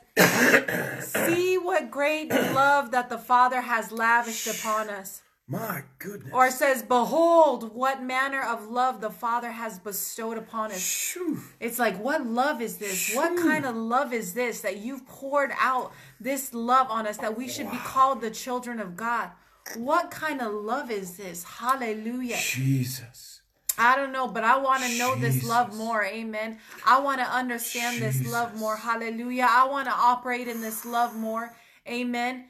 see 1.01 1.57
what 1.57 1.89
great 1.91 2.29
love 2.29 2.91
that 2.91 3.09
the 3.09 3.17
father 3.17 3.61
has 3.61 3.91
lavished 3.91 4.47
upon 4.47 4.89
us 4.89 5.21
My 5.49 5.83
goodness. 5.97 6.33
or 6.33 6.51
says 6.51 6.83
behold 6.83 7.73
what 7.73 8.03
manner 8.03 8.41
of 8.41 8.67
love 8.69 8.99
the 8.99 9.09
father 9.09 9.49
has 9.49 9.79
bestowed 9.79 10.37
upon 10.37 10.71
us 10.73 10.81
Phew. 11.13 11.39
it's 11.61 11.79
like 11.79 11.97
what 12.03 12.25
love 12.27 12.61
is 12.61 12.77
this 12.77 13.15
what 13.15 13.37
kind 13.37 13.65
of 13.65 13.73
love 13.73 14.11
is 14.11 14.33
this 14.33 14.59
that 14.61 14.77
you've 14.79 15.07
poured 15.07 15.51
out 15.57 15.93
this 16.19 16.53
love 16.53 16.87
on 16.89 17.07
us 17.07 17.15
that 17.17 17.37
we 17.37 17.47
should 17.47 17.71
be 17.71 17.77
called 17.77 18.19
the 18.19 18.29
children 18.29 18.81
of 18.81 18.97
God 18.97 19.31
what 19.77 20.11
kind 20.11 20.41
of 20.41 20.51
love 20.53 20.91
is 20.91 21.15
this 21.15 21.43
hallelujah 21.45 22.37
Jesus. 22.37 23.41
I 23.77 23.95
don't 23.95 24.11
know, 24.11 24.27
but 24.27 24.43
I 24.43 24.57
want 24.57 24.83
to 24.83 24.97
know 24.97 25.13
this 25.15 25.47
love 25.47 25.75
more. 25.77 26.03
Amen. 26.03 26.57
I 26.83 26.99
want 26.99 27.19
to 27.19 27.27
understand 27.27 28.01
this 28.01 28.25
love 28.31 28.55
more. 28.55 28.75
Hallelujah. 28.75 29.47
I 29.47 29.67
want 29.67 29.87
to 29.87 29.93
operate 29.93 30.47
in 30.47 30.61
this 30.61 30.83
love 30.83 31.15
more. 31.15 31.55
Amen. 31.87 32.45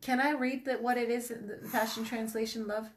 Can 0.00 0.20
I 0.20 0.32
read 0.32 0.64
the, 0.64 0.74
what 0.74 0.96
it 0.96 1.10
is, 1.10 1.28
the 1.28 1.68
Passion 1.72 2.04
Translation 2.04 2.66
love? 2.66 2.88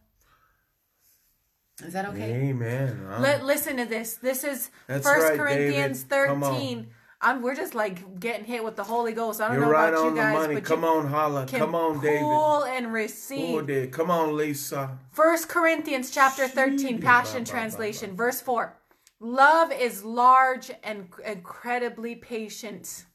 Is 1.86 1.94
that 1.94 2.06
okay? 2.10 2.50
Amen. 2.50 3.22
Li- 3.22 3.42
listen 3.42 3.78
to 3.78 3.86
this. 3.86 4.16
This 4.16 4.44
is 4.44 4.70
First 4.88 5.06
right, 5.06 5.38
Corinthians 5.38 6.04
David. 6.04 6.40
13. 6.42 6.88
I'm, 7.24 7.42
we're 7.42 7.56
just 7.56 7.76
like 7.76 8.20
getting 8.20 8.46
hit 8.46 8.64
with 8.64 8.76
the 8.76 8.84
Holy 8.84 9.14
Ghost. 9.14 9.42
I 9.42 9.48
don't 9.48 9.58
You're 9.58 9.66
know 9.66 9.72
right 9.72 9.90
about 9.90 10.06
on 10.06 10.16
you 10.16 10.22
guys, 10.22 10.48
but 10.48 10.64
Come 10.64 10.84
on, 10.84 11.08
holla. 11.08 11.46
Come 11.46 11.76
on, 11.76 12.02
David. 12.02 12.22
pull 12.22 12.64
and 12.66 12.92
receive. 12.92 13.56
Oh, 13.56 13.62
David. 13.62 13.92
Come 13.92 14.10
on, 14.10 14.36
Lisa. 14.36 14.98
First 15.12 15.48
Corinthians 15.48 16.10
chapter 16.10 16.48
13, 16.48 16.80
Shee, 16.80 16.98
Passion 16.98 17.46
Translation, 17.46 18.16
verse 18.16 18.42
4. 18.42 18.76
Love 19.20 19.72
is 19.72 20.04
large 20.04 20.72
and 20.84 21.10
incredibly 21.24 22.16
patient. 22.16 23.06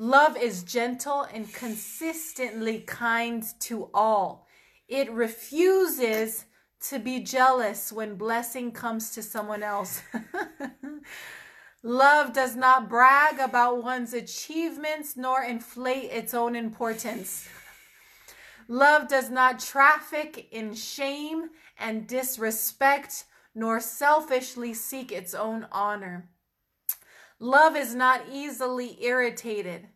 Love 0.00 0.34
is 0.34 0.62
gentle 0.62 1.26
and 1.34 1.52
consistently 1.52 2.80
kind 2.80 3.44
to 3.60 3.90
all. 3.92 4.46
It 4.88 5.12
refuses 5.12 6.46
to 6.88 6.98
be 6.98 7.20
jealous 7.20 7.92
when 7.92 8.14
blessing 8.14 8.72
comes 8.72 9.10
to 9.10 9.22
someone 9.22 9.62
else. 9.62 10.00
Love 11.82 12.32
does 12.32 12.56
not 12.56 12.88
brag 12.88 13.38
about 13.40 13.84
one's 13.84 14.14
achievements 14.14 15.18
nor 15.18 15.42
inflate 15.42 16.10
its 16.10 16.32
own 16.32 16.56
importance. 16.56 17.46
Love 18.68 19.06
does 19.06 19.28
not 19.28 19.60
traffic 19.60 20.48
in 20.50 20.72
shame 20.72 21.50
and 21.78 22.06
disrespect, 22.06 23.24
nor 23.54 23.80
selfishly 23.80 24.72
seek 24.72 25.12
its 25.12 25.34
own 25.34 25.66
honor. 25.70 26.30
Love 27.40 27.74
is 27.74 27.94
not 27.94 28.22
easily 28.30 29.02
irritated 29.02 29.88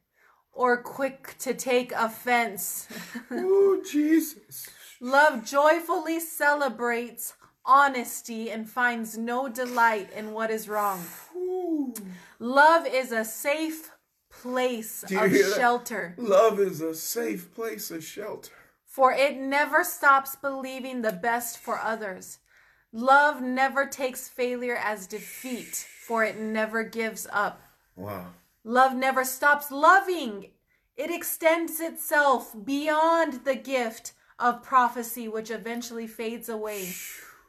or 0.50 0.82
quick 0.82 1.36
to 1.38 1.52
take 1.54 1.92
offense. 1.92 2.88
Oh, 3.30 3.82
Jesus. 3.90 4.68
Love 5.00 5.44
joyfully 5.44 6.20
celebrates 6.20 7.34
honesty 7.66 8.50
and 8.50 8.68
finds 8.68 9.18
no 9.18 9.48
delight 9.48 10.10
in 10.16 10.32
what 10.32 10.50
is 10.50 10.68
wrong. 10.68 11.04
Ooh. 11.36 11.92
Love 12.38 12.86
is 12.86 13.12
a 13.12 13.24
safe 13.24 13.90
place 14.30 15.02
of 15.02 15.10
that? 15.10 15.54
shelter. 15.56 16.14
Love 16.16 16.58
is 16.60 16.80
a 16.80 16.94
safe 16.94 17.54
place 17.54 17.90
of 17.90 18.02
shelter. 18.04 18.52
For 18.86 19.12
it 19.12 19.36
never 19.36 19.84
stops 19.84 20.36
believing 20.36 21.02
the 21.02 21.12
best 21.12 21.58
for 21.58 21.78
others. 21.78 22.38
Love 22.96 23.42
never 23.42 23.86
takes 23.86 24.28
failure 24.28 24.76
as 24.76 25.08
defeat, 25.08 25.74
for 26.06 26.22
it 26.22 26.38
never 26.38 26.84
gives 26.84 27.26
up. 27.32 27.60
Wow. 27.96 28.26
Love 28.62 28.94
never 28.94 29.24
stops 29.24 29.72
loving. 29.72 30.52
It 30.96 31.10
extends 31.10 31.80
itself 31.80 32.54
beyond 32.64 33.44
the 33.44 33.56
gift 33.56 34.12
of 34.38 34.62
prophecy, 34.62 35.26
which 35.26 35.50
eventually 35.50 36.06
fades 36.06 36.48
away. 36.48 36.88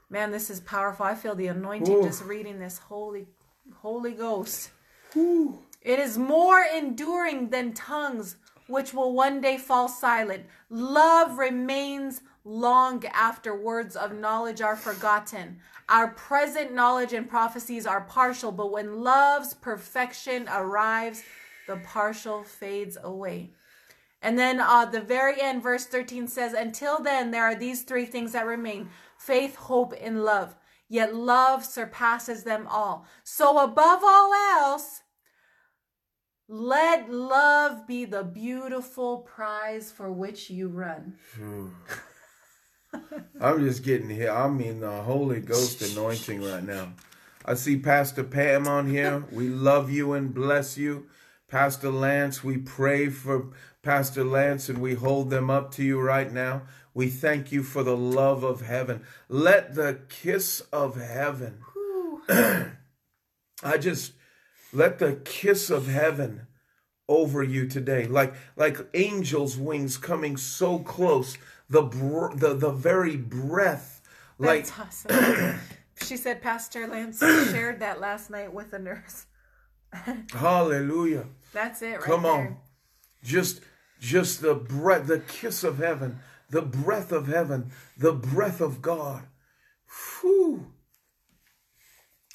Man, 0.09 0.31
this 0.31 0.49
is 0.49 0.61
powerful. 0.61 1.05
I 1.05 1.13
feel 1.13 1.35
the 1.35 1.45
anointing 1.45 1.97
Ooh. 1.97 2.03
just 2.03 2.23
reading 2.23 2.57
this. 2.57 2.79
Holy, 2.79 3.27
Holy 3.75 4.13
Ghost. 4.13 4.71
Ooh. 5.15 5.59
It 5.79 5.99
is 5.99 6.17
more 6.17 6.65
enduring 6.75 7.49
than 7.51 7.73
tongues, 7.73 8.37
which 8.65 8.95
will 8.95 9.13
one 9.13 9.41
day 9.41 9.59
fall 9.59 9.89
silent. 9.89 10.47
Love 10.71 11.37
remains 11.37 12.21
long 12.45 13.03
after 13.07 13.59
words 13.59 13.95
of 13.95 14.13
knowledge 14.13 14.61
are 14.61 14.75
forgotten. 14.75 15.59
Our 15.89 16.09
present 16.09 16.73
knowledge 16.73 17.11
and 17.11 17.27
prophecies 17.27 17.85
are 17.85 18.01
partial, 18.01 18.51
but 18.51 18.71
when 18.71 19.01
love's 19.01 19.55
perfection 19.55 20.47
arrives, 20.47 21.23
the 21.67 21.77
partial 21.77 22.43
fades 22.43 22.97
away. 23.03 23.51
And 24.21 24.39
then 24.39 24.59
uh, 24.59 24.85
the 24.85 25.01
very 25.01 25.41
end, 25.41 25.61
verse 25.61 25.85
13 25.85 26.27
says, 26.27 26.53
Until 26.53 27.01
then, 27.01 27.31
there 27.31 27.43
are 27.43 27.55
these 27.55 27.81
three 27.83 28.05
things 28.05 28.31
that 28.31 28.45
remain 28.45 28.89
faith, 29.17 29.55
hope, 29.55 29.93
and 29.99 30.23
love. 30.23 30.55
Yet 30.87 31.15
love 31.15 31.65
surpasses 31.65 32.43
them 32.43 32.67
all. 32.69 33.05
So, 33.23 33.59
above 33.59 34.01
all 34.03 34.33
else, 34.33 35.01
let 36.47 37.11
love 37.11 37.87
be 37.87 38.05
the 38.05 38.23
beautiful 38.23 39.19
prize 39.19 39.91
for 39.91 40.11
which 40.11 40.49
you 40.51 40.67
run. 40.69 41.15
Phew. 41.17 41.73
I'm 43.41 43.59
just 43.59 43.83
getting 43.83 44.09
here. 44.09 44.31
I'm 44.31 44.59
in 44.61 44.79
the 44.79 45.01
Holy 45.03 45.39
Ghost 45.39 45.81
anointing 45.81 46.43
right 46.43 46.63
now. 46.63 46.93
I 47.45 47.53
see 47.53 47.77
Pastor 47.77 48.23
Pam 48.23 48.67
on 48.67 48.89
here. 48.89 49.23
We 49.31 49.49
love 49.49 49.91
you 49.91 50.13
and 50.13 50.33
bless 50.33 50.77
you. 50.77 51.07
Pastor 51.47 51.91
Lance, 51.91 52.43
we 52.43 52.57
pray 52.57 53.09
for 53.09 53.47
Pastor 53.83 54.23
Lance 54.23 54.67
and 54.67 54.79
we 54.79 54.95
hold 54.95 55.29
them 55.29 55.49
up 55.49 55.71
to 55.73 55.83
you 55.83 56.01
right 56.01 56.31
now. 56.31 56.63
We 56.95 57.09
thank 57.09 57.51
you 57.51 57.61
for 57.61 57.83
the 57.83 57.95
love 57.95 58.43
of 58.43 58.61
heaven. 58.61 59.03
Let 59.29 59.75
the 59.75 59.99
kiss 60.09 60.61
of 60.71 60.99
heaven, 60.99 61.59
I 62.29 63.77
just 63.79 64.13
let 64.73 64.99
the 64.99 65.13
kiss 65.23 65.69
of 65.69 65.87
heaven 65.87 66.47
over 67.07 67.43
you 67.43 67.67
today, 67.67 68.05
like 68.05 68.33
like 68.55 68.77
angels' 68.93 69.57
wings 69.57 69.97
coming 69.97 70.37
so 70.37 70.79
close, 70.79 71.37
the 71.69 71.81
br- 71.81 72.35
the 72.35 72.53
the 72.53 72.71
very 72.71 73.17
breath, 73.17 74.01
like 74.37 74.65
That's 74.65 75.07
awesome. 75.07 75.59
she 76.01 76.17
said 76.17 76.41
Pastor 76.41 76.87
Lance 76.87 77.19
shared 77.51 77.79
that 77.79 77.99
last 77.99 78.29
night 78.29 78.53
with 78.53 78.73
a 78.73 78.79
nurse. 78.79 79.25
hallelujah. 80.33 81.25
That's 81.53 81.81
it 81.81 81.93
right 81.93 82.01
Come 82.01 82.23
there. 82.23 82.31
on. 82.31 82.57
Just 83.23 83.61
just 83.99 84.41
the 84.41 84.55
breath, 84.55 85.07
the 85.07 85.19
kiss 85.19 85.63
of 85.63 85.77
heaven, 85.77 86.19
the 86.49 86.61
breath 86.61 87.11
of 87.11 87.27
heaven, 87.27 87.71
the 87.97 88.13
breath 88.13 88.61
of 88.61 88.81
God. 88.81 89.23
Whew. 90.21 90.67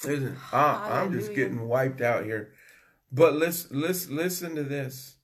Listen, 0.03 0.37
I, 0.51 0.57
ah, 0.57 0.93
I'm 1.01 1.11
just 1.11 1.35
getting 1.35 1.67
wiped 1.67 2.01
out 2.01 2.23
here. 2.23 2.53
But 3.11 3.35
let's 3.35 3.69
let's 3.71 4.09
listen 4.09 4.55
to 4.55 4.63
this. 4.63 5.15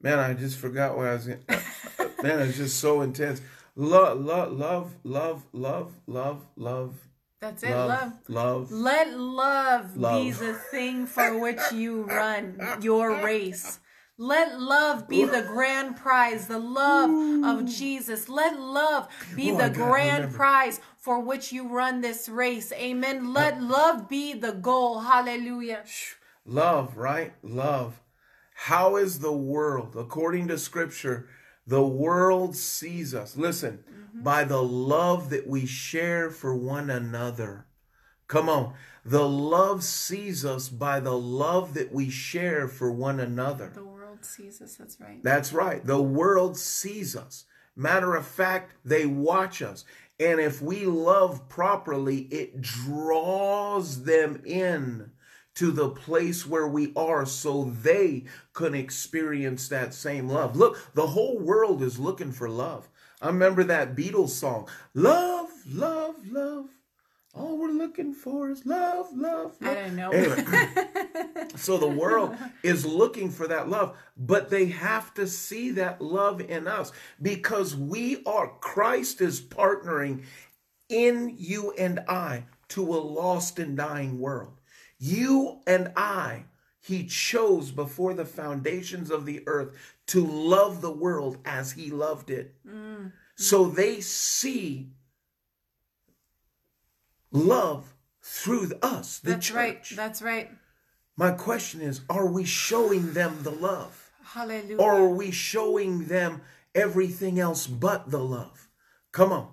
Man, 0.00 0.18
I 0.18 0.34
just 0.34 0.58
forgot 0.58 0.96
what 0.96 1.06
I 1.06 1.14
was. 1.14 1.26
Gonna, 1.26 1.40
uh, 1.48 1.60
uh, 1.98 2.08
man, 2.22 2.40
it's 2.40 2.56
just 2.56 2.80
so 2.80 3.02
intense. 3.02 3.40
Love, 3.74 4.20
love, 4.20 4.52
love, 4.52 4.94
love, 5.02 5.44
love, 5.52 5.92
love, 6.06 6.46
love, 6.56 6.94
That's 7.40 7.62
it. 7.62 7.70
love, 7.70 7.88
Love. 7.88 8.18
love. 8.28 8.72
Let 8.72 9.18
love, 9.18 9.94
be 9.94 10.30
the 10.30 10.54
thing 10.54 11.06
for 11.06 11.38
which 11.40 11.60
you 11.72 12.02
run 12.02 12.60
your 12.80 13.22
race. 13.22 13.80
Let 14.18 14.60
love 14.60 15.08
be 15.08 15.24
the 15.24 15.42
grand 15.42 15.96
prize, 15.96 16.46
the 16.46 16.58
love 16.58 17.10
of 17.44 17.64
Jesus. 17.64 18.28
Let 18.28 18.58
love 18.60 19.08
be 19.34 19.50
Oh, 19.50 19.56
the 19.56 19.68
gotta 19.70 19.70
grand 19.70 20.32
prize 20.32 20.80
for 20.96 21.18
which 21.20 21.52
you 21.52 21.66
run 21.68 22.02
this 22.02 22.28
race. 22.28 22.72
Amen. 22.72 23.32
Let 23.32 23.62
love 23.62 24.08
be 24.08 24.34
the 24.34 24.52
goal. 24.52 25.00
Hallelujah. 25.00 25.84
Love, 26.44 26.96
right? 26.96 27.34
Love. 27.42 28.00
How 28.54 28.96
is 28.96 29.20
the 29.20 29.32
world, 29.32 29.94
according 29.96 30.48
to 30.48 30.58
scripture, 30.58 31.28
the 31.66 31.86
world 31.86 32.56
sees 32.56 33.14
us? 33.14 33.36
Listen, 33.36 33.84
mm-hmm. 33.90 34.22
by 34.22 34.44
the 34.44 34.62
love 34.62 35.30
that 35.30 35.46
we 35.46 35.66
share 35.66 36.30
for 36.30 36.54
one 36.56 36.90
another. 36.90 37.66
Come 38.26 38.48
on. 38.48 38.74
The 39.04 39.28
love 39.28 39.82
sees 39.82 40.44
us 40.44 40.68
by 40.68 41.00
the 41.00 41.16
love 41.16 41.74
that 41.74 41.92
we 41.92 42.08
share 42.08 42.68
for 42.68 42.90
one 42.90 43.20
another. 43.20 43.72
The 43.74 43.84
world 43.84 44.24
sees 44.24 44.60
us. 44.60 44.76
That's 44.76 45.00
right. 45.00 45.22
That's 45.22 45.52
right. 45.52 45.84
The 45.84 46.02
world 46.02 46.56
sees 46.56 47.16
us. 47.16 47.44
Matter 47.74 48.14
of 48.14 48.26
fact, 48.26 48.74
they 48.84 49.06
watch 49.06 49.62
us. 49.62 49.84
And 50.20 50.40
if 50.40 50.60
we 50.62 50.86
love 50.86 51.48
properly, 51.48 52.22
it 52.30 52.60
draws 52.60 54.04
them 54.04 54.42
in 54.44 55.11
to 55.54 55.70
the 55.70 55.90
place 55.90 56.46
where 56.46 56.66
we 56.66 56.92
are 56.96 57.26
so 57.26 57.64
they 57.64 58.24
can 58.54 58.74
experience 58.74 59.68
that 59.68 59.94
same 59.94 60.28
love. 60.28 60.56
Look, 60.56 60.94
the 60.94 61.08
whole 61.08 61.38
world 61.38 61.82
is 61.82 61.98
looking 61.98 62.32
for 62.32 62.48
love. 62.48 62.88
I 63.20 63.26
remember 63.26 63.62
that 63.64 63.94
Beatles 63.94 64.30
song, 64.30 64.68
Love, 64.94 65.50
Love, 65.66 66.16
Love. 66.26 66.66
All 67.34 67.56
we're 67.56 67.70
looking 67.70 68.12
for 68.12 68.50
is 68.50 68.66
love, 68.66 69.06
love, 69.14 69.56
I 69.62 69.66
love. 69.66 69.76
don't 69.76 69.96
know. 69.96 70.10
Anyway, 70.10 71.48
so 71.56 71.78
the 71.78 71.88
world 71.88 72.36
is 72.62 72.84
looking 72.84 73.30
for 73.30 73.48
that 73.48 73.70
love, 73.70 73.96
but 74.18 74.50
they 74.50 74.66
have 74.66 75.14
to 75.14 75.26
see 75.26 75.70
that 75.70 76.02
love 76.02 76.42
in 76.42 76.68
us 76.68 76.92
because 77.22 77.74
we 77.74 78.22
are, 78.26 78.48
Christ 78.60 79.22
is 79.22 79.40
partnering 79.40 80.24
in 80.90 81.34
you 81.38 81.72
and 81.78 82.00
I 82.06 82.44
to 82.68 82.82
a 82.82 83.00
lost 83.00 83.58
and 83.58 83.78
dying 83.78 84.18
world. 84.18 84.60
You 85.02 85.58
and 85.66 85.90
I, 85.96 86.44
He 86.78 87.06
chose 87.06 87.72
before 87.72 88.14
the 88.14 88.24
foundations 88.24 89.10
of 89.10 89.26
the 89.26 89.42
earth 89.48 89.76
to 90.06 90.24
love 90.24 90.80
the 90.80 90.92
world 90.92 91.38
as 91.44 91.72
He 91.72 91.90
loved 91.90 92.30
it. 92.30 92.54
Mm-hmm. 92.64 93.08
So 93.34 93.66
they 93.66 94.00
see 94.00 94.90
love 97.32 97.96
through 98.22 98.70
us, 98.80 99.18
the 99.18 99.30
That's 99.30 99.46
church. 99.48 99.56
right. 99.56 99.86
That's 99.96 100.22
right. 100.22 100.50
My 101.16 101.32
question 101.32 101.80
is, 101.80 102.02
are 102.08 102.28
we 102.28 102.44
showing 102.44 103.12
them 103.12 103.38
the 103.42 103.50
love? 103.50 104.12
Hallelujah. 104.22 104.76
Or 104.76 104.94
are 104.94 105.08
we 105.08 105.32
showing 105.32 106.04
them 106.06 106.42
everything 106.76 107.40
else 107.40 107.66
but 107.66 108.12
the 108.12 108.22
love? 108.22 108.68
Come 109.10 109.32
on. 109.32 109.48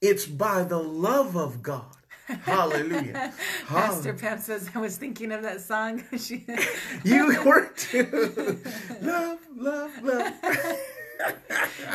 It's 0.00 0.26
by 0.26 0.62
the 0.62 0.78
love 0.78 1.36
of 1.36 1.60
God. 1.60 1.96
Hallelujah. 2.42 3.32
Pastor. 3.66 4.14
Pam 4.14 4.38
says, 4.38 4.70
I 4.74 4.78
was 4.78 4.96
thinking 4.96 5.32
of 5.32 5.42
that 5.42 5.60
song. 5.60 6.02
You 7.04 7.42
were 7.44 7.68
too. 7.76 8.58
love, 9.00 9.38
love, 9.56 10.02
love. 10.02 10.32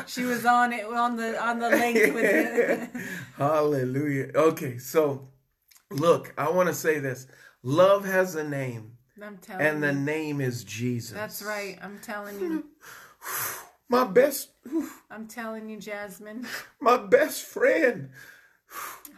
she 0.05 0.23
was 0.23 0.45
on 0.45 0.73
it 0.73 0.85
on 0.85 1.15
the 1.17 1.41
on 1.41 1.59
the 1.59 1.69
link 1.69 2.13
with 2.13 2.23
it. 2.23 2.89
Hallelujah. 3.37 4.31
Okay, 4.35 4.77
so 4.77 5.29
look, 5.91 6.33
I 6.37 6.49
want 6.49 6.67
to 6.69 6.75
say 6.75 6.99
this. 6.99 7.27
Love 7.63 8.05
has 8.05 8.35
a 8.35 8.43
name, 8.43 8.97
I'm 9.21 9.37
telling 9.37 9.65
and 9.65 9.83
the 9.83 9.93
name 9.93 10.41
is 10.41 10.63
Jesus. 10.63 11.11
That's 11.11 11.41
right. 11.41 11.77
I'm 11.81 11.99
telling 11.99 12.39
you. 12.39 12.65
My 13.89 14.03
best, 14.03 14.49
I'm 15.11 15.27
telling 15.27 15.69
you, 15.69 15.79
Jasmine. 15.79 16.45
my 16.81 16.97
best 16.97 17.43
friend. 17.43 18.09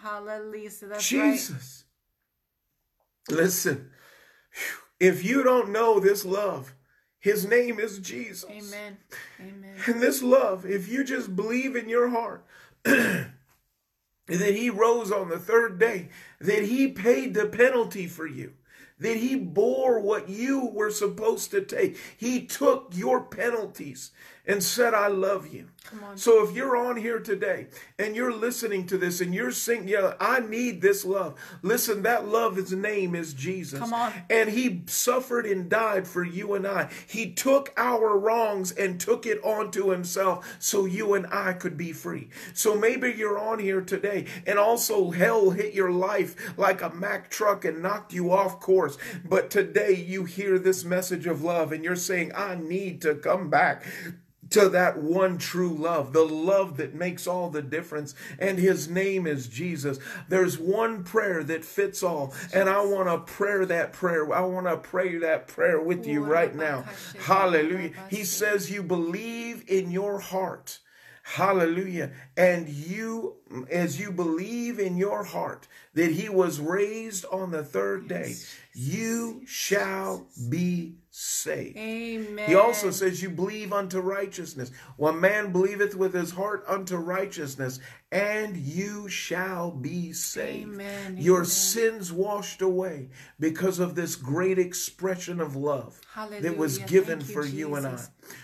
Hallelujah. 0.02 0.70
That's 0.70 1.14
right. 1.14 1.32
Jesus. 1.34 1.86
Listen, 3.30 3.92
if 5.00 5.24
you 5.24 5.44
don't 5.44 5.70
know 5.70 6.00
this 6.00 6.26
love, 6.26 6.74
his 7.20 7.46
name 7.46 7.80
is 7.80 8.00
Jesus. 8.00 8.50
Amen. 8.50 8.98
Amen. 9.40 9.76
And 9.88 10.02
this 10.02 10.24
love, 10.24 10.66
if 10.66 10.88
you 10.88 11.04
just 11.04 11.36
believe 11.36 11.76
in 11.76 11.90
your 11.90 12.10
heart 12.10 12.46
that 12.84 13.34
he 14.28 14.70
rose 14.70 15.12
on 15.12 15.30
the 15.30 15.38
third 15.40 15.80
day, 15.80 16.10
that 16.40 16.64
he 16.64 16.88
paid 16.88 17.34
the 17.34 17.46
penalty 17.46 18.08
for 18.08 18.26
you, 18.26 18.54
that 19.00 19.18
he 19.18 19.36
bore 19.36 20.00
what 20.00 20.30
you 20.30 20.66
were 20.68 20.92
supposed 20.92 21.52
to 21.52 21.62
take, 21.62 21.98
he 22.18 22.46
took 22.46 22.92
your 22.94 23.22
penalties 23.22 24.12
and 24.46 24.64
said, 24.64 24.94
I 24.94 25.08
love 25.08 25.54
you. 25.54 25.70
Come 25.84 26.04
on. 26.04 26.18
So 26.18 26.44
if 26.44 26.56
you're 26.56 26.78
on 26.78 26.98
here 26.98 27.20
today 27.20 27.68
and 27.98 28.16
you're 28.16 28.34
listening 28.34 28.86
to 28.88 28.98
this 28.98 29.22
and 29.22 29.34
you're 29.34 29.52
saying, 29.52 29.88
yeah, 29.88 30.14
I 30.20 30.40
need 30.40 30.82
this 30.82 31.04
love. 31.04 31.40
Listen, 31.64 32.04
that 32.04 32.28
love, 32.28 32.58
his 32.58 32.72
name 32.72 33.16
is 33.16 33.34
Jesus. 33.34 33.80
Come 33.80 33.94
on. 33.94 34.14
And 34.30 34.50
he 34.50 34.84
suffered 34.86 35.48
and 35.48 35.68
died 35.68 36.08
for 36.08 36.24
you 36.24 36.54
and 36.54 36.68
I. 36.68 36.90
He 37.08 37.32
took 37.34 37.74
our 37.76 38.18
wrongs 38.18 38.72
and 38.72 39.00
took 39.00 39.26
it 39.26 39.44
onto 39.44 39.90
himself 39.90 40.58
so 40.60 40.86
you 40.86 41.16
and 41.16 41.26
I 41.32 41.54
could 41.54 41.76
be 41.76 41.92
free. 41.92 42.30
So 42.54 42.76
maybe 42.76 43.12
you're 43.12 43.40
on 43.40 43.58
here 43.58 43.82
today 43.82 44.26
and 44.46 44.60
also 44.60 45.10
hell 45.10 45.50
hit 45.50 45.74
your 45.74 45.92
life 45.92 46.56
like 46.58 46.84
a 46.84 46.90
Mack 46.90 47.30
truck 47.32 47.66
and 47.66 47.82
knocked 47.82 48.14
you 48.14 48.32
off 48.32 48.60
course. 48.60 48.98
But 49.28 49.50
today 49.50 49.96
you 49.96 50.26
hear 50.26 50.60
this 50.60 50.84
message 50.84 51.26
of 51.26 51.42
love 51.42 51.72
and 51.72 51.84
you're 51.84 51.96
saying, 51.96 52.32
I 52.36 52.56
need 52.56 53.02
to 53.02 53.16
come 53.16 53.50
back 53.50 53.86
to 54.52 54.70
that 54.70 54.98
one 54.98 55.38
true 55.38 55.74
love, 55.74 56.14
the 56.14 56.24
love 56.24 56.78
that 56.78 56.94
makes 56.94 57.28
all 57.28 57.50
the 57.50 57.62
difference. 57.62 58.16
And 58.38 58.58
his 58.58 58.90
name 58.90 59.28
is 59.28 59.48
Jesus. 59.48 60.00
There's 60.28 60.58
one 60.58 61.04
prayer 61.04 61.44
that 61.44 61.66
fits 61.66 62.04
all. 62.04 62.34
And 62.54 62.70
I 62.70 62.84
want 62.86 63.08
to 63.08 63.32
pray 63.32 63.66
that 63.66 63.94
prayer. 63.94 64.34
I 64.34 64.42
want 64.42 64.68
to 64.68 64.78
pray 64.78 65.18
that 65.18 65.48
prayer 65.48 65.80
with 65.82 66.06
you 66.06 66.24
right 66.24 66.56
now. 66.56 66.86
Hallelujah. 67.20 67.92
He 68.10 68.24
says, 68.24 68.72
You 68.72 68.84
believe 68.84 69.64
in 69.68 69.92
your 69.92 70.20
heart. 70.20 70.80
Hallelujah. 71.24 72.12
And 72.36 72.68
you, 72.68 73.36
as 73.70 74.00
you 74.00 74.12
believe 74.12 74.80
in 74.80 74.98
your 74.98 75.24
heart 75.24 75.68
that 75.94 76.12
he 76.12 76.28
was 76.28 76.60
raised 76.60 77.24
on 77.26 77.52
the 77.52 77.64
third 77.64 78.08
day, 78.08 78.36
you 78.74 79.44
shall 79.46 80.28
be 80.50 80.96
saved. 81.10 81.78
Amen. 81.78 82.48
He 82.48 82.56
also 82.56 82.92
says, 82.92 83.22
You 83.22 83.30
believe 83.30 83.74
unto 83.74 84.00
righteousness. 84.00 84.72
One 84.98 85.20
man 85.20 85.52
believeth 85.52 85.96
with 85.96 86.14
his 86.14 86.32
heart 86.32 86.64
unto 86.68 86.98
righteousness, 86.98 87.80
and 88.12 88.58
you 88.58 89.08
shall 89.08 89.70
be 89.72 90.14
saved. 90.14 90.74
Amen, 90.74 91.18
Your 91.18 91.38
amen. 91.38 91.46
sins 91.46 92.12
washed 92.12 92.62
away 92.62 93.10
because 93.40 93.80
of 93.80 93.94
this 93.96 94.16
great 94.16 94.58
expression 94.58 95.40
of 95.40 95.56
love 95.56 96.00
that 96.42 96.58
was 96.58 96.80
given 96.80 97.20
Thank 97.20 97.30
you, 97.30 97.34
for 97.36 97.46
you 97.46 97.76
and 97.76 97.86
I. 97.86 98.00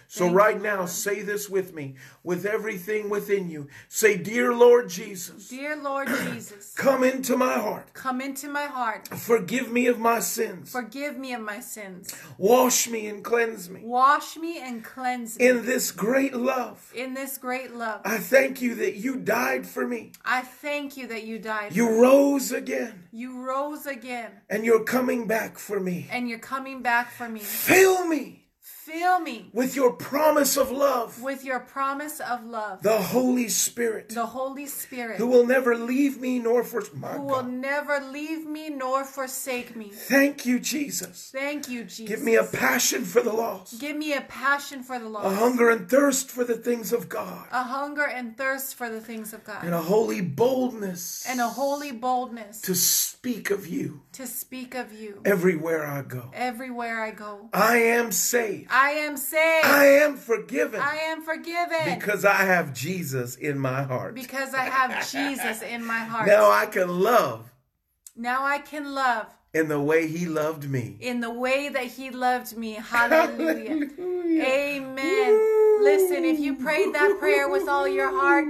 So, 0.08 0.26
Thank 0.26 0.36
right 0.38 0.56
you, 0.58 0.64
now, 0.64 0.78
Lord. 0.78 0.90
say 0.90 1.22
this 1.22 1.50
with 1.50 1.74
me, 1.74 1.96
with 2.24 2.46
everything 2.46 3.10
within 3.10 3.50
you. 3.50 3.68
Say, 3.88 4.18
Dear 4.18 4.54
Lord 4.54 4.90
Jesus, 4.90 5.48
Dear 5.50 5.76
Lord 5.76 6.08
Jesus, 6.08 6.74
come 6.78 7.04
into 7.04 7.36
my 7.38 7.54
heart. 7.54 7.94
come 7.94 8.22
into 8.22 8.48
my 8.48 8.66
heart. 8.66 9.08
Forgive 9.10 9.72
me 9.72 9.88
of 9.88 10.00
my 10.00 10.20
sins. 10.20 10.72
Forgive 10.72 11.18
me 11.18 11.34
of 11.34 11.42
my 11.42 11.60
sins. 11.60 12.16
Wash 12.38 12.88
me 12.88 13.08
and 13.08 13.24
cleanse 13.24 13.70
me. 13.70 13.82
Wash 13.84 14.38
me 14.38 14.60
and 14.60 14.84
cleanse 14.84 15.38
me 15.38 15.48
In 15.48 15.66
this 15.66 15.92
great 15.92 16.34
love, 16.36 16.92
in 16.96 17.14
this 17.14 17.38
great 17.38 17.76
love. 17.76 18.02
I 18.06 18.18
thank 18.18 18.62
you 18.62 18.76
that 18.76 18.96
you 18.96 19.18
died 19.18 19.55
for 19.64 19.86
me. 19.88 20.12
I 20.26 20.42
thank 20.42 20.98
you 20.98 21.06
that 21.08 21.24
you 21.26 21.38
died. 21.38 21.76
You 21.76 22.02
rose 22.02 22.52
again, 22.52 23.04
You 23.12 23.44
rose 23.46 23.86
again 23.86 24.32
and 24.50 24.66
you're 24.66 24.84
coming 24.84 25.28
back 25.28 25.60
for 25.60 25.80
me. 25.80 26.08
and 26.12 26.28
you're 26.28 26.40
coming 26.40 26.82
back 26.82 27.12
for 27.12 27.30
me. 27.30 27.40
Fill 27.42 28.08
me 28.08 28.45
Fill 28.86 29.20
me 29.20 29.50
with 29.52 29.76
your 29.76 29.94
promise 29.94 30.58
of 30.58 30.70
love, 30.70 31.20
with 31.20 31.44
your 31.44 31.60
promise 31.60 32.20
of 32.20 32.46
love. 32.46 32.84
the 32.84 32.98
Holy 33.00 33.48
Spirit, 33.48 34.10
The 34.10 34.28
Holy 34.28 34.68
Spirit 34.68 35.18
who 35.18 35.26
will 35.26 35.48
never 35.48 35.76
leave 35.76 36.20
me 36.22 36.38
nor 36.38 36.64
forsake 36.64 36.96
my 36.96 37.14
who 37.14 37.24
will 37.24 37.42
never 37.44 38.00
leave 38.00 38.46
me 38.46 38.70
nor 38.70 39.04
forsake 39.04 39.76
me. 39.76 39.90
Thank 39.90 40.46
you, 40.46 40.60
Jesus. 40.60 41.32
Thank 41.34 41.68
you, 41.68 41.84
Jesus. 41.86 42.08
Give 42.08 42.22
me 42.22 42.36
a 42.36 42.44
passion 42.44 43.06
for 43.06 43.22
the 43.24 43.34
lost, 43.34 43.80
Give 43.82 43.98
me 43.98 44.14
a 44.14 44.22
passion 44.22 44.84
for 44.84 45.00
the 45.00 45.10
lost. 45.10 45.26
a 45.26 45.36
hunger 45.36 45.70
and 45.72 45.90
thirst 45.90 46.30
for 46.30 46.44
the 46.44 46.56
things 46.58 46.94
of 46.94 47.10
God, 47.10 47.48
a 47.52 47.64
hunger 47.64 48.06
and 48.06 48.38
thirst 48.38 48.76
for 48.76 48.88
the 48.90 49.02
things 49.02 49.34
of 49.34 49.44
God. 49.44 49.64
and 49.64 49.74
a 49.74 49.82
holy 49.82 50.22
boldness 50.22 51.26
and 51.28 51.40
a 51.42 51.48
holy 51.50 51.92
boldness 51.92 52.62
to 52.62 52.76
speak 52.76 53.50
of 53.50 53.66
you 53.66 54.02
to 54.16 54.26
speak 54.28 54.76
of 54.76 54.94
you 54.94 55.22
everywhere 55.26 55.86
I 55.86 56.02
go. 56.02 56.30
everywhere 56.34 57.04
I 57.04 57.12
go. 57.12 57.50
I 57.54 57.78
am 57.78 58.12
saved. 58.12 58.68
I 58.72 58.92
am 58.92 59.18
saved. 59.18 59.66
I 59.66 59.86
am 60.04 60.16
forgiven 60.16 60.80
I 60.80 60.96
am 61.12 61.22
forgiven 61.22 61.96
because 62.00 62.24
I 62.26 62.34
have 62.54 62.74
Jesus 62.74 63.36
in 63.36 63.60
my 63.60 63.84
heart. 63.84 64.16
because 64.16 64.54
I 64.54 64.64
have 64.64 65.10
Jesus 65.12 65.62
in 65.62 65.86
my 65.86 66.00
heart. 66.00 66.28
Now 66.28 66.50
I 66.50 66.66
can 66.66 66.88
love 67.02 67.52
Now 68.16 68.46
I 68.46 68.60
can 68.60 68.94
love 68.96 69.28
in 69.54 69.68
the 69.70 69.80
way 69.80 70.08
he 70.08 70.26
loved 70.26 70.70
me. 70.70 70.98
in 71.00 71.20
the 71.22 71.32
way 71.32 71.70
that 71.70 71.86
he 71.86 72.10
loved 72.10 72.56
me. 72.58 72.74
Hallelujah. 72.74 73.88
Hallelujah. 73.96 74.44
Amen. 74.44 75.82
Listen, 75.84 76.26
if 76.26 76.40
you 76.40 76.56
prayed 76.56 76.94
that 76.94 77.18
prayer 77.20 77.48
with 77.50 77.68
all 77.68 77.88
your 77.88 78.10
heart, 78.10 78.46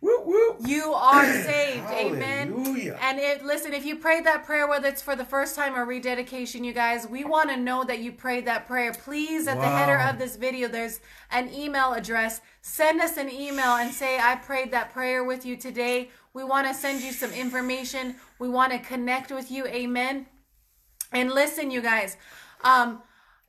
Whoop, 0.00 0.24
whoop. 0.24 0.56
you 0.66 0.92
are 0.92 1.24
saved. 1.42 1.86
Amen. 1.90 2.52
And 3.00 3.18
it 3.18 3.44
listen, 3.44 3.74
if 3.74 3.84
you 3.84 3.96
prayed 3.96 4.24
that 4.24 4.44
prayer, 4.44 4.66
whether 4.66 4.88
it's 4.88 5.02
for 5.02 5.14
the 5.14 5.24
first 5.24 5.54
time 5.54 5.74
or 5.74 5.84
rededication, 5.84 6.64
you 6.64 6.72
guys, 6.72 7.06
we 7.06 7.24
want 7.24 7.50
to 7.50 7.56
know 7.56 7.84
that 7.84 7.98
you 7.98 8.12
prayed 8.12 8.46
that 8.46 8.66
prayer. 8.66 8.92
Please, 8.92 9.46
at 9.46 9.60
the 9.60 9.68
header 9.68 9.98
of 9.98 10.18
this 10.18 10.36
video, 10.36 10.68
there's 10.68 11.00
an 11.30 11.52
email 11.52 11.92
address. 11.92 12.40
Send 12.62 13.00
us 13.00 13.16
an 13.16 13.30
email 13.30 13.76
and 13.76 13.92
say, 13.92 14.18
I 14.18 14.36
prayed 14.36 14.70
that 14.72 14.92
prayer 14.92 15.22
with 15.22 15.44
you 15.44 15.56
today. 15.56 16.10
We 16.32 16.44
want 16.44 16.66
to 16.66 16.74
send 16.74 17.02
you 17.02 17.12
some 17.12 17.32
information. 17.32 18.16
We 18.38 18.48
want 18.48 18.72
to 18.72 18.78
connect 18.78 19.30
with 19.30 19.50
you. 19.50 19.66
Amen. 19.66 20.26
And 21.12 21.30
listen, 21.32 21.70
you 21.70 21.82
guys, 21.82 22.16
um, 22.62 23.02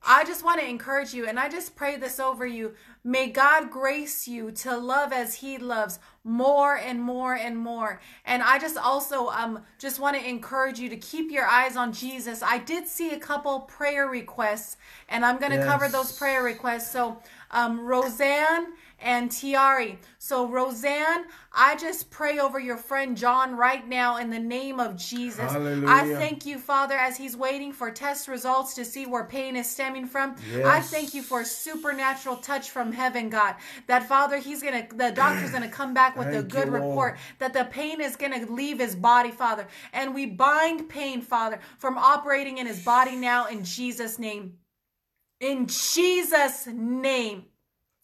I 0.03 0.23
just 0.25 0.43
want 0.43 0.59
to 0.59 0.67
encourage 0.67 1.13
you, 1.13 1.27
and 1.27 1.39
I 1.39 1.47
just 1.47 1.75
pray 1.75 1.95
this 1.95 2.19
over 2.19 2.45
you. 2.45 2.73
May 3.03 3.29
God 3.29 3.71
grace 3.71 4.27
you 4.27 4.51
to 4.51 4.77
love 4.77 5.11
as 5.11 5.35
He 5.35 5.57
loves 5.57 5.99
more 6.23 6.75
and 6.77 7.01
more 7.01 7.33
and 7.33 7.57
more. 7.57 7.99
And 8.25 8.43
I 8.43 8.59
just 8.59 8.77
also 8.77 9.29
um 9.29 9.63
just 9.79 9.99
want 9.99 10.17
to 10.17 10.27
encourage 10.27 10.79
you 10.79 10.89
to 10.89 10.97
keep 10.97 11.31
your 11.31 11.45
eyes 11.45 11.75
on 11.75 11.93
Jesus. 11.93 12.43
I 12.43 12.59
did 12.59 12.87
see 12.87 13.13
a 13.13 13.19
couple 13.19 13.61
prayer 13.61 14.07
requests, 14.07 14.77
and 15.09 15.25
I'm 15.25 15.39
going 15.39 15.51
to 15.51 15.65
cover 15.65 15.87
those 15.87 16.11
prayer 16.11 16.43
requests. 16.43 16.91
So, 16.91 17.17
um, 17.49 17.79
Roseanne 17.79 18.67
and 19.01 19.29
Tiari. 19.29 19.97
So, 20.19 20.47
Roseanne, 20.47 21.25
I 21.51 21.75
just 21.75 22.09
pray 22.11 22.39
over 22.39 22.59
your 22.59 22.77
friend 22.77 23.17
John 23.17 23.55
right 23.55 23.87
now 23.87 24.17
in 24.17 24.29
the 24.29 24.39
name 24.39 24.79
of 24.79 24.95
Jesus. 24.95 25.39
I 25.89 26.05
thank 26.17 26.45
you, 26.45 26.57
Father, 26.59 26.95
as 26.95 27.17
he's 27.17 27.35
waiting 27.35 27.73
for 27.73 27.91
test 27.91 28.27
results 28.27 28.73
to 28.75 28.85
see 28.85 29.05
where 29.05 29.25
pain 29.25 29.55
is 29.55 29.69
stemming 29.69 30.05
from. 30.05 30.35
I 30.65 30.79
thank 30.81 31.13
you 31.13 31.23
for 31.23 31.41
a 31.41 31.45
supernatural 31.45 32.37
touch 32.37 32.69
from 32.69 32.91
heaven, 32.91 33.29
God. 33.29 33.55
That, 33.87 34.07
Father, 34.07 34.37
he's 34.37 34.61
going 34.61 34.87
to, 34.87 34.95
the 34.95 35.11
doctor's 35.11 35.51
going 35.51 35.63
to 35.63 35.69
come 35.69 35.93
back 35.93 36.15
with 36.17 36.27
a 36.27 36.43
good 36.43 36.69
report, 36.73 37.17
that 37.39 37.53
the 37.53 37.65
pain 37.65 37.99
is 38.01 38.15
going 38.15 38.45
to 38.45 38.51
leave 38.51 38.79
his 38.79 38.95
body, 38.95 39.31
Father. 39.31 39.67
And 39.93 40.13
we 40.13 40.25
bind 40.27 40.87
pain, 40.89 41.21
Father, 41.21 41.59
from 41.79 41.97
operating 41.97 42.59
in 42.59 42.67
his 42.67 42.83
body 42.83 43.15
now 43.15 43.47
in 43.47 43.63
Jesus' 43.63 44.19
name. 44.19 44.53
In 45.39 45.65
Jesus' 45.67 46.67
name. 46.67 47.45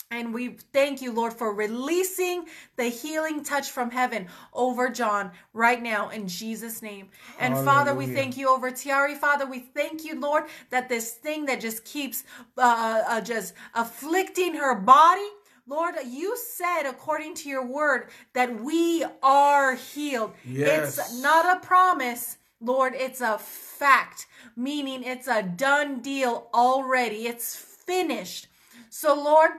And 0.09 0.33
we 0.33 0.49
thank 0.71 1.01
you, 1.01 1.11
Lord, 1.11 1.33
for 1.33 1.53
releasing 1.53 2.45
the 2.77 2.85
healing 2.85 3.43
touch 3.43 3.71
from 3.71 3.91
heaven 3.91 4.27
over 4.53 4.87
John 4.89 5.31
right 5.51 5.81
now 5.81 6.09
in 6.09 6.29
Jesus' 6.29 6.81
name. 6.81 7.09
And 7.39 7.53
Father, 7.57 7.93
we 7.93 8.07
thank 8.07 8.37
you 8.37 8.49
over 8.49 8.71
Tiari. 8.71 9.17
Father, 9.17 9.45
we 9.45 9.59
thank 9.59 10.05
you, 10.05 10.17
Lord, 10.17 10.45
that 10.69 10.87
this 10.87 11.11
thing 11.11 11.45
that 11.47 11.59
just 11.59 11.83
keeps 11.83 12.23
uh, 12.57 13.03
uh, 13.05 13.21
just 13.21 13.53
afflicting 13.75 14.55
her 14.55 14.75
body. 14.75 15.27
Lord, 15.67 15.95
you 16.05 16.37
said, 16.37 16.83
according 16.83 17.35
to 17.35 17.49
your 17.49 17.65
word, 17.65 18.07
that 18.31 18.61
we 18.61 19.03
are 19.21 19.75
healed. 19.75 20.31
Yes. 20.45 20.97
It's 20.97 21.21
not 21.21 21.57
a 21.57 21.59
promise, 21.59 22.37
Lord, 22.61 22.93
it's 22.95 23.19
a 23.19 23.37
fact, 23.37 24.27
meaning 24.55 25.03
it's 25.03 25.27
a 25.27 25.43
done 25.43 25.99
deal 25.99 26.47
already. 26.53 27.27
It's 27.27 27.57
finished. 27.57 28.47
So, 28.89 29.13
Lord, 29.13 29.51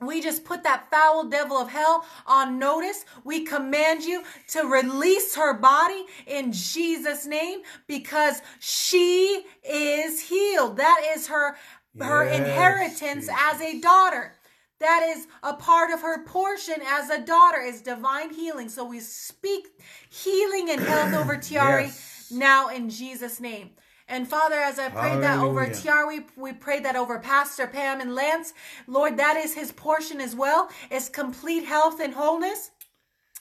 we 0.00 0.20
just 0.22 0.44
put 0.44 0.62
that 0.62 0.90
foul 0.90 1.24
devil 1.24 1.56
of 1.56 1.68
hell 1.70 2.04
on 2.26 2.58
notice. 2.58 3.04
We 3.24 3.44
command 3.44 4.04
you 4.04 4.22
to 4.48 4.62
release 4.62 5.34
her 5.34 5.54
body 5.54 6.04
in 6.26 6.52
Jesus' 6.52 7.26
name 7.26 7.60
because 7.88 8.42
she 8.60 9.44
is 9.68 10.20
healed. 10.20 10.76
That 10.76 11.02
is 11.16 11.26
her 11.28 11.56
her 12.00 12.24
Yes, 12.24 12.38
inheritance 12.40 13.26
Jesus. 13.26 13.34
as 13.52 13.60
a 13.60 13.80
daughter. 13.80 14.34
That 14.80 15.02
is 15.16 15.26
a 15.42 15.54
part 15.54 15.90
of 15.90 16.00
her 16.02 16.24
portion 16.24 16.76
as 16.86 17.10
a 17.10 17.20
daughter 17.20 17.60
is 17.60 17.82
divine 17.82 18.32
healing. 18.32 18.68
So 18.68 18.84
we 18.84 19.00
speak 19.00 19.66
healing 20.08 20.70
and 20.70 20.80
health 20.80 21.12
over 21.14 21.36
Tiari 21.36 21.84
Yes. 21.84 22.30
now 22.30 22.68
in 22.68 22.88
Jesus' 22.88 23.40
name. 23.40 23.70
And 24.08 24.26
Father, 24.26 24.56
as 24.56 24.78
I 24.78 24.88
prayed 24.88 25.22
that 25.22 25.38
over 25.38 25.64
Hallelujah. 25.64 25.82
Tiara, 25.82 26.06
we, 26.06 26.20
we 26.36 26.52
prayed 26.54 26.84
that 26.84 26.96
over 26.96 27.18
Pastor 27.18 27.66
Pam 27.66 28.00
and 28.00 28.14
Lance. 28.14 28.54
Lord, 28.86 29.18
that 29.18 29.36
is 29.36 29.54
his 29.54 29.70
portion 29.72 30.20
as 30.20 30.34
well, 30.34 30.70
is 30.90 31.08
complete 31.10 31.64
health 31.64 32.00
and 32.00 32.14
wholeness. 32.14 32.70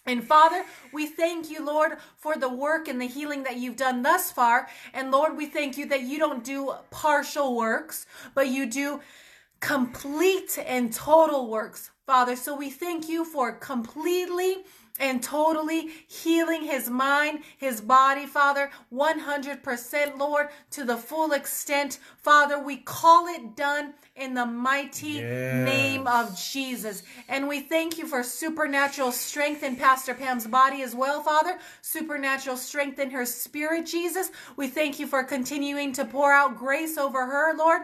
And 0.06 0.24
Father, 0.24 0.64
we 0.94 1.06
thank 1.06 1.50
you, 1.50 1.66
Lord, 1.66 1.98
for 2.16 2.38
the 2.38 2.50
work 2.50 2.88
and 2.88 3.00
the 3.00 3.08
healing 3.08 3.44
that 3.44 3.58
you've 3.58 3.76
done 3.76 4.02
thus 4.02 4.32
far. 4.32 4.68
And 4.94 5.12
Lord, 5.12 5.36
we 5.36 5.46
thank 5.48 5.78
you 5.78 5.86
that 5.88 6.04
you 6.04 6.18
don't 6.18 6.44
do 6.44 6.74
partial 6.92 7.56
works, 7.56 8.06
but 8.34 8.48
you 8.48 8.66
do 8.66 9.02
complete 9.60 10.58
and 10.66 10.94
total 10.94 11.50
works, 11.50 11.92
Father. 12.06 12.36
So 12.36 12.56
we 12.56 12.70
thank 12.70 13.10
you 13.10 13.26
for 13.26 13.52
completely 13.52 14.64
and 15.00 15.22
totally 15.22 15.90
healing 16.08 16.64
his 16.64 16.90
mind, 16.90 17.40
his 17.58 17.82
body, 17.82 18.26
Father, 18.26 18.70
100%, 18.94 20.18
Lord, 20.18 20.50
to 20.72 20.84
the 20.84 20.98
full 20.98 21.32
extent. 21.34 22.00
Father, 22.18 22.60
we 22.60 22.78
call 22.78 23.28
it 23.28 23.56
done 23.56 23.94
in 24.16 24.34
the 24.34 24.46
mighty 24.46 25.08
Yes. 25.08 25.66
name 25.66 26.08
of 26.08 26.38
Jesus. 26.40 27.04
And 27.30 27.48
we 27.48 27.62
thank 27.62 27.98
you 27.98 28.08
for 28.08 28.24
supernatural 28.24 29.12
strength 29.12 29.64
in 29.64 29.76
Pastor 29.76 30.14
Pam's 30.14 30.48
body 30.48 30.82
as 30.82 30.96
well, 30.96 31.22
Father. 31.22 31.60
Supernatural 31.82 32.58
strength 32.58 33.00
in 33.00 33.12
her 33.12 33.26
spirit, 33.26 33.86
Jesus. 33.86 34.32
We 34.56 34.68
thank 34.68 35.00
you 35.00 35.08
for 35.08 35.24
continuing 35.24 35.94
to 35.94 36.06
pour 36.06 36.32
out 36.34 36.58
grace 36.58 36.98
over 36.98 37.26
her, 37.26 37.56
Lord 37.56 37.84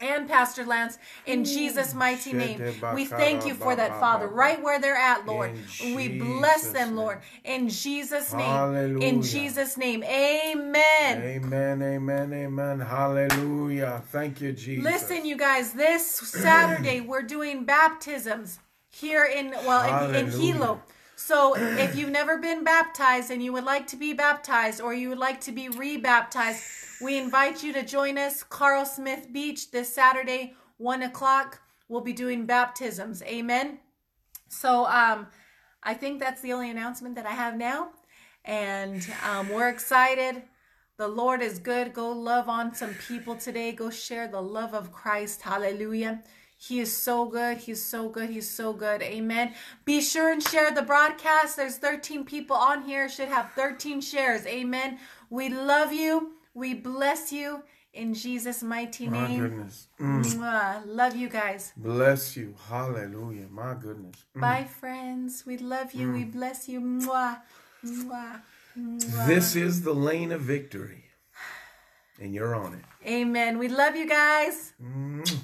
and 0.00 0.28
Pastor 0.28 0.64
Lance 0.64 0.98
in 1.26 1.44
Jesus' 1.44 1.94
mighty 1.94 2.32
name. 2.32 2.62
We 2.94 3.04
thank 3.04 3.44
you 3.44 3.54
for 3.54 3.74
that, 3.74 3.98
Father, 3.98 4.28
right 4.28 4.62
where 4.62 4.80
they're 4.80 4.96
at, 4.96 5.26
Lord. 5.26 5.50
In 5.80 5.94
We 5.94 6.08
bless 6.08 6.70
them. 6.70 6.96
Lord, 6.96 7.20
in 7.44 7.68
Jesus' 7.68 8.32
name. 8.32 8.46
Hallelujah. 8.46 9.08
In 9.08 9.22
Jesus' 9.22 9.76
name. 9.76 10.04
Amen. 10.04 11.22
Amen, 11.22 11.82
amen, 11.82 12.32
amen. 12.32 12.80
Hallelujah. 12.80 14.02
Thank 14.10 14.40
you, 14.40 14.52
Jesus. 14.52 14.84
Listen, 14.84 15.24
you 15.26 15.36
guys, 15.36 15.72
this 15.72 16.06
Saturday 16.06 17.00
we're 17.00 17.22
doing 17.22 17.64
baptisms 17.64 18.60
here 18.90 19.24
in 19.24 19.50
well 19.64 20.10
in, 20.14 20.26
in 20.26 20.30
Hilo. 20.30 20.80
So 21.18 21.56
if 21.56 21.96
you've 21.96 22.10
never 22.10 22.38
been 22.38 22.62
baptized 22.62 23.32
and 23.32 23.42
you 23.42 23.52
would 23.52 23.64
like 23.64 23.88
to 23.88 23.96
be 23.96 24.12
baptized 24.12 24.80
or 24.80 24.94
you 24.94 25.08
would 25.08 25.18
like 25.18 25.40
to 25.42 25.52
be 25.52 25.68
rebaptized, 25.68 26.62
we 27.02 27.18
invite 27.18 27.60
you 27.64 27.72
to 27.72 27.84
join 27.84 28.16
us, 28.16 28.44
Carlsmith 28.44 29.32
Beach, 29.32 29.72
this 29.72 29.92
Saturday, 29.92 30.54
one 30.76 31.02
o'clock. 31.02 31.60
We'll 31.88 32.02
be 32.02 32.12
doing 32.12 32.46
baptisms. 32.46 33.20
Amen. 33.24 33.80
So 34.48 34.86
um 34.86 35.26
I 35.82 35.94
think 35.94 36.20
that's 36.20 36.40
the 36.40 36.52
only 36.52 36.70
announcement 36.70 37.16
that 37.16 37.26
I 37.26 37.32
have 37.32 37.56
now. 37.56 37.88
And 38.44 39.04
um, 39.28 39.48
we're 39.48 39.68
excited. 39.68 40.42
The 40.98 41.08
Lord 41.08 41.42
is 41.42 41.58
good. 41.58 41.94
Go 41.94 42.10
love 42.12 42.48
on 42.48 42.74
some 42.74 42.94
people 42.94 43.34
today. 43.34 43.72
Go 43.72 43.90
share 43.90 44.28
the 44.28 44.40
love 44.40 44.72
of 44.72 44.92
Christ. 44.92 45.42
Hallelujah. 45.42 46.22
He 46.60 46.80
is 46.80 46.94
so 46.94 47.26
good. 47.26 47.58
He's 47.58 47.82
so 47.82 48.08
good. 48.08 48.30
He's 48.30 48.50
so 48.50 48.72
good. 48.72 49.00
Amen. 49.00 49.54
Be 49.84 50.00
sure 50.00 50.32
and 50.32 50.42
share 50.42 50.72
the 50.72 50.82
broadcast. 50.82 51.56
There's 51.56 51.78
13 51.78 52.24
people 52.24 52.56
on 52.56 52.82
here. 52.82 53.08
Should 53.08 53.28
have 53.28 53.52
13 53.52 54.00
shares. 54.00 54.44
Amen. 54.44 54.98
We 55.30 55.48
love 55.48 55.92
you. 55.92 56.32
We 56.54 56.74
bless 56.74 57.32
you 57.32 57.62
in 57.94 58.12
Jesus' 58.12 58.62
mighty 58.64 59.06
name. 59.06 59.40
My 59.40 59.48
goodness. 59.48 59.86
Mm. 60.00 60.86
Love 60.86 61.14
you 61.14 61.28
guys. 61.28 61.72
Bless 61.76 62.36
you. 62.36 62.56
Hallelujah. 62.68 63.46
My 63.50 63.74
goodness. 63.74 64.16
Mm. 64.36 64.40
Bye, 64.40 64.64
friends. 64.64 65.44
We 65.46 65.58
love 65.58 65.92
you. 65.92 66.12
We 66.12 66.24
bless 66.24 66.68
you. 66.68 66.80
Mwah. 66.80 67.38
Mwah. 67.86 68.40
Mwah. 68.76 69.26
This 69.28 69.54
is 69.54 69.82
the 69.82 69.94
lane 69.94 70.32
of 70.32 70.40
victory. 70.40 71.04
And 72.20 72.34
you're 72.34 72.56
on 72.56 72.74
it. 72.74 72.84
Amen. 73.08 73.58
We 73.58 73.68
love 73.68 73.94
you 73.94 74.08
guys. 74.08 74.72
Mm. 74.82 75.38